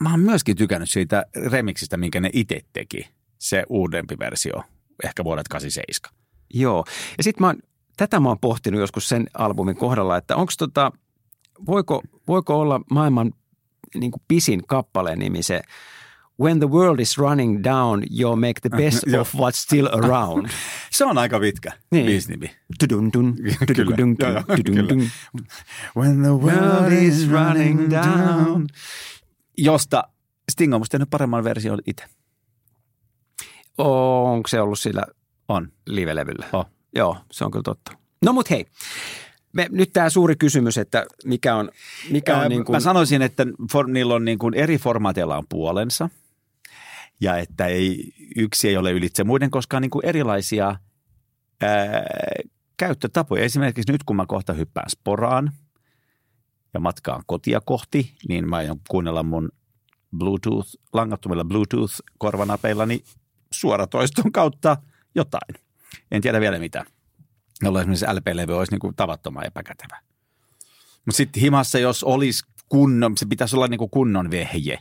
mä 0.00 0.10
oon 0.10 0.20
myöskin 0.20 0.56
tykännyt 0.56 0.90
siitä 0.90 1.26
remixistä, 1.50 1.96
minkä 1.96 2.20
ne 2.20 2.30
itse 2.32 2.60
teki. 2.72 3.08
Se 3.38 3.64
uudempi 3.68 4.18
versio, 4.18 4.62
ehkä 5.04 5.24
vuodet 5.24 5.48
87. 5.48 6.16
Joo. 6.54 6.84
Ja 7.18 7.24
sitten 7.24 7.42
mä 7.42 7.46
oon, 7.46 7.56
tätä 7.96 8.20
mä 8.20 8.28
oon 8.28 8.38
pohtinut 8.38 8.80
joskus 8.80 9.08
sen 9.08 9.26
albumin 9.34 9.76
kohdalla, 9.76 10.16
että 10.16 10.36
onko 10.36 10.52
tota, 10.58 10.92
voiko, 11.66 12.02
voiko 12.28 12.60
olla 12.60 12.80
maailman 12.90 13.32
niin 13.94 14.10
kuin 14.10 14.22
pisin 14.28 14.62
kappaleen 14.66 15.18
nimi 15.18 15.42
se 15.42 15.62
When 16.40 16.58
the 16.58 16.68
world 16.70 16.98
is 17.00 17.18
running 17.18 17.64
down, 17.64 18.02
you 18.20 18.36
make 18.36 18.60
the 18.60 18.68
best 18.68 19.04
of 19.20 19.34
what's 19.34 19.56
still 19.56 19.86
around. 19.92 20.48
Se 20.90 21.04
on 21.04 21.18
aika 21.18 21.40
pitkä 21.40 21.72
Niin. 21.90 22.22
tudun-dun. 22.78 23.36
When 25.96 26.22
the 26.22 26.32
world 26.32 26.92
is 26.92 27.30
running 27.30 27.90
down. 27.90 28.66
Josta 29.58 30.04
Sting 30.52 30.74
on 30.74 30.80
musta 30.80 30.90
tehnyt 30.90 31.10
paremman 31.10 31.44
version 31.44 31.78
itse. 31.86 32.04
Onko 33.78 34.48
se 34.48 34.60
ollut 34.60 34.78
sillä 34.78 35.02
On. 35.48 35.72
live-levyllä? 35.86 36.46
Oh. 36.52 36.66
Joo, 36.94 37.16
se 37.32 37.44
on 37.44 37.50
kyllä 37.50 37.62
totta. 37.62 37.92
No 38.24 38.32
mut 38.32 38.50
hei, 38.50 38.66
me, 39.52 39.66
nyt 39.70 39.92
tämä 39.92 40.10
suuri 40.10 40.36
kysymys, 40.36 40.78
että 40.78 41.06
mikä 41.24 41.56
on, 41.56 41.70
mikä 42.10 42.36
on 42.36 42.42
Ää, 42.42 42.48
niin 42.48 42.64
kuin, 42.64 42.76
Mä 42.76 42.80
sanoisin, 42.80 43.22
että 43.22 43.46
for, 43.72 43.88
niillä 43.88 44.14
on 44.14 44.24
niin 44.24 44.38
kuin 44.38 44.54
eri 44.54 44.78
formaateilla 44.78 45.38
on 45.38 45.44
puolensa 45.48 46.08
ja 47.20 47.36
että 47.36 47.66
ei, 47.66 48.12
yksi 48.36 48.68
ei 48.68 48.76
ole 48.76 48.92
ylitse 48.92 49.24
muiden, 49.24 49.50
koska 49.50 49.76
on 49.76 49.82
niin 49.82 49.90
kuin 49.90 50.06
erilaisia 50.06 50.76
ää, 51.62 52.04
käyttötapoja. 52.76 53.44
Esimerkiksi 53.44 53.92
nyt 53.92 54.04
kun 54.04 54.16
mä 54.16 54.24
kohta 54.28 54.52
hyppään 54.52 54.90
sporaan 54.90 55.52
ja 56.76 56.80
matkaan 56.80 57.22
kotia 57.26 57.60
kohti, 57.60 58.14
niin 58.28 58.48
mä 58.48 58.56
aion 58.56 58.80
kuunnella 58.88 59.22
mun 59.22 59.48
Bluetooth, 60.18 60.68
langattomilla 60.92 61.44
Bluetooth-korvanapeillani 61.44 63.04
suoratoiston 63.52 64.32
kautta 64.32 64.76
jotain. 65.14 65.54
En 66.10 66.22
tiedä 66.22 66.40
vielä 66.40 66.58
mitä. 66.58 66.84
Jolloin 67.62 67.82
esimerkiksi 67.82 68.06
LP-levy 68.06 68.58
olisi 68.58 68.72
niin 68.72 68.80
kuin 68.80 68.96
tavattoman 68.96 69.46
epäkätevä. 69.46 70.00
Mutta 71.06 71.16
sitten 71.16 71.40
himassa, 71.40 71.78
jos 71.78 72.04
olisi 72.04 72.44
kunnon, 72.68 73.16
se 73.16 73.26
pitäisi 73.26 73.56
olla 73.56 73.68
niin 73.68 73.78
kuin 73.78 73.90
kunnon 73.90 74.30
vehje. 74.30 74.78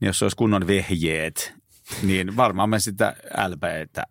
Niin 0.00 0.06
jos 0.06 0.18
se 0.18 0.24
olisi 0.24 0.36
kunnon 0.36 0.66
vehjeet, 0.66 1.54
niin 2.02 2.36
varmaan 2.36 2.70
mä 2.70 2.78
sitä 2.78 3.16
LPtä 3.48 4.02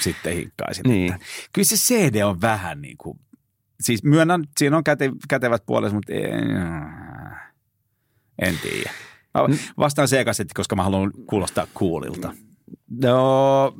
sitten 0.00 0.34
hikkaisin. 0.36 0.82
Niin. 0.88 1.12
Että 1.12 1.26
Kyllä 1.52 1.66
se 1.66 1.76
CD 1.76 2.22
on 2.22 2.40
vähän 2.40 2.80
niin 2.80 2.96
kuin, 2.98 3.20
siis 3.80 4.04
myönnän, 4.04 4.44
siinä 4.58 4.76
on 4.76 4.84
käte, 4.84 5.12
kätevät 5.28 5.66
puolensa, 5.66 5.94
mutta 5.94 6.12
en, 6.12 6.56
en 8.42 8.58
tiedä. 8.62 8.90
Mä 9.34 9.56
vastaan 9.78 10.08
C-kasetti, 10.08 10.54
koska 10.54 10.76
mä 10.76 10.82
haluan 10.82 11.12
kuulostaa 11.26 11.66
coolilta. 11.74 12.34
No, 13.02 13.74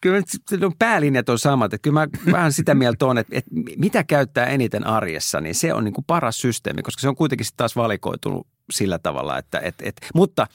kyllä 0.00 0.22
on 0.66 0.72
päälinjat 0.78 1.28
on 1.28 1.38
samat. 1.38 1.74
Että 1.74 1.82
kyllä 1.82 2.00
mä 2.00 2.08
vähän 2.36 2.52
sitä 2.52 2.74
mieltä 2.74 3.06
on, 3.06 3.18
että, 3.18 3.38
että 3.38 3.50
mitä 3.76 4.04
käyttää 4.04 4.46
eniten 4.46 4.86
arjessa, 4.86 5.40
niin 5.40 5.54
se 5.54 5.74
on 5.74 5.84
niin 5.84 5.94
kuin 5.94 6.04
paras 6.04 6.38
systeemi, 6.40 6.82
koska 6.82 7.00
se 7.00 7.08
on 7.08 7.16
kuitenkin 7.16 7.44
sitten 7.44 7.56
taas 7.56 7.76
valikoitunut 7.76 8.46
sillä 8.70 8.98
tavalla, 8.98 9.38
että, 9.38 9.58
että, 9.58 9.84
että 9.88 10.06
mutta 10.14 10.46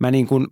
mä 0.00 0.10
niin 0.10 0.26
kuin 0.26 0.46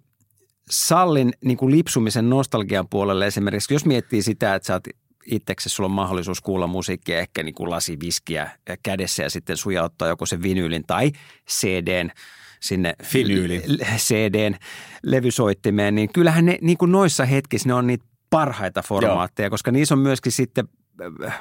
sallin 0.70 1.32
niin 1.45 1.57
kuin 1.57 1.72
lipsumisen 1.72 2.30
nostalgian 2.30 2.89
puolelle 2.89 3.26
esimerkiksi, 3.26 3.74
jos 3.74 3.87
miettii 3.87 4.22
sitä, 4.22 4.55
että 4.55 4.66
sä 4.66 4.72
oot 4.72 4.84
itseksesi 5.31 5.74
sulla 5.74 5.87
on 5.87 5.91
mahdollisuus 5.95 6.41
kuulla 6.41 6.66
musiikkia 6.66 7.18
ehkä 7.18 7.43
niin 7.43 7.55
kuin 7.55 7.70
lasi 7.70 8.01
viskiä 8.01 8.51
kädessä 8.83 9.22
ja 9.22 9.31
sitten 9.31 9.57
sujauttaa 9.57 10.09
joko 10.09 10.27
se 10.27 10.43
vinyylin 10.43 10.85
tai 10.87 11.12
CDn 11.51 12.11
sinne 12.61 12.95
Finyylin. 13.03 13.62
l- 13.66 13.83
CDn 13.97 14.55
levysoittimeen, 15.03 15.95
niin 15.95 16.12
kyllähän 16.12 16.45
ne 16.45 16.59
niin 16.61 16.79
kuin 16.79 16.93
noissa 16.93 17.24
hetkissä 17.24 17.68
ne 17.68 17.74
on 17.74 17.87
niitä 17.87 18.05
parhaita 18.31 18.83
formaatteja, 18.83 19.51
koska 19.51 19.70
niissä 19.70 19.95
on 19.95 19.99
myöskin 19.99 20.33
sitten 20.33 20.68
äh, 21.27 21.41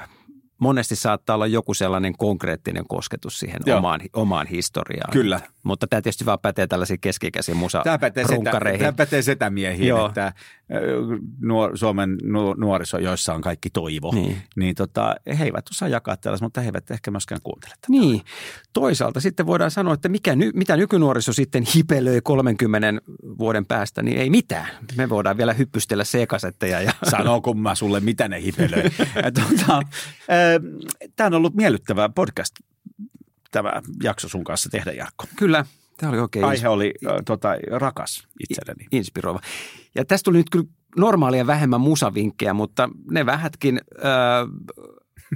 monesti 0.57 0.95
saattaa 0.95 1.33
olla 1.33 1.47
joku 1.47 1.73
sellainen 1.73 2.17
konkreettinen 2.17 2.83
kosketus 2.87 3.39
siihen 3.39 3.59
Joo. 3.65 3.77
omaan, 3.77 4.01
omaan 4.13 4.47
historiaan. 4.47 5.11
Kyllä. 5.13 5.39
Mutta 5.63 5.87
tämä 5.87 6.01
tietysti 6.01 6.25
vaan 6.25 6.39
pätee 6.39 6.67
tällaisiin 6.67 6.99
keskikäisiin 6.99 7.57
musa 7.57 7.81
Tämä 7.83 7.99
pätee, 7.99 8.27
setä, 8.27 8.51
tämä 8.79 8.93
pätee 8.93 9.21
setämiehiin, 9.21 9.87
Joo. 9.87 10.07
että 10.07 10.33
nuor, 11.41 11.77
Suomen 11.77 12.17
nu, 12.23 12.53
nuoriso, 12.53 12.97
joissa 12.97 13.33
on 13.33 13.41
kaikki 13.41 13.69
toivo, 13.69 14.11
Niin. 14.13 14.37
niin, 14.55 14.75
tota, 14.75 15.15
he 15.39 15.43
eivät 15.43 15.69
osaa 15.71 15.87
jakaa 15.87 16.17
tällaista, 16.17 16.45
mutta 16.45 16.61
he 16.61 16.67
eivät 16.67 16.91
ehkä 16.91 17.11
myöskään 17.11 17.41
kuuntele 17.43 17.71
tätä. 17.71 17.87
Niin. 17.89 18.21
Toisaalta 18.73 19.19
sitten 19.19 19.45
voidaan 19.45 19.71
sanoa, 19.71 19.93
että 19.93 20.09
mikä, 20.09 20.35
ny- 20.35 20.51
mitä 20.55 20.77
nykynuoriso 20.77 21.33
sitten 21.33 21.63
hipelöi 21.75 22.21
30 22.21 23.01
vuoden 23.37 23.65
päästä, 23.65 24.01
niin 24.03 24.17
ei 24.17 24.29
mitään. 24.29 24.67
Me 24.97 25.09
voidaan 25.09 25.37
vielä 25.37 25.53
hyppystellä 25.53 26.03
C-kasetteja. 26.03 26.81
Ja... 26.81 26.91
Sano 27.09 27.41
kun 27.41 27.59
mä 27.59 27.75
sulle, 27.75 27.99
mitä 27.99 28.27
ne 28.27 28.41
hipelöi. 28.41 28.83
tota, 29.41 29.81
tämä 31.15 31.27
on 31.27 31.33
ollut 31.33 31.55
miellyttävä 31.55 32.09
podcast, 32.09 32.55
tämä 33.51 33.81
jakso 34.03 34.29
sun 34.29 34.43
kanssa 34.43 34.69
tehdä, 34.69 34.91
Jarkko. 34.91 35.25
Kyllä, 35.35 35.65
tämä 35.97 36.09
oli 36.11 36.19
oikein 36.19 36.45
Aihe 36.45 36.67
oli 36.69 36.93
ö, 37.05 37.21
tota, 37.25 37.49
rakas 37.71 38.27
itselleni. 38.49 38.87
inspiroiva. 38.91 39.39
Ja 39.95 40.05
tästä 40.05 40.23
tuli 40.25 40.37
nyt 40.37 40.49
kyllä 40.49 40.65
normaalia 40.97 41.47
vähemmän 41.47 41.81
musavinkkejä, 41.81 42.53
mutta 42.53 42.89
ne 43.11 43.25
vähätkin 43.25 43.81
äh, 44.05 44.05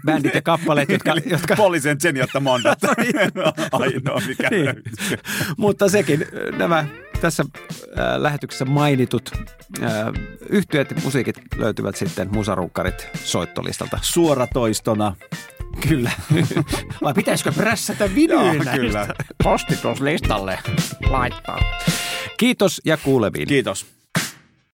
bändit 0.05 0.33
ja 0.35 0.41
kappaleet, 0.41 0.89
jotka, 0.89 1.13
jotka 1.25 1.55
Poliisen 1.55 2.01
sen, 2.01 2.17
jotta 2.17 2.39
monta. 2.39 2.69
Ainoa, 3.71 4.21
mikä 4.27 4.49
Niin. 4.49 4.83
mutta 5.57 5.89
sekin 5.89 6.21
äh, 6.21 6.57
nämä 6.59 6.85
tässä 7.21 7.45
äh, 7.99 8.15
lähetyksessä 8.17 8.65
mainitut 8.65 9.31
äh, 9.83 9.89
yhtyöt 10.49 10.91
ja 10.91 10.97
musiikit 11.03 11.35
löytyvät 11.57 11.95
sitten 11.95 12.29
musarukkarit 12.33 13.07
soittolistalta. 13.23 13.99
Suoratoistona. 14.01 15.15
Kyllä. 15.87 16.11
Vai 17.03 17.13
pitäisikö 17.13 17.51
prässätä 17.51 18.15
vinyyn 18.15 18.55
Joo, 18.55 18.75
kyllä. 18.75 19.07
Postituslistalle 19.43 20.59
laittaa. 21.09 21.59
Kiitos 22.37 22.81
ja 22.85 22.97
kuuleviin. 22.97 23.47
Kiitos. 23.47 23.98